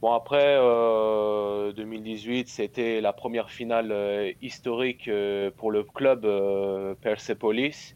bon, 0.00 0.12
après 0.12 0.56
euh, 0.58 1.72
2018, 1.72 2.48
c'était 2.48 3.00
la 3.00 3.12
première 3.12 3.50
finale 3.50 3.92
euh, 3.92 4.32
historique 4.42 5.08
euh, 5.08 5.50
pour 5.56 5.70
le 5.70 5.82
club 5.84 6.24
euh, 6.24 6.94
Persepolis, 7.00 7.94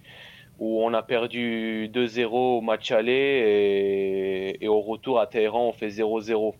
où 0.58 0.82
on 0.84 0.94
a 0.94 1.02
perdu 1.02 1.88
2-0 1.92 2.58
au 2.58 2.60
match 2.60 2.90
aller 2.92 3.12
et, 3.12 4.64
et 4.64 4.68
au 4.68 4.80
retour 4.80 5.20
à 5.20 5.26
Téhéran, 5.26 5.68
on 5.68 5.72
fait 5.72 5.88
0-0. 5.88 6.54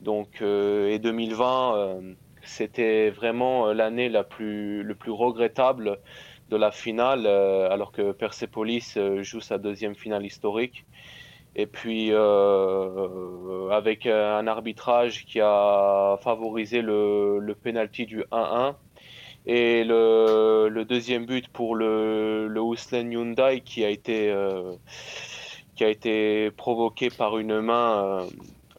Donc, 0.00 0.42
euh, 0.42 0.90
et 0.90 0.98
2020, 0.98 1.76
euh, 1.76 2.14
c'était 2.42 3.10
vraiment 3.10 3.68
euh, 3.68 3.74
l'année 3.74 4.08
la 4.08 4.24
plus, 4.24 4.82
le 4.82 4.94
plus 4.94 5.12
regrettable 5.12 5.98
de 6.50 6.56
la 6.56 6.70
finale, 6.70 7.24
euh, 7.26 7.70
alors 7.70 7.92
que 7.92 8.12
Persepolis 8.12 8.94
euh, 8.96 9.22
joue 9.22 9.40
sa 9.40 9.58
deuxième 9.58 9.94
finale 9.94 10.26
historique. 10.26 10.84
Et 11.56 11.66
puis, 11.66 12.08
euh, 12.12 13.70
avec 13.70 14.06
un 14.06 14.46
arbitrage 14.46 15.24
qui 15.26 15.40
a 15.40 16.18
favorisé 16.22 16.82
le, 16.82 17.38
le 17.38 17.54
penalty 17.54 18.06
du 18.06 18.24
1-1 18.32 18.74
et 19.46 19.84
le, 19.84 20.68
le 20.68 20.84
deuxième 20.84 21.26
but 21.26 21.48
pour 21.48 21.76
le, 21.76 22.48
le 22.48 22.60
Ouslen 22.60 23.12
Hyundai 23.12 23.62
qui 23.64 23.84
a 23.84 23.90
été, 23.90 24.30
euh, 24.30 24.72
qui 25.76 25.84
a 25.84 25.88
été 25.88 26.50
provoqué 26.50 27.10
par 27.10 27.38
une 27.38 27.60
main 27.60 28.04
euh, 28.04 28.24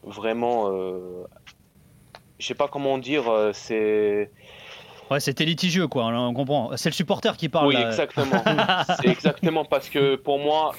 vraiment. 0.03 0.69
euh, 0.71 1.23
je 2.39 2.47
sais 2.47 2.55
pas 2.55 2.67
comment 2.67 2.97
dire, 2.97 3.29
euh, 3.29 3.51
c'est. 3.53 4.29
Ouais, 5.11 5.19
c'était 5.19 5.45
litigieux, 5.45 5.88
quoi, 5.88 6.05
on 6.07 6.33
comprend. 6.33 6.75
C'est 6.75 6.89
le 6.89 6.95
supporter 6.95 7.38
qui 7.38 7.47
parle. 7.47 7.67
Oui, 7.67 7.75
exactement. 7.75 8.43
c'est 9.01 9.07
exactement 9.07 9.63
parce 9.63 9.88
que 9.89 10.15
pour 10.15 10.39
moi, 10.39 10.73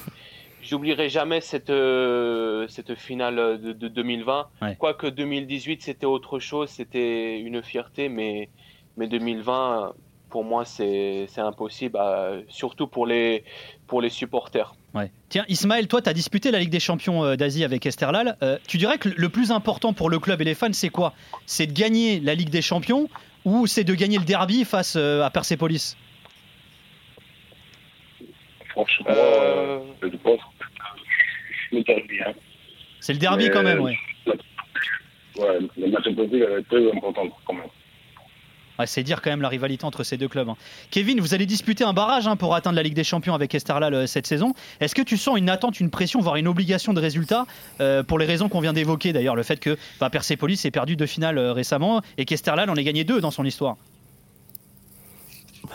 j'oublierai 0.66 1.08
jamais 1.08 1.40
cette, 1.40 1.70
euh, 1.70 2.66
cette 2.68 2.94
finale 2.94 3.60
de, 3.60 3.72
de 3.72 3.88
2020. 3.88 4.48
Ouais. 4.62 4.76
Quoique 4.78 5.06
2018, 5.06 5.82
c'était 5.82 6.06
autre 6.06 6.38
chose, 6.38 6.68
c'était 6.68 7.38
une 7.40 7.62
fierté, 7.62 8.08
mais, 8.08 8.48
mais 8.96 9.06
2020, 9.06 9.94
pour 10.28 10.44
moi, 10.44 10.64
c'est 10.64 11.26
c'est 11.28 11.40
impossible, 11.40 11.98
euh, 12.00 12.42
surtout 12.48 12.86
pour 12.86 13.06
les, 13.06 13.44
pour 13.86 14.02
les 14.02 14.10
supporters. 14.10 14.74
Ouais. 14.94 15.10
Tiens, 15.28 15.44
Ismaël, 15.48 15.88
toi, 15.88 16.00
tu 16.02 16.08
as 16.08 16.14
disputé 16.14 16.50
la 16.50 16.58
Ligue 16.58 16.70
des 16.70 16.80
Champions 16.80 17.24
euh, 17.24 17.36
d'Asie 17.36 17.64
avec 17.64 17.84
Esterlal. 17.86 18.36
Euh, 18.42 18.58
tu 18.66 18.78
dirais 18.78 18.98
que 18.98 19.08
le 19.08 19.28
plus 19.28 19.50
important 19.50 19.92
pour 19.92 20.10
le 20.10 20.18
club 20.18 20.40
et 20.40 20.44
les 20.44 20.54
fans, 20.54 20.72
c'est 20.72 20.88
quoi? 20.88 21.12
C'est 21.44 21.66
de 21.66 21.72
gagner 21.72 22.18
la 22.20 22.34
Ligue 22.34 22.50
des 22.50 22.62
Champions 22.62 23.08
ou 23.44 23.66
c'est 23.66 23.84
de 23.84 23.94
gagner 23.94 24.18
le 24.18 24.24
derby 24.24 24.64
face 24.64 24.96
à 24.96 25.30
Persepolis? 25.30 25.96
Franchement, 28.76 29.06
euh, 29.08 29.80
je 30.02 30.16
pense 30.18 30.40
bien. 31.72 32.34
C'est 33.00 33.12
le 33.12 33.18
derby 33.18 33.44
Mais, 33.44 33.50
quand 33.50 33.62
même, 33.62 33.80
ouais. 33.80 33.96
Ouais, 35.38 35.58
le 35.76 35.88
match 35.88 36.06
est 36.06 36.68
très 36.68 36.90
important 36.90 37.28
quand 37.46 37.54
même. 37.54 37.66
Ouais, 38.78 38.86
c'est 38.86 39.02
dire 39.02 39.22
quand 39.22 39.30
même 39.30 39.40
la 39.40 39.48
rivalité 39.48 39.86
entre 39.86 40.04
ces 40.04 40.18
deux 40.18 40.28
clubs. 40.28 40.48
hein. 40.48 40.56
Kevin, 40.90 41.20
vous 41.20 41.32
allez 41.32 41.46
disputer 41.46 41.84
un 41.84 41.94
barrage 41.94 42.26
hein, 42.26 42.36
pour 42.36 42.54
atteindre 42.54 42.76
la 42.76 42.82
Ligue 42.82 42.94
des 42.94 43.04
Champions 43.04 43.34
avec 43.34 43.54
Esterlal 43.54 43.94
euh, 43.94 44.06
cette 44.06 44.26
saison. 44.26 44.52
Est-ce 44.80 44.94
que 44.94 45.02
tu 45.02 45.16
sens 45.16 45.38
une 45.38 45.48
attente, 45.48 45.80
une 45.80 45.90
pression, 45.90 46.20
voire 46.20 46.36
une 46.36 46.48
obligation 46.48 46.92
de 46.92 47.00
résultat 47.00 47.46
euh, 47.80 48.02
pour 48.02 48.18
les 48.18 48.26
raisons 48.26 48.50
qu'on 48.50 48.60
vient 48.60 48.74
d'évoquer 48.74 49.14
d'ailleurs 49.14 49.34
Le 49.34 49.42
fait 49.42 49.58
que 49.58 49.78
bah, 49.98 50.10
Persepolis 50.10 50.62
ait 50.66 50.70
perdu 50.70 50.94
deux 50.96 51.06
finales 51.06 51.38
euh, 51.38 51.52
récemment 51.52 52.02
et 52.18 52.26
qu'Esterlal 52.26 52.68
en 52.68 52.74
ait 52.76 52.84
gagné 52.84 53.04
deux 53.04 53.20
dans 53.20 53.30
son 53.30 53.44
histoire? 53.44 53.76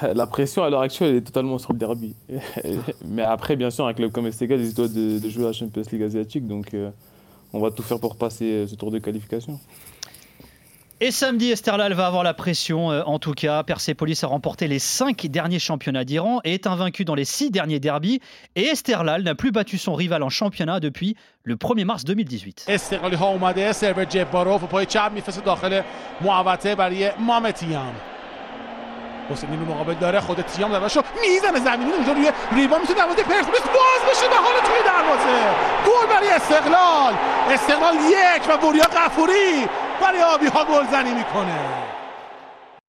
La 0.15 0.27
pression 0.27 0.63
à 0.63 0.69
l'heure 0.69 0.81
actuelle 0.81 1.09
elle 1.09 1.15
est 1.17 1.21
totalement 1.21 1.57
sur 1.57 1.73
le 1.73 1.79
derby. 1.79 2.15
Mais 3.05 3.23
après, 3.23 3.55
bien 3.55 3.69
sûr, 3.69 3.85
un 3.85 3.93
club 3.93 4.11
comme 4.11 4.27
Estegaz, 4.27 4.57
ils 4.59 4.71
se 4.71 4.75
doivent 4.75 4.93
de, 4.93 5.19
de 5.19 5.29
jouer 5.29 5.45
à 5.45 5.47
la 5.47 5.53
Champions 5.53 5.83
League 5.91 6.03
asiatique. 6.03 6.47
Donc, 6.47 6.73
euh, 6.73 6.89
on 7.53 7.59
va 7.59 7.71
tout 7.71 7.83
faire 7.83 7.99
pour 7.99 8.15
passer 8.15 8.45
euh, 8.45 8.67
ce 8.67 8.75
tour 8.75 8.91
de 8.91 8.99
qualification. 8.99 9.59
Et 11.03 11.09
samedi, 11.09 11.49
Esterlal 11.49 11.93
va 11.93 12.05
avoir 12.05 12.23
la 12.23 12.35
pression. 12.35 12.91
euh, 12.91 13.01
en 13.07 13.17
tout 13.17 13.31
cas, 13.33 13.63
Persepolis 13.63 14.19
a 14.23 14.27
remporté 14.27 14.67
les 14.67 14.77
cinq 14.77 15.25
derniers 15.25 15.57
championnats 15.57 16.05
d'Iran 16.05 16.41
et 16.43 16.53
est 16.53 16.67
invaincu 16.67 17.05
dans 17.05 17.15
les 17.15 17.25
six 17.25 17.49
derniers 17.49 17.79
derbys. 17.79 18.19
Et 18.55 18.65
Esterlal 18.65 19.23
n'a 19.23 19.33
plus 19.33 19.51
battu 19.51 19.79
son 19.79 19.95
rival 19.95 20.21
en 20.21 20.29
championnat 20.29 20.79
depuis 20.79 21.15
le 21.43 21.55
1er 21.55 21.85
mars 21.85 22.05
2018. 22.05 22.65
استقلالی 29.30 29.64
ها 29.64 29.66
اومده 29.66 29.66
سرور 29.66 29.66
جباروف 29.66 29.66
و 29.66 29.66
پای 29.66 29.66
چپ 29.66 29.66
میفرسته 29.66 29.66
داخل 29.66 29.66
محوطه 29.66 29.66
برای 29.66 29.66
مامتیام 29.66 29.66
حسینی 29.66 29.66
رو 29.66 29.74
مقابل 29.74 29.94
داره 29.94 30.20
خود 30.20 30.40
تیام 30.40 30.72
دروازه 30.72 31.02
میزنه 31.22 31.60
زمینی 31.60 31.92
اونجا 31.92 32.12
روی 32.12 32.30
ریبان 32.52 32.80
میتونه 32.80 32.98
دروازه 32.98 33.22
پرسپولیس 33.22 33.62
باز 33.62 34.02
بشه 34.10 34.28
به 34.28 34.36
حال 34.36 34.54
توی 34.64 34.80
دروازه 34.86 35.38
گل 35.86 36.06
برای 36.14 36.30
استقلال 36.30 37.14
استقلال 37.50 37.94
یک 37.94 38.48
و 38.48 38.66
وریا 38.66 38.84
قفوری 38.84 39.68
برای 40.00 40.22
آبی 40.22 40.46
ها 40.46 40.64
گلزنی 40.64 41.14
میکنه 41.14 41.86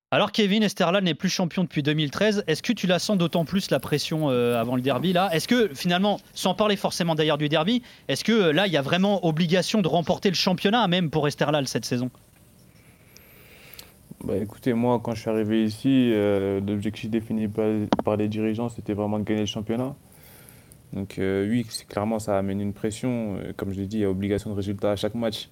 Alors 0.10 0.31
Kevin 0.31 0.63
Esterlal 0.63 1.03
n'est 1.03 1.13
plus 1.13 1.27
champion 1.27 1.63
depuis 1.63 1.83
2013. 1.83 2.45
Est-ce 2.47 2.63
que 2.63 2.71
tu 2.71 2.88
la 2.88 2.97
sens 2.97 3.17
d'autant 3.17 3.43
plus 3.43 3.69
la 3.71 3.81
pression 3.81 4.29
euh, 4.29 4.57
avant 4.57 4.77
le 4.77 4.81
derby 4.81 5.12
là 5.12 5.27
Est-ce 5.33 5.49
que 5.49 5.69
finalement, 5.73 6.17
sans 6.33 6.53
parler 6.53 6.77
forcément 6.77 7.13
d'ailleurs 7.13 7.38
du 7.38 7.49
derby, 7.49 7.83
est-ce 8.07 8.23
que 8.23 8.31
euh, 8.31 8.53
là 8.53 8.67
il 8.67 8.71
y 8.71 8.77
a 8.77 8.81
vraiment 8.81 9.25
obligation 9.25 9.81
de 9.81 9.88
remporter 9.89 10.29
le 10.29 10.36
championnat 10.36 10.88
même 10.88 11.10
pour 11.10 11.27
Esterlal 11.27 11.67
cette 11.67 11.83
saison 11.83 12.10
Bah, 14.24 14.37
écoutez, 14.37 14.72
moi, 14.72 15.00
quand 15.02 15.14
je 15.16 15.20
suis 15.20 15.30
arrivé 15.30 15.64
ici, 15.64 16.11
euh, 16.12 16.61
l'objectif 16.61 17.11
défini 17.11 17.48
par, 17.48 18.16
les 18.16 18.28
dirigeants, 18.28 18.68
c'était 18.68 18.92
vraiment 18.92 19.18
de 19.18 19.24
gagner 19.24 19.40
le 19.40 19.46
championnat. 19.46 19.96
Donc 20.92 21.18
euh, 21.18 21.48
oui, 21.48 21.66
clairement, 21.88 22.20
ça 22.20 22.38
amène 22.38 22.61
une 22.61 22.72
pression. 22.72 23.37
Euh, 23.38 23.52
Comme 23.56 23.72
je 23.72 23.80
l'ai 23.80 23.87
dit, 23.87 23.96
il 23.98 24.00
y 24.02 24.04
a 24.04 24.11
obligation 24.11 24.50
de 24.50 24.54
résultat 24.54 24.92
à 24.92 24.96
chaque 24.96 25.16
match. 25.16 25.48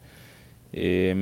Et 0.72 1.12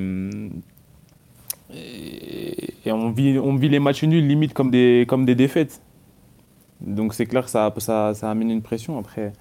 on, 2.87 3.11
vit, 3.13 3.39
on 3.39 3.55
vit 3.55 3.71
les 3.71 3.79
matchs 3.79 4.05
nuls 4.05 4.27
limite 4.27 4.53
comme 4.53 4.71
des, 4.71 5.07
comme 5.09 5.25
des 5.25 5.35
défaites. 5.35 5.81
Donc 6.83 7.15
c'est 7.15 7.27
clair 7.27 7.45
que 7.45 7.51
ça, 7.51 7.73
ça, 7.79 8.13
ça 8.13 8.31
amène 8.31 8.51
une 8.51 8.63
pression. 8.63 8.99
Après, 8.99 9.33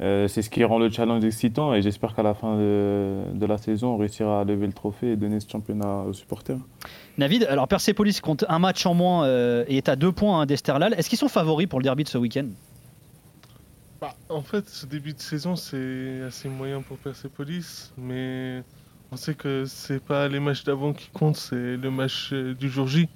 euh, 0.00 0.28
c'est 0.28 0.42
ce 0.42 0.48
qui 0.48 0.64
rend 0.64 0.78
le 0.78 0.90
challenge 0.90 1.24
excitant 1.24 1.74
et 1.74 1.82
j'espère 1.82 2.14
qu'à 2.14 2.22
la 2.22 2.34
fin 2.34 2.56
de, 2.56 3.22
de 3.34 3.46
la 3.46 3.58
saison, 3.58 3.94
on 3.94 3.96
réussira 3.98 4.40
à 4.40 4.44
lever 4.44 4.66
le 4.66 4.72
trophée 4.72 5.12
et 5.12 5.16
donner 5.16 5.40
ce 5.40 5.48
championnat 5.48 6.04
aux 6.08 6.12
supporters. 6.14 6.58
Navid, 7.18 7.44
alors 7.44 7.68
Persepolis 7.68 8.20
compte 8.22 8.44
un 8.48 8.58
match 8.58 8.86
en 8.86 8.94
moins 8.94 9.24
euh, 9.24 9.64
et 9.68 9.76
est 9.76 9.88
à 9.90 9.96
deux 9.96 10.12
points 10.12 10.40
hein, 10.40 10.46
d'Esterlal. 10.46 10.94
Est-ce 10.94 11.10
qu'ils 11.10 11.18
sont 11.18 11.28
favoris 11.28 11.66
pour 11.66 11.80
le 11.80 11.84
derby 11.84 12.04
de 12.04 12.08
ce 12.08 12.16
week-end? 12.16 12.46
Bah, 14.00 14.14
en 14.30 14.40
fait, 14.40 14.66
ce 14.70 14.86
début 14.86 15.12
de 15.12 15.20
saison, 15.20 15.56
c'est 15.56 16.22
assez 16.26 16.48
moyen 16.48 16.80
pour 16.80 16.96
Persepolis, 16.96 17.92
mais 17.98 18.62
on 19.12 19.16
sait 19.16 19.34
que 19.34 19.66
c'est 19.66 20.02
pas 20.02 20.28
les 20.28 20.40
matchs 20.40 20.64
d'avant 20.64 20.94
qui 20.94 21.10
comptent, 21.10 21.36
c'est 21.36 21.76
le 21.76 21.90
match 21.90 22.30
euh, 22.32 22.54
du 22.54 22.70
jour 22.70 22.86
J. 22.86 23.10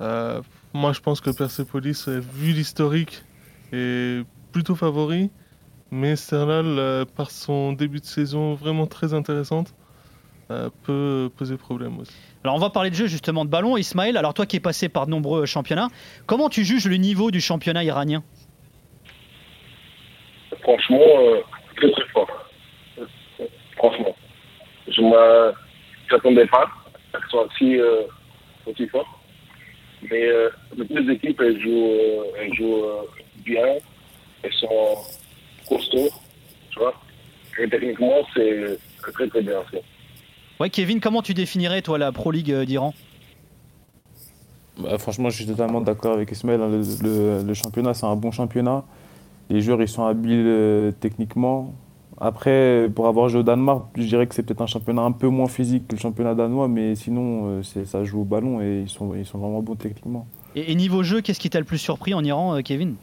Euh, 0.00 0.42
moi, 0.74 0.92
je 0.92 1.00
pense 1.00 1.20
que 1.20 1.30
Persepolis, 1.30 2.08
vu 2.08 2.52
l'historique, 2.52 3.22
est 3.72 4.24
plutôt 4.50 4.74
favori, 4.74 5.30
mais 5.90 6.16
Sterlal, 6.16 6.78
euh, 6.78 7.04
par 7.04 7.30
son 7.30 7.72
début 7.72 8.00
de 8.00 8.04
saison 8.04 8.54
vraiment 8.54 8.86
très 8.86 9.14
intéressante, 9.14 9.74
euh, 10.50 10.70
peut 10.84 11.30
poser 11.36 11.56
problème 11.56 11.98
aussi. 11.98 12.14
Alors 12.44 12.56
on 12.56 12.60
va 12.60 12.70
parler 12.70 12.90
de 12.90 12.94
jeu 12.94 13.06
justement 13.06 13.44
de 13.44 13.50
ballon. 13.50 13.76
Ismaël, 13.76 14.16
alors 14.16 14.34
toi 14.34 14.46
qui 14.46 14.56
es 14.56 14.60
passé 14.60 14.88
par 14.88 15.06
de 15.06 15.10
nombreux 15.10 15.44
championnats, 15.46 15.88
comment 16.26 16.48
tu 16.48 16.64
juges 16.64 16.86
le 16.86 16.96
niveau 16.96 17.30
du 17.30 17.40
championnat 17.40 17.84
iranien? 17.84 18.22
Franchement, 20.62 21.00
euh, 21.00 21.40
très 21.76 21.90
très 21.90 22.06
fort. 22.08 22.28
Franchement. 23.76 24.14
Je 24.88 25.02
ne 25.02 25.52
m'attendais 26.10 26.46
pas 26.46 26.66
à 27.12 27.18
ce 27.22 27.28
soit 27.28 27.46
aussi, 27.46 27.78
euh, 27.78 28.02
aussi 28.66 28.86
fort. 28.88 29.06
Mais 30.10 30.26
euh, 30.26 30.48
les 30.76 31.12
équipes, 31.12 31.40
elles 31.40 31.60
jouent, 31.60 31.70
euh, 31.70 32.24
elles 32.38 32.54
jouent 32.54 32.84
euh, 32.84 33.02
bien. 33.44 33.76
Elles 34.42 34.52
sont 34.52 34.96
costauds, 35.68 36.08
tu 36.70 36.78
vois. 36.78 36.94
Et 37.60 37.68
techniquement, 37.68 38.12
c'est 38.34 38.78
très 39.12 39.28
très 39.28 39.42
bien. 39.42 39.58
Ouais, 40.60 40.70
Kevin, 40.70 41.00
comment 41.00 41.22
tu 41.22 41.34
définirais 41.34 41.82
toi 41.82 41.98
la 41.98 42.10
Pro 42.12 42.30
League 42.30 42.50
euh, 42.52 42.64
d'Iran? 42.64 42.94
Bah, 44.78 44.96
franchement, 44.98 45.28
je 45.30 45.36
suis 45.36 45.46
totalement 45.46 45.80
d'accord 45.80 46.14
avec 46.14 46.30
Ismaël. 46.30 46.60
hein. 46.60 46.68
Le, 46.68 46.82
le- 47.02 47.42
le 47.46 47.54
championnat, 47.54 47.94
c'est 47.94 48.06
un 48.06 48.16
bon 48.16 48.30
championnat. 48.30 48.84
Les 49.50 49.60
joueurs, 49.60 49.80
ils 49.82 49.88
sont 49.88 50.04
habiles 50.04 50.44
euh, 50.46 50.92
techniquement. 50.92 51.72
Après, 52.20 52.88
pour 52.94 53.06
avoir 53.06 53.28
joué 53.28 53.40
au 53.40 53.42
Danemark, 53.44 53.86
je 53.96 54.02
dirais 54.02 54.26
que 54.26 54.34
c'est 54.34 54.42
peut-être 54.42 54.60
un 54.62 54.66
championnat 54.66 55.02
un 55.02 55.12
peu 55.12 55.28
moins 55.28 55.46
physique 55.48 55.86
que 55.88 55.94
le 55.94 56.00
championnat 56.00 56.34
danois, 56.34 56.66
mais 56.68 56.94
sinon, 56.96 57.42
euh, 57.58 57.62
c'est- 57.62 57.84
ça 57.84 58.02
joue 58.04 58.22
au 58.22 58.24
ballon 58.24 58.60
et 58.60 58.80
ils 58.82 58.88
sont, 58.88 59.14
ils 59.14 59.24
sont 59.24 59.38
vraiment 59.38 59.62
bons 59.62 59.76
techniquement. 59.76 60.26
et, 60.56 60.72
et 60.72 60.74
niveau 60.74 61.02
jeu, 61.04 61.20
qu'est-ce 61.20 61.38
qui 61.38 61.48
t'a 61.50 61.60
le 61.60 61.64
plus 61.64 61.78
surpris 61.78 62.14
en 62.14 62.24
Iran, 62.24 62.56
euh, 62.56 62.60
Kevin? 62.62 62.96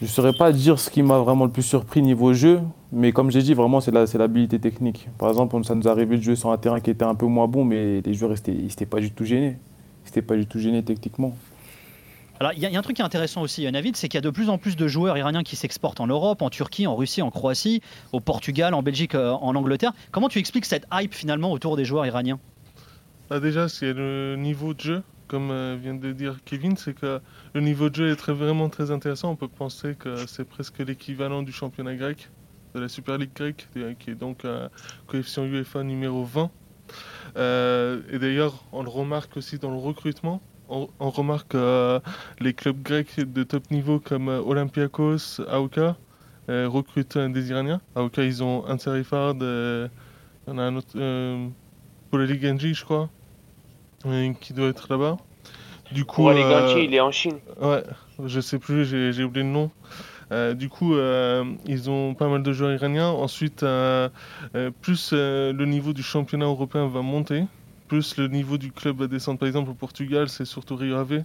Je 0.00 0.06
ne 0.06 0.08
saurais 0.10 0.32
pas 0.32 0.50
dire 0.50 0.78
ce 0.78 0.88
qui 0.88 1.02
m'a 1.02 1.18
vraiment 1.18 1.44
le 1.44 1.50
plus 1.50 1.62
surpris 1.62 2.00
niveau 2.00 2.32
jeu, 2.32 2.60
mais 2.90 3.12
comme 3.12 3.30
j'ai 3.30 3.42
dit, 3.42 3.52
vraiment, 3.52 3.80
c'est 3.82 3.90
la- 3.90 4.06
c'est 4.06 4.16
l'habilité 4.16 4.58
technique. 4.58 5.08
Par 5.18 5.28
exemple, 5.28 5.62
ça 5.62 5.74
nous 5.74 5.86
arrivait 5.88 6.16
de 6.16 6.22
jouer 6.22 6.36
sur 6.36 6.50
un 6.50 6.56
terrain 6.56 6.80
qui 6.80 6.88
était 6.90 7.04
un 7.04 7.14
peu 7.14 7.26
moins 7.26 7.46
bon, 7.46 7.64
mais 7.64 8.00
les 8.00 8.14
joueurs, 8.14 8.32
ils 8.48 8.64
n'étaient 8.64 8.86
pas 8.86 8.98
du 9.00 9.10
tout 9.10 9.24
gênés. 9.26 9.58
Ils 10.04 10.08
n'étaient 10.08 10.22
pas 10.22 10.36
du 10.36 10.46
tout 10.46 10.58
gênés 10.58 10.82
techniquement. 10.82 11.36
Alors, 12.38 12.54
il 12.54 12.60
y, 12.60 12.64
a- 12.64 12.70
il 12.70 12.72
y 12.72 12.76
a 12.76 12.78
un 12.78 12.82
truc 12.82 12.96
qui 12.96 13.02
est 13.02 13.04
intéressant 13.04 13.42
aussi, 13.42 13.66
euh, 13.66 13.70
Navid, 13.70 13.94
c'est 13.96 14.08
qu'il 14.08 14.16
y 14.16 14.18
a 14.18 14.22
de 14.22 14.30
plus 14.30 14.48
en 14.48 14.56
plus 14.56 14.74
de 14.74 14.88
joueurs 14.88 15.18
iraniens 15.18 15.42
qui 15.42 15.56
s'exportent 15.56 16.00
en 16.00 16.06
Europe, 16.06 16.40
en 16.40 16.48
Turquie, 16.48 16.86
en 16.86 16.96
Russie, 16.96 17.20
en 17.20 17.30
Croatie, 17.30 17.82
au 18.14 18.20
Portugal, 18.20 18.72
en 18.72 18.82
Belgique, 18.82 19.14
euh, 19.14 19.32
en 19.32 19.54
Angleterre. 19.54 19.92
Comment 20.12 20.30
tu 20.30 20.38
expliques 20.38 20.64
cette 20.64 20.86
hype 20.90 21.12
finalement 21.12 21.52
autour 21.52 21.76
des 21.76 21.84
joueurs 21.84 22.06
iraniens? 22.06 22.38
Bah 23.28 23.38
déjà, 23.40 23.68
c'est 23.68 23.92
le 23.92 24.36
niveau 24.38 24.72
de 24.72 24.80
jeu, 24.80 25.02
comme 25.30 25.52
euh, 25.52 25.78
vient 25.80 25.94
de 25.94 26.10
dire 26.10 26.38
Kevin, 26.44 26.76
c'est 26.76 26.92
que 26.92 27.20
le 27.54 27.60
niveau 27.60 27.88
de 27.88 27.94
jeu 27.94 28.10
est 28.10 28.16
très, 28.16 28.32
vraiment 28.32 28.68
très 28.68 28.90
intéressant. 28.90 29.30
On 29.30 29.36
peut 29.36 29.46
penser 29.46 29.94
que 29.94 30.26
c'est 30.26 30.44
presque 30.44 30.80
l'équivalent 30.80 31.42
du 31.42 31.52
championnat 31.52 31.94
grec, 31.94 32.30
de 32.74 32.80
la 32.80 32.88
Super 32.88 33.16
League 33.16 33.30
grecque, 33.32 33.68
euh, 33.76 33.94
qui 33.96 34.10
est 34.10 34.16
donc 34.16 34.44
un 34.44 34.70
coefficient 35.06 35.44
UEFA 35.44 35.84
numéro 35.84 36.24
20. 36.24 36.50
Euh, 37.36 38.02
et 38.10 38.18
d'ailleurs, 38.18 38.64
on 38.72 38.82
le 38.82 38.88
remarque 38.88 39.36
aussi 39.36 39.58
dans 39.58 39.70
le 39.70 39.78
recrutement. 39.78 40.42
On, 40.68 41.10
remarque 41.10 41.56
euh, 41.56 41.98
les 42.38 42.54
clubs 42.54 42.80
grecs 42.80 43.18
de 43.18 43.42
top 43.42 43.72
niveau 43.72 43.98
comme 43.98 44.28
euh, 44.28 44.40
Olympiakos, 44.40 45.40
Aoka 45.48 45.96
euh, 46.48 46.68
recrutent 46.68 47.16
euh, 47.16 47.28
des 47.28 47.50
Iraniens. 47.50 47.80
Aoka, 47.96 48.22
ils 48.22 48.42
ont 48.44 48.64
un 48.66 48.78
Serifard, 48.78 49.34
euh, 49.42 49.88
il 50.46 50.50
y 50.50 50.54
en 50.54 50.58
a 50.58 50.62
un 50.62 50.76
autre, 50.76 50.92
euh, 50.94 51.48
Poleli 52.12 52.40
Genji, 52.40 52.74
je 52.74 52.84
crois, 52.84 53.10
euh, 54.06 54.32
qui 54.40 54.52
doit 54.52 54.68
être 54.68 54.86
là-bas. 54.90 55.16
Du 55.92 56.04
coup, 56.04 56.22
Pour 56.22 56.30
euh, 56.30 56.34
Ganchi, 56.66 56.84
il 56.84 56.94
est 56.94 57.00
en 57.00 57.10
Chine. 57.10 57.38
Ouais, 57.60 57.82
je 58.24 58.40
sais 58.40 58.58
plus, 58.58 58.84
j'ai 58.84 59.24
oublié 59.24 59.44
le 59.44 59.50
nom. 59.52 59.70
Euh, 60.32 60.54
du 60.54 60.68
coup, 60.68 60.94
euh, 60.94 61.44
ils 61.66 61.90
ont 61.90 62.14
pas 62.14 62.28
mal 62.28 62.44
de 62.44 62.52
joueurs 62.52 62.72
iraniens. 62.72 63.08
Ensuite, 63.08 63.64
euh, 63.64 64.08
euh, 64.54 64.70
plus 64.80 65.10
euh, 65.12 65.52
le 65.52 65.66
niveau 65.66 65.92
du 65.92 66.04
championnat 66.04 66.44
européen 66.46 66.86
va 66.86 67.02
monter, 67.02 67.44
plus 67.88 68.16
le 68.16 68.28
niveau 68.28 68.56
du 68.56 68.70
club 68.70 68.98
va 69.00 69.08
descendre. 69.08 69.40
Par 69.40 69.48
exemple, 69.48 69.70
au 69.70 69.74
Portugal, 69.74 70.28
c'est 70.28 70.44
surtout 70.44 70.76
Rio 70.76 70.94
Ave, 70.96 71.24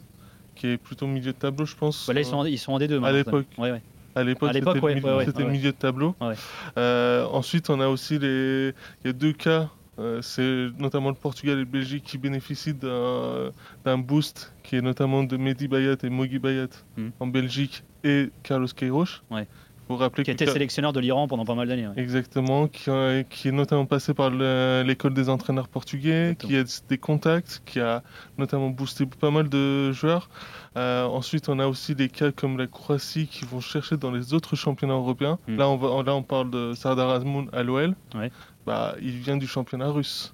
qui 0.56 0.66
est 0.68 0.78
plutôt 0.78 1.06
milieu 1.06 1.34
de 1.34 1.38
tableau, 1.38 1.66
je 1.68 1.76
pense. 1.76 2.08
Bah 2.08 2.14
Là, 2.14 2.22
ils 2.22 2.26
sont, 2.26 2.38
en- 2.38 2.46
ils 2.46 2.58
sont 2.58 2.74
en 2.74 2.80
D2 2.80 2.96
À 2.96 3.00
maintenant. 3.00 3.18
l'époque. 3.18 3.46
Ouais, 3.60 3.72
ouais. 3.72 3.82
À 4.16 4.24
l'époque, 4.24 4.50
À 4.50 4.54
l'époque, 4.54 4.74
c'était 4.76 4.86
ouais, 4.86 4.96
le 4.96 5.02
mi- 5.02 5.06
ouais, 5.06 5.16
ouais, 5.18 5.26
c'était 5.26 5.44
ouais. 5.44 5.52
milieu 5.52 5.72
de 5.72 5.78
tableau. 5.78 6.16
Ouais. 6.22 6.34
Euh, 6.80 7.26
ensuite, 7.26 7.70
on 7.70 7.80
a 7.82 7.88
aussi 7.88 8.18
les. 8.18 8.74
Il 9.04 9.08
y 9.08 9.10
a 9.10 9.14
deux 9.14 9.34
cas. 9.34 9.70
Euh, 10.00 10.22
c'est 10.22 10.68
notamment 10.80 11.10
le 11.10 11.16
Portugal 11.16 11.56
et 11.56 11.60
le 11.60 11.66
Belgique 11.66 12.04
qui 12.04 12.18
bénéficient 12.18 12.74
d'un 12.74 13.98
boost 13.98 14.54
qui 14.64 14.76
est 14.76 14.82
notamment 14.82 15.24
de 15.24 15.38
Mehdi 15.38 15.68
Bayat 15.68 15.98
et 16.04 16.10
Mogi 16.10 16.40
Bayat 16.40 16.68
Hmm. 16.98 17.10
en 17.20 17.28
Belgique 17.28 17.84
et 18.04 18.30
Carlos 18.44 18.68
Queiroz. 18.76 19.22
Ouais. 19.32 19.48
Faut 19.88 19.98
rappeler 19.98 20.24
Qui 20.24 20.32
que 20.32 20.34
était 20.34 20.46
Car- 20.46 20.54
sélectionneur 20.54 20.94
de 20.94 21.00
l'Iran 21.00 21.28
pendant 21.28 21.46
pas 21.46 21.54
mal 21.54 21.68
d'années. 21.68 21.88
ouais. 21.88 21.94
Exactement, 21.98 22.68
qui, 22.68 22.90
a- 22.90 23.22
qui 23.24 23.50
est 23.50 23.52
notamment 23.52 23.86
passé 23.86 24.16
par 24.16 24.32
le- 24.32 24.84
l'école 24.84 25.14
des 25.14 25.30
entraîneurs 25.30 25.68
portugais, 25.68 26.36
qui 26.40 26.58
a 26.58 26.64
des 26.90 26.98
contacts, 26.98 27.62
qui 27.68 27.80
a 27.80 28.02
notamment 28.40 28.70
boosté 28.72 29.06
pas 29.06 29.30
mal 29.30 29.48
de 29.48 29.92
joueurs. 29.92 30.28
Euh, 30.76 31.04
ensuite, 31.06 31.50
on 31.50 31.60
a 31.60 31.68
aussi 31.68 31.94
des 31.94 32.10
cas 32.10 32.32
comme 32.32 32.58
la 32.58 32.66
Croatie 32.66 33.28
qui 33.28 33.46
vont 33.46 33.60
chercher 33.62 33.96
dans 33.96 34.10
les 34.10 34.34
autres 34.34 34.56
championnats 34.56 34.96
européens. 34.96 35.38
Mm. 35.48 35.58
Là, 35.58 35.70
on 35.70 35.78
va, 35.78 36.02
là, 36.02 36.16
on 36.16 36.24
parle 36.24 36.50
de 36.50 36.74
Sardar 36.74 37.12
Azmoun 37.12 37.48
à 37.54 37.62
l'OL. 37.62 37.94
Ouais. 38.16 38.32
Bah, 38.66 38.96
il 39.02 39.18
vient 39.18 39.38
du 39.38 39.48
championnat 39.48 39.90
russe. 39.90 40.34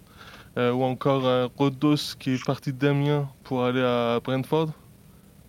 Euh, 0.58 0.72
ou 0.74 0.84
encore 0.84 1.26
euh, 1.28 1.48
Rodos 1.58 2.16
qui 2.20 2.32
est 2.32 2.46
parti 2.46 2.74
d'Amiens 2.74 3.30
pour 3.46 3.64
aller 3.64 3.82
à 3.82 4.20
Brentford. 4.22 4.70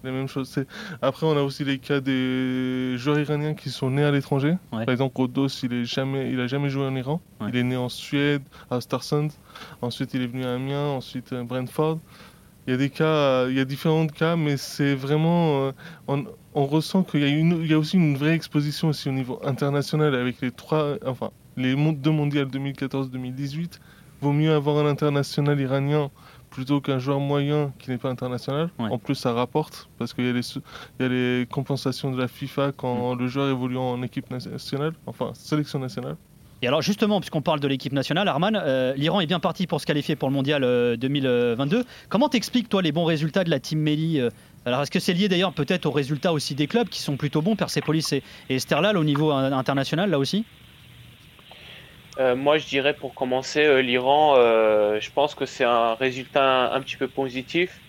La 0.04 0.10
même 0.12 0.26
chose. 0.28 0.48
c'est- 0.48 0.66
Après, 1.00 1.26
on 1.26 1.36
a 1.36 1.42
aussi 1.42 1.64
les 1.64 1.78
cas 1.78 2.00
des 2.00 2.94
joueurs 2.98 3.18
iraniens 3.20 3.54
qui 3.54 3.70
sont 3.70 3.90
nés 3.90 4.02
à 4.04 4.10
l'étranger. 4.10 4.56
Ouais. 4.72 4.84
Par 4.84 4.92
exemple, 4.92 5.16
Rodos, 5.16 5.48
il 5.62 5.72
est 5.72 5.84
jamais, 5.84 6.30
il 6.32 6.40
a 6.40 6.46
jamais 6.48 6.68
joué 6.70 6.84
en 6.86 6.94
Iran. 6.96 7.20
Ouais. 7.40 7.48
Il 7.50 7.56
est 7.56 7.62
né 7.64 7.76
en 7.76 7.88
Suède, 7.88 8.42
à 8.70 8.76
Östersund. 8.78 9.30
Ensuite, 9.80 10.14
il 10.14 10.22
est 10.22 10.26
venu 10.26 10.44
à 10.44 10.54
Amiens. 10.54 10.86
Ensuite, 10.88 11.32
à 11.32 11.42
Brentford. 11.44 11.98
Il 12.66 12.70
y 12.70 12.74
a 12.74 12.76
des 12.76 12.90
cas, 12.90 13.04
euh, 13.04 13.46
il 13.50 13.56
y 13.56 13.60
a 13.60 13.64
différents 13.64 14.06
cas, 14.06 14.36
mais 14.36 14.56
c'est 14.56 14.94
vraiment, 14.94 15.66
euh, 15.66 15.72
on, 16.06 16.24
on 16.54 16.64
ressent 16.66 17.02
qu'il 17.02 17.20
y 17.20 17.24
a 17.24 17.28
une, 17.28 17.58
il 17.60 17.66
y 17.68 17.74
a 17.74 17.78
aussi 17.78 17.96
une 17.96 18.16
vraie 18.16 18.34
exposition 18.34 18.88
aussi 18.88 19.08
au 19.08 19.12
niveau 19.12 19.40
international 19.44 20.14
avec 20.14 20.40
les 20.40 20.52
trois, 20.52 20.94
enfin, 21.04 21.30
les 21.56 21.74
deux 21.94 22.10
mondiales 22.10 22.46
2014-2018, 22.48 23.78
vaut 24.20 24.32
mieux 24.32 24.52
avoir 24.52 24.84
un 24.84 24.88
international 24.88 25.60
iranien 25.60 26.10
plutôt 26.50 26.80
qu'un 26.80 26.98
joueur 26.98 27.18
moyen 27.18 27.72
qui 27.78 27.90
n'est 27.90 27.98
pas 27.98 28.10
international. 28.10 28.68
En 28.78 28.98
plus, 28.98 29.14
ça 29.14 29.32
rapporte 29.32 29.88
parce 29.98 30.12
qu'il 30.12 30.26
y, 30.26 30.28
a 30.28 30.32
les 30.32 30.42
sou- 30.42 30.60
il 31.00 31.02
y 31.02 31.06
a 31.06 31.08
les 31.08 31.46
compensations 31.50 32.10
de 32.10 32.18
la 32.20 32.28
FIFA 32.28 32.68
Mm. 32.68 32.72
quand 32.76 33.14
le 33.14 33.26
joueur 33.26 33.48
évolue 33.48 33.78
en 33.78 34.02
équipe 34.02 34.30
nationale, 34.30 34.92
enfin 35.06 35.30
sélection 35.34 35.78
nationale. 35.78 36.16
Et 36.64 36.68
alors 36.68 36.80
justement, 36.82 37.18
puisqu'on 37.20 37.42
parle 37.42 37.58
de 37.58 37.66
l'équipe 37.66 37.92
nationale, 37.92 38.28
Arman, 38.28 38.54
euh, 38.54 38.94
l'Iran 38.94 39.20
est 39.20 39.26
bien 39.26 39.40
parti 39.40 39.66
pour 39.66 39.80
se 39.80 39.86
qualifier 39.86 40.14
pour 40.14 40.28
le 40.28 40.34
mondial 40.34 40.62
euh, 40.62 40.96
2022. 40.96 41.84
Comment 42.08 42.28
t'expliques 42.28 42.68
toi 42.68 42.82
les 42.82 42.92
bons 42.92 43.04
résultats 43.04 43.42
de 43.42 43.50
la 43.50 43.58
team 43.58 43.80
Meli 43.80 44.20
euh, 44.20 44.28
Alors 44.64 44.82
est-ce 44.82 44.90
que 44.92 45.00
c'est 45.00 45.12
lié 45.14 45.28
d'ailleurs 45.28 45.54
peut-être 45.54 45.86
aux 45.86 45.90
résultats 45.90 46.32
aussi 46.32 46.54
des 46.54 46.68
clubs 46.68 46.88
qui 46.88 47.00
sont 47.02 47.16
plutôt 47.16 47.42
bons, 47.42 47.56
Persepolis 47.56 48.12
et, 48.12 48.22
et 48.48 48.56
Esterlal 48.56 48.96
au 48.96 49.02
niveau 49.02 49.32
euh, 49.32 49.50
international 49.52 50.10
là 50.10 50.18
aussi? 50.20 50.44
Euh, 52.18 52.36
moi, 52.36 52.58
je 52.58 52.66
dirais 52.66 52.94
pour 52.98 53.14
commencer, 53.14 53.60
euh, 53.64 53.80
l'Iran, 53.80 54.34
euh, 54.36 55.00
je 55.00 55.10
pense 55.10 55.34
que 55.34 55.46
c'est 55.46 55.64
un 55.64 55.94
résultat 55.94 56.70
un, 56.72 56.80
petit 56.82 56.96
peu 56.98 57.08
positif. 57.08 57.82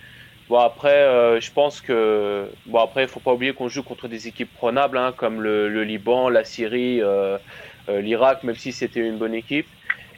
Bon, 0.50 0.60
après, 0.60 0.94
euh, 0.94 1.42
je 1.42 1.52
pense 1.52 1.82
que. 1.82 2.54
Bon, 2.66 2.80
après, 2.82 3.04
il 3.04 3.10
faut 3.10 3.20
pas 3.22 3.34
oublier 3.34 3.54
qu'on 3.54 3.70
joue 3.70 3.84
contre 3.84 4.08
des 4.10 4.28
équipes 4.28 4.54
prenables, 4.54 4.98
hein, 4.98 5.14
comme 5.14 5.42
le, 5.42 5.70
le 5.70 5.84
Liban, 5.86 6.30
la 6.30 6.44
Syrie, 6.46 7.02
euh, 7.02 7.38
l'Irak, 7.90 8.44
même 8.44 8.56
si 8.56 8.74
c'était 8.74 9.02
une 9.02 9.18
bonne 9.18 9.34
équipe. 9.36 9.70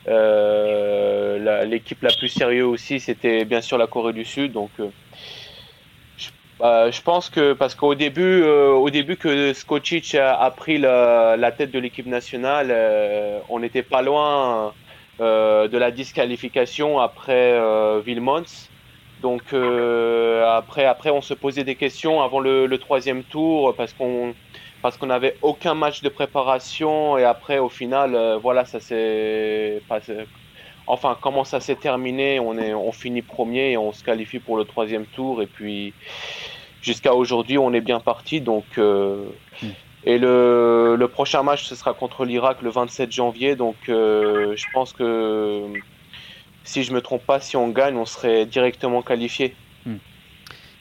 Euh, 0.08 1.40
la- 1.40 1.66
L'équipe 1.66 2.02
la, 2.04 2.12
plus 2.14 2.30
sérieuse 2.30 2.66
aussi, 2.66 3.00
c'était 3.00 3.46
bien 3.46 3.62
sûr 3.62 3.78
la 3.78 3.88
Corée 3.88 4.14
du 4.14 4.26
Sud. 4.26 4.52
Donc, 4.54 4.80
bah, 6.60 6.90
je 6.92 7.02
pense 7.02 7.30
que. 7.30 7.54
Parce 7.54 7.76
qu'au 7.76 7.96
début, 7.96 8.42
euh, 8.44 8.72
au 8.74 8.90
début 8.90 9.18
que 9.18 9.54
Skocic 9.54 10.16
a, 10.16 10.52
pris 10.52 10.78
la, 10.78 11.36
la 11.38 11.52
tête 11.52 11.72
de 11.72 11.80
l'équipe 11.80 12.06
nationale, 12.06 12.70
euh, 12.72 13.40
on 13.50 13.60
n'était 13.60 13.84
pas 13.84 14.02
loin 14.02 14.76
euh, 15.20 15.68
de 15.68 15.78
la 15.78 15.92
disqualification 15.92 17.00
après 17.00 17.54
euh, 17.54 18.02
Villemons. 18.06 18.44
Donc 19.18 19.54
euh, 19.54 20.46
après, 20.48 20.86
après, 20.86 21.10
on 21.10 21.22
se 21.22 21.34
posait 21.34 21.64
des 21.64 21.76
questions 21.78 22.22
avant 22.22 22.40
le, 22.40 22.66
le 22.68 22.78
troisième 22.80 23.24
tour 23.24 23.76
parce 23.76 23.94
qu'on 23.94 24.36
parce 24.82 24.98
qu'on 24.98 25.08
n'avait 25.08 25.38
aucun 25.42 25.74
match 25.74 26.02
de 26.04 26.10
préparation 26.10 27.18
et 27.18 27.24
après 27.24 27.60
au 27.60 27.70
final, 27.70 28.16
euh, 28.16 28.38
voilà, 28.38 28.66
ça 28.66 28.80
s'est 28.80 29.84
passé. 29.88 30.28
Enfin, 30.88 31.18
comment 31.22 31.44
ça 31.44 31.60
s'est 31.60 31.78
terminé 31.78 32.40
On 32.40 32.58
est, 32.58 32.74
on 32.74 32.92
finit 32.92 33.24
premier 33.24 33.72
et 33.72 33.78
on 33.78 33.92
se 33.92 34.04
qualifie 34.04 34.40
pour 34.40 34.58
le 34.58 34.66
troisième 34.66 35.08
tour 35.08 35.42
et 35.42 35.48
puis 35.48 35.96
jusqu'à 36.82 37.16
aujourd'hui, 37.16 37.58
on 37.58 37.74
est 37.74 37.82
bien 37.82 38.00
parti. 38.00 38.42
Donc 38.42 38.78
euh, 38.78 39.32
et 40.04 40.18
le, 40.20 40.96
le 40.98 41.10
prochain 41.12 41.44
match, 41.44 41.66
ce 41.66 41.76
sera 41.76 41.94
contre 41.96 42.26
l'Irak 42.26 42.62
le 42.62 42.70
27 42.72 43.12
janvier. 43.12 43.56
Donc 43.56 43.90
euh, 43.90 44.56
je 44.58 44.68
pense 44.72 44.94
que 44.94 45.82
si 46.64 46.84
je 46.84 46.94
me 46.94 47.02
trompe 47.02 47.26
pas, 47.26 47.40
si 47.40 47.58
on 47.58 47.70
gagne, 47.70 47.98
on 47.98 48.06
serait 48.06 48.46
directement 48.46 49.04
qualifié. 49.04 49.60
I- 49.86 50.15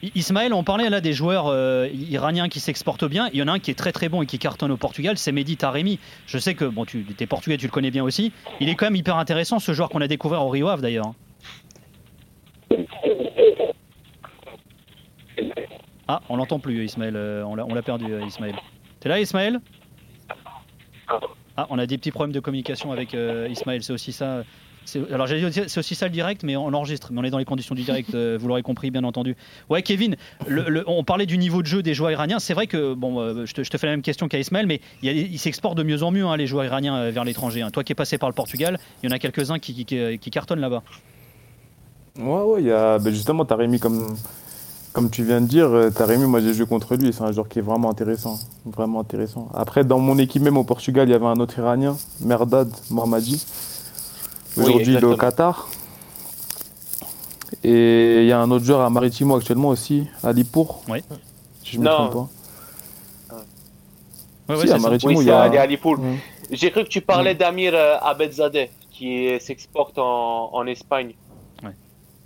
Ismaël, 0.03 0.53
on 0.53 0.63
parlait 0.63 0.89
là 0.89 1.01
des 1.01 1.13
joueurs 1.13 1.47
euh, 1.47 1.87
iraniens 1.93 2.49
qui 2.49 2.59
s'exportent 2.59 3.05
bien. 3.05 3.29
Il 3.33 3.39
y 3.39 3.43
en 3.43 3.47
a 3.47 3.53
un 3.53 3.59
qui 3.59 3.71
est 3.71 3.75
très 3.75 3.91
très 3.91 4.09
bon 4.09 4.21
et 4.21 4.25
qui 4.25 4.37
cartonne 4.39 4.71
au 4.71 4.77
Portugal, 4.77 5.17
c'est 5.17 5.31
Mehdi 5.31 5.57
Taremi. 5.57 5.99
Je 6.27 6.37
sais 6.37 6.53
que 6.53 6.65
bon, 6.65 6.85
tu 6.85 7.05
es 7.19 7.25
portugais, 7.25 7.57
tu 7.57 7.65
le 7.65 7.71
connais 7.71 7.91
bien 7.91 8.03
aussi. 8.03 8.31
Il 8.59 8.69
est 8.69 8.75
quand 8.75 8.85
même 8.85 8.95
hyper 8.95 9.17
intéressant 9.17 9.59
ce 9.59 9.73
joueur 9.73 9.89
qu'on 9.89 10.01
a 10.01 10.07
découvert 10.07 10.43
au 10.43 10.49
Rio 10.49 10.67
Ave 10.67 10.81
d'ailleurs. 10.81 11.13
Ah, 16.07 16.21
on 16.29 16.35
l'entend 16.35 16.59
plus, 16.59 16.85
Ismaël. 16.85 17.15
euh, 17.15 17.43
on 17.43 17.55
l'a 17.55 17.81
perdu, 17.81 18.05
euh, 18.13 18.25
Ismaël. 18.25 18.55
T'es 18.99 19.09
là, 19.09 19.19
Ismaël? 19.19 19.59
Ah, 21.57 21.67
on 21.69 21.79
a 21.79 21.85
des 21.87 21.97
petits 21.97 22.11
problèmes 22.11 22.33
de 22.33 22.39
communication 22.39 22.91
avec 22.91 23.13
Ismaël. 23.13 23.81
C'est 23.81 23.93
aussi 23.93 24.11
ça. 24.11 24.43
Alors 25.11 25.27
j'allais 25.27 25.49
dire, 25.49 25.63
c'est 25.67 25.79
aussi 25.79 25.95
ça 25.95 26.05
le 26.05 26.11
direct, 26.11 26.43
mais 26.43 26.55
on 26.55 26.69
l'enregistre. 26.69 27.09
Mais 27.11 27.19
on 27.19 27.23
est 27.23 27.29
dans 27.29 27.37
les 27.37 27.45
conditions 27.45 27.75
du 27.75 27.83
direct, 27.83 28.13
euh, 28.13 28.37
vous 28.39 28.47
l'aurez 28.47 28.61
compris, 28.61 28.91
bien 28.91 29.03
entendu. 29.03 29.35
Ouais, 29.69 29.81
Kevin, 29.81 30.15
on 30.87 31.03
parlait 31.03 31.25
du 31.25 31.37
niveau 31.37 31.61
de 31.61 31.67
jeu 31.67 31.81
des 31.81 31.93
joueurs 31.93 32.11
iraniens. 32.11 32.39
C'est 32.39 32.53
vrai 32.53 32.67
que, 32.67 32.93
bon, 32.93 33.19
euh, 33.19 33.45
je, 33.45 33.53
te, 33.53 33.77
fais 33.77 33.87
la 33.87 33.93
même 33.93 34.01
question 34.01 34.27
qu'à 34.27 34.39
Ismaël, 34.39 34.67
mais 34.67 34.81
il, 35.01 35.07
y 35.07 35.09
a- 35.09 35.13
il 35.13 35.39
s'exportent 35.39 35.77
de 35.77 35.83
mieux 35.83 36.03
en 36.03 36.11
mieux, 36.11 36.25
hein, 36.25 36.37
les 36.37 36.47
joueurs 36.47 36.65
iraniens, 36.65 36.95
euh, 36.95 37.11
vers 37.11 37.23
l'étranger. 37.23 37.61
hein. 37.61 37.71
Toi 37.71 37.83
qui 37.83 37.91
es 37.91 37.95
passé 37.95 38.17
par 38.17 38.29
le 38.29 38.35
Portugal, 38.35 38.77
il 39.01 39.09
y 39.09 39.11
en 39.11 39.15
a 39.15 39.19
quelques-uns 39.19 39.59
qui, 39.59 39.85
cartonnent 40.31 40.59
là-bas. 40.59 40.83
Ouais, 42.17 42.41
ouais, 42.43 42.63
y 42.63 42.71
a, 42.71 42.97
ben 42.99 43.13
justement, 43.13 43.43
Taremi, 43.43 43.79
comme, 43.79 44.15
comme 44.93 45.09
tu 45.09 45.23
viens 45.23 45.41
de 45.41 45.47
dire, 45.47 45.67
euh, 45.67 45.89
Taremi, 45.89 46.25
moi 46.25 46.39
j'ai 46.39 46.53
joué 46.53 46.65
contre 46.65 46.95
lui, 46.95 47.11
c'est 47.11 47.23
un 47.23 47.31
joueur 47.33 47.49
qui 47.49 47.59
est 47.59 47.61
vraiment 47.61 47.89
intéressant. 47.89 48.39
Vraiment 48.65 49.01
intéressant. 49.01 49.49
Après, 49.53 49.83
dans 49.83 49.99
mon 49.99 50.17
équipe 50.17 50.41
même 50.41 50.57
au 50.57 50.63
Portugal, 50.63 51.09
il 51.09 51.11
y 51.11 51.15
avait 51.15 51.25
un 51.25 51.39
autre 51.41 51.57
Iranien, 51.59 51.97
Merdad 52.21 52.69
Mohammadi. 54.57 54.57
Oui, 54.57 54.63
Aujourd'hui, 54.83 54.93
il 54.93 54.97
est 54.99 55.03
au 55.03 55.13
exactement. 55.13 55.17
Qatar. 55.17 55.69
Et 57.63 58.21
il 58.21 58.25
y 58.27 58.31
a 58.31 58.39
un 58.39 58.51
autre 58.51 58.65
joueur 58.65 58.81
à 58.81 58.89
Maritimo 58.89 59.35
actuellement 59.35 59.69
aussi, 59.69 60.07
à 60.23 60.31
Lipour. 60.31 60.83
Ouais. 60.87 61.03
Si 61.63 61.73
je 61.73 61.79
me 61.79 61.85
Non. 61.85 62.09
trompe 62.09 62.29
pas. 63.29 63.35
Ouais, 63.35 63.41
Si, 64.47 64.51
ouais, 64.51 64.57
à 64.57 64.57
c'est 64.61 64.67
ça. 64.67 64.77
Maritimo, 64.79 65.11
Oui, 65.11 65.17
il 65.19 65.21
y 65.21 65.25
c'est 65.25 65.31
a. 65.31 65.41
Ali 65.41 65.57
Alipoul. 65.57 65.99
Mm. 65.99 66.17
J'ai 66.51 66.71
cru 66.71 66.83
que 66.83 66.89
tu 66.89 67.01
parlais 67.01 67.33
d'Amir 67.33 67.73
euh, 67.73 67.97
Abedzadeh 68.01 68.69
qui 68.91 69.29
s'exporte 69.39 69.97
en, 69.97 70.53
en 70.53 70.65
Espagne. 70.67 71.13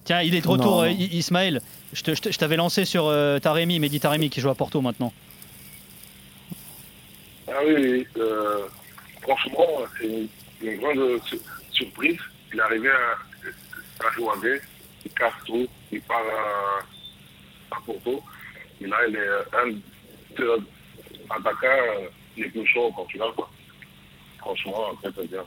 Tiens, 0.05 0.21
il 0.21 0.33
est 0.33 0.41
de 0.41 0.47
retour, 0.47 0.77
Non, 0.77 0.83
euh, 0.83 0.89
Ismaël. 0.89 1.61
Je 1.93 2.01
te- 2.03 2.15
je 2.15 2.21
te- 2.21 2.31
je 2.31 2.37
t'avais 2.37 2.55
lancé 2.55 2.83
sur 2.83 3.05
euh, 3.05 3.37
Taremi, 3.39 3.79
Mehdi 3.79 3.99
Taremi 3.99 4.29
qui 4.29 4.41
joue 4.41 4.49
à 4.49 4.55
Porto 4.55 4.81
maintenant. 4.81 5.13
Ah 7.47 7.51
oui, 7.65 7.73
oui. 7.77 8.07
euh, 8.17 8.61
franchement, 9.21 9.65
c'est 9.99 10.07
une, 10.07 10.27
une 10.67 10.79
grande 10.79 11.19
surprise. 11.79 12.19
Il 12.53 12.59
est 12.59 12.61
arrivé 12.61 12.89
à, 12.89 14.07
à 14.07 14.11
jouer, 14.13 14.61
il 15.05 15.11
casse 15.11 15.33
tout, 15.45 15.67
il 15.91 16.01
part 16.01 16.17
à, 16.17 17.75
à 17.75 17.79
Porto. 17.85 18.21
Et 18.81 18.87
là, 18.87 18.97
il 19.07 19.15
est 19.15 19.57
un 19.61 19.67
des 20.37 20.63
attaquants 21.29 22.09
les 22.37 22.49
plus 22.49 22.65
chauds 22.67 22.87
au 22.87 22.91
Portugal. 22.91 23.29
Quoi. 23.35 23.49
Franchement, 24.39 24.95
très 25.01 25.11
très 25.11 25.27
bien. 25.27 25.43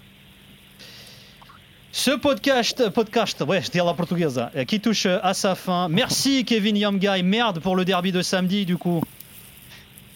Ce 1.94 2.10
podcast, 2.12 2.88
podcast, 2.90 3.42
ouais, 3.42 3.60
je 3.60 3.70
dis 3.70 3.80
à 3.80 3.84
la 3.84 3.92
portugaise, 3.92 4.42
euh, 4.56 4.64
qui 4.64 4.80
touche 4.80 5.04
euh, 5.04 5.18
à 5.22 5.34
sa 5.34 5.54
fin. 5.54 5.88
Merci 5.90 6.42
Kevin 6.44 6.74
Yamgai, 6.76 7.22
merde 7.22 7.60
pour 7.60 7.76
le 7.76 7.84
derby 7.84 8.12
de 8.12 8.22
samedi 8.22 8.64
du 8.64 8.78
coup. 8.78 9.02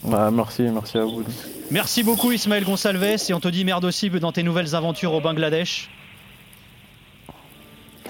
Ouais, 0.03 0.31
merci, 0.31 0.63
merci 0.63 0.97
à 0.97 1.05
vous. 1.05 1.23
Merci 1.71 2.03
beaucoup 2.03 2.33
Ismaël 2.33 2.65
Gonsalves 2.65 3.03
et 3.29 3.35
on 3.35 3.41
te 3.41 3.49
dit 3.49 3.65
merde 3.65 3.85
aussi 3.85 4.09
dans 4.09 4.33
tes 4.33 4.43
nouvelles 4.43 4.75
aventures 4.75 5.13
au 5.13 5.21
Bangladesh. 5.21 5.91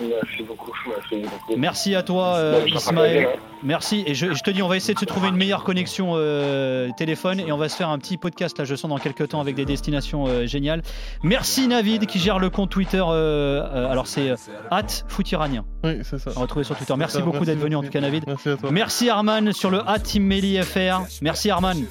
Merci 0.01 0.43
beaucoup. 0.43 0.73
Merci 0.87 1.23
beaucoup. 1.23 1.57
Merci 1.57 1.95
à 1.95 2.03
toi 2.03 2.35
euh, 2.37 2.65
Ismaël. 2.67 3.29
Merci 3.63 4.05
et 4.07 4.15
je, 4.15 4.33
je 4.35 4.43
te 4.43 4.51
dis 4.51 4.63
on 4.63 4.69
va 4.69 4.77
essayer 4.77 4.95
de 4.95 4.99
se 4.99 5.05
trouver 5.05 5.29
une 5.29 5.37
meilleure 5.37 5.65
connexion 5.65 6.13
euh, 6.15 6.91
téléphone 6.97 7.41
et 7.41 7.51
on 7.53 7.57
va 7.57 7.69
se 7.69 7.77
faire 7.77 7.89
un 7.89 7.99
petit 7.99 8.17
podcast 8.17 8.59
là 8.59 8.65
je 8.65 8.75
sens 8.75 8.89
dans 8.91 8.99
quelques 8.99 9.29
temps 9.29 9.41
avec 9.41 9.55
des 9.55 9.65
destinations 9.65 10.27
euh, 10.27 10.47
géniales. 10.47 10.83
Merci 11.23 11.67
Navid 11.67 12.07
qui 12.07 12.19
gère 12.19 12.39
le 12.39 12.51
compte 12.51 12.71
Twitter 12.71 13.03
euh, 13.03 13.63
euh, 13.63 13.91
alors 13.91 14.07
c'est 14.07 14.31
euh, 14.31 14.37
at 14.71 14.87
foutiranien. 15.09 15.65
Oui, 15.85 15.99
c'est 16.03 16.19
ça. 16.19 16.31
On 16.33 16.41
va 16.41 16.41
retrouver 16.43 16.65
sur 16.65 16.77
Twitter. 16.77 16.95
Merci 16.97 17.17
Ça, 17.17 17.23
beaucoup 17.23 17.45
d'être 17.45 17.59
venu 17.59 17.77
en 17.77 17.83
tout 17.83 17.91
cas 17.91 18.01
Navid. 18.01 18.25
Merci 18.27 18.49
à 18.51 18.57
toi. 18.57 18.71
Merci 18.71 19.11
Arman 19.11 19.53
sur 19.53 19.71
le 19.71 19.81
at. 19.89 20.03
Merci 21.23 21.51
Arman. 21.51 21.87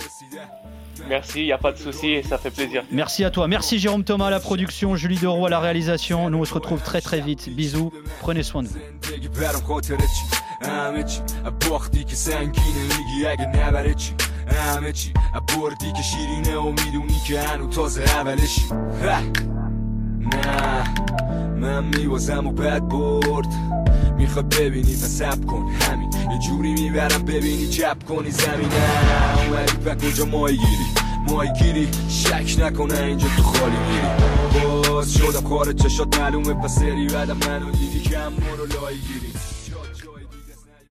Merci, 1.08 1.40
il 1.40 1.46
n'y 1.46 1.52
a 1.52 1.58
pas 1.58 1.72
de 1.72 1.78
souci, 1.78 2.22
ça 2.22 2.36
fait 2.36 2.50
plaisir. 2.50 2.82
Merci 2.92 3.24
à 3.24 3.30
toi. 3.30 3.48
Merci 3.48 3.78
Jérôme 3.78 4.04
Thomas 4.04 4.26
à 4.26 4.30
la 4.30 4.40
production, 4.40 4.96
Julie 4.96 5.18
Deroux 5.18 5.46
à 5.46 5.50
la 5.50 5.60
réalisation. 5.60 6.28
Nous 6.30 6.38
on 6.38 6.44
se 6.44 6.54
retrouve 6.54 6.82
très 6.82 7.00
très 7.00 7.20
vite. 7.20 7.48
Bisous. 7.56 7.90
Prenez 8.20 8.42
soin 8.42 8.62
de 8.62 8.68
vous. 8.68 8.78
زندگی 9.10 9.28
برام 9.28 9.62
خاطره 9.62 9.96
چی 9.96 10.68
همه 10.68 11.02
چی 11.02 11.20
باختی 11.70 12.04
که 12.04 12.16
سنگینه 12.16 12.82
میگی 12.98 13.26
اگه 13.26 13.46
نبره 13.46 13.94
چی 13.94 14.12
همه 14.46 14.92
چی 14.92 15.12
بردی 15.56 15.92
که 15.92 16.02
شیرینه 16.02 16.56
و 16.56 16.70
میدونی 16.70 17.20
که 17.26 17.40
هنو 17.40 17.68
تازه 17.68 18.02
اولشی 18.02 18.62
اه. 19.02 19.22
نه 20.20 20.94
من 21.54 21.84
میوازم 21.84 22.46
و 22.46 22.52
بد 22.52 22.88
برد 22.88 23.46
می‌خواد 24.25 24.55
ببینی 24.55 24.93
پس 24.93 25.17
سب 25.17 25.45
کن. 25.45 25.71
همین. 25.71 26.09
یه 26.31 26.39
جوری 26.47 26.73
می‌برم 26.73 27.23
ببینی 27.23 27.67
جب 27.67 27.97
کنی 28.09 28.31
زمینه. 28.31 28.83
اومدی 29.47 29.77
و 29.85 29.95
کجا 29.95 30.25
مای 30.25 30.57
گیری؟ 30.57 30.85
مای 31.27 31.49
گیری؟ 31.53 31.87
شک 32.09 32.59
نکنه 32.59 32.99
اینجا 32.99 33.27
تو 33.37 33.43
خالی 33.43 33.75
میری. 33.77 34.07
باز 34.89 35.13
شدم 35.13 35.49
کار 35.49 35.73
چشات 35.73 36.19
معلومه 36.19 36.53
پس 36.53 36.75
سری 36.75 37.07
بعدم 37.07 37.37
منو 37.37 37.71
دیدی 37.71 37.99
کم 37.99 38.33
برو 38.35 38.65
لای 38.65 38.95
گیری. 38.95 39.34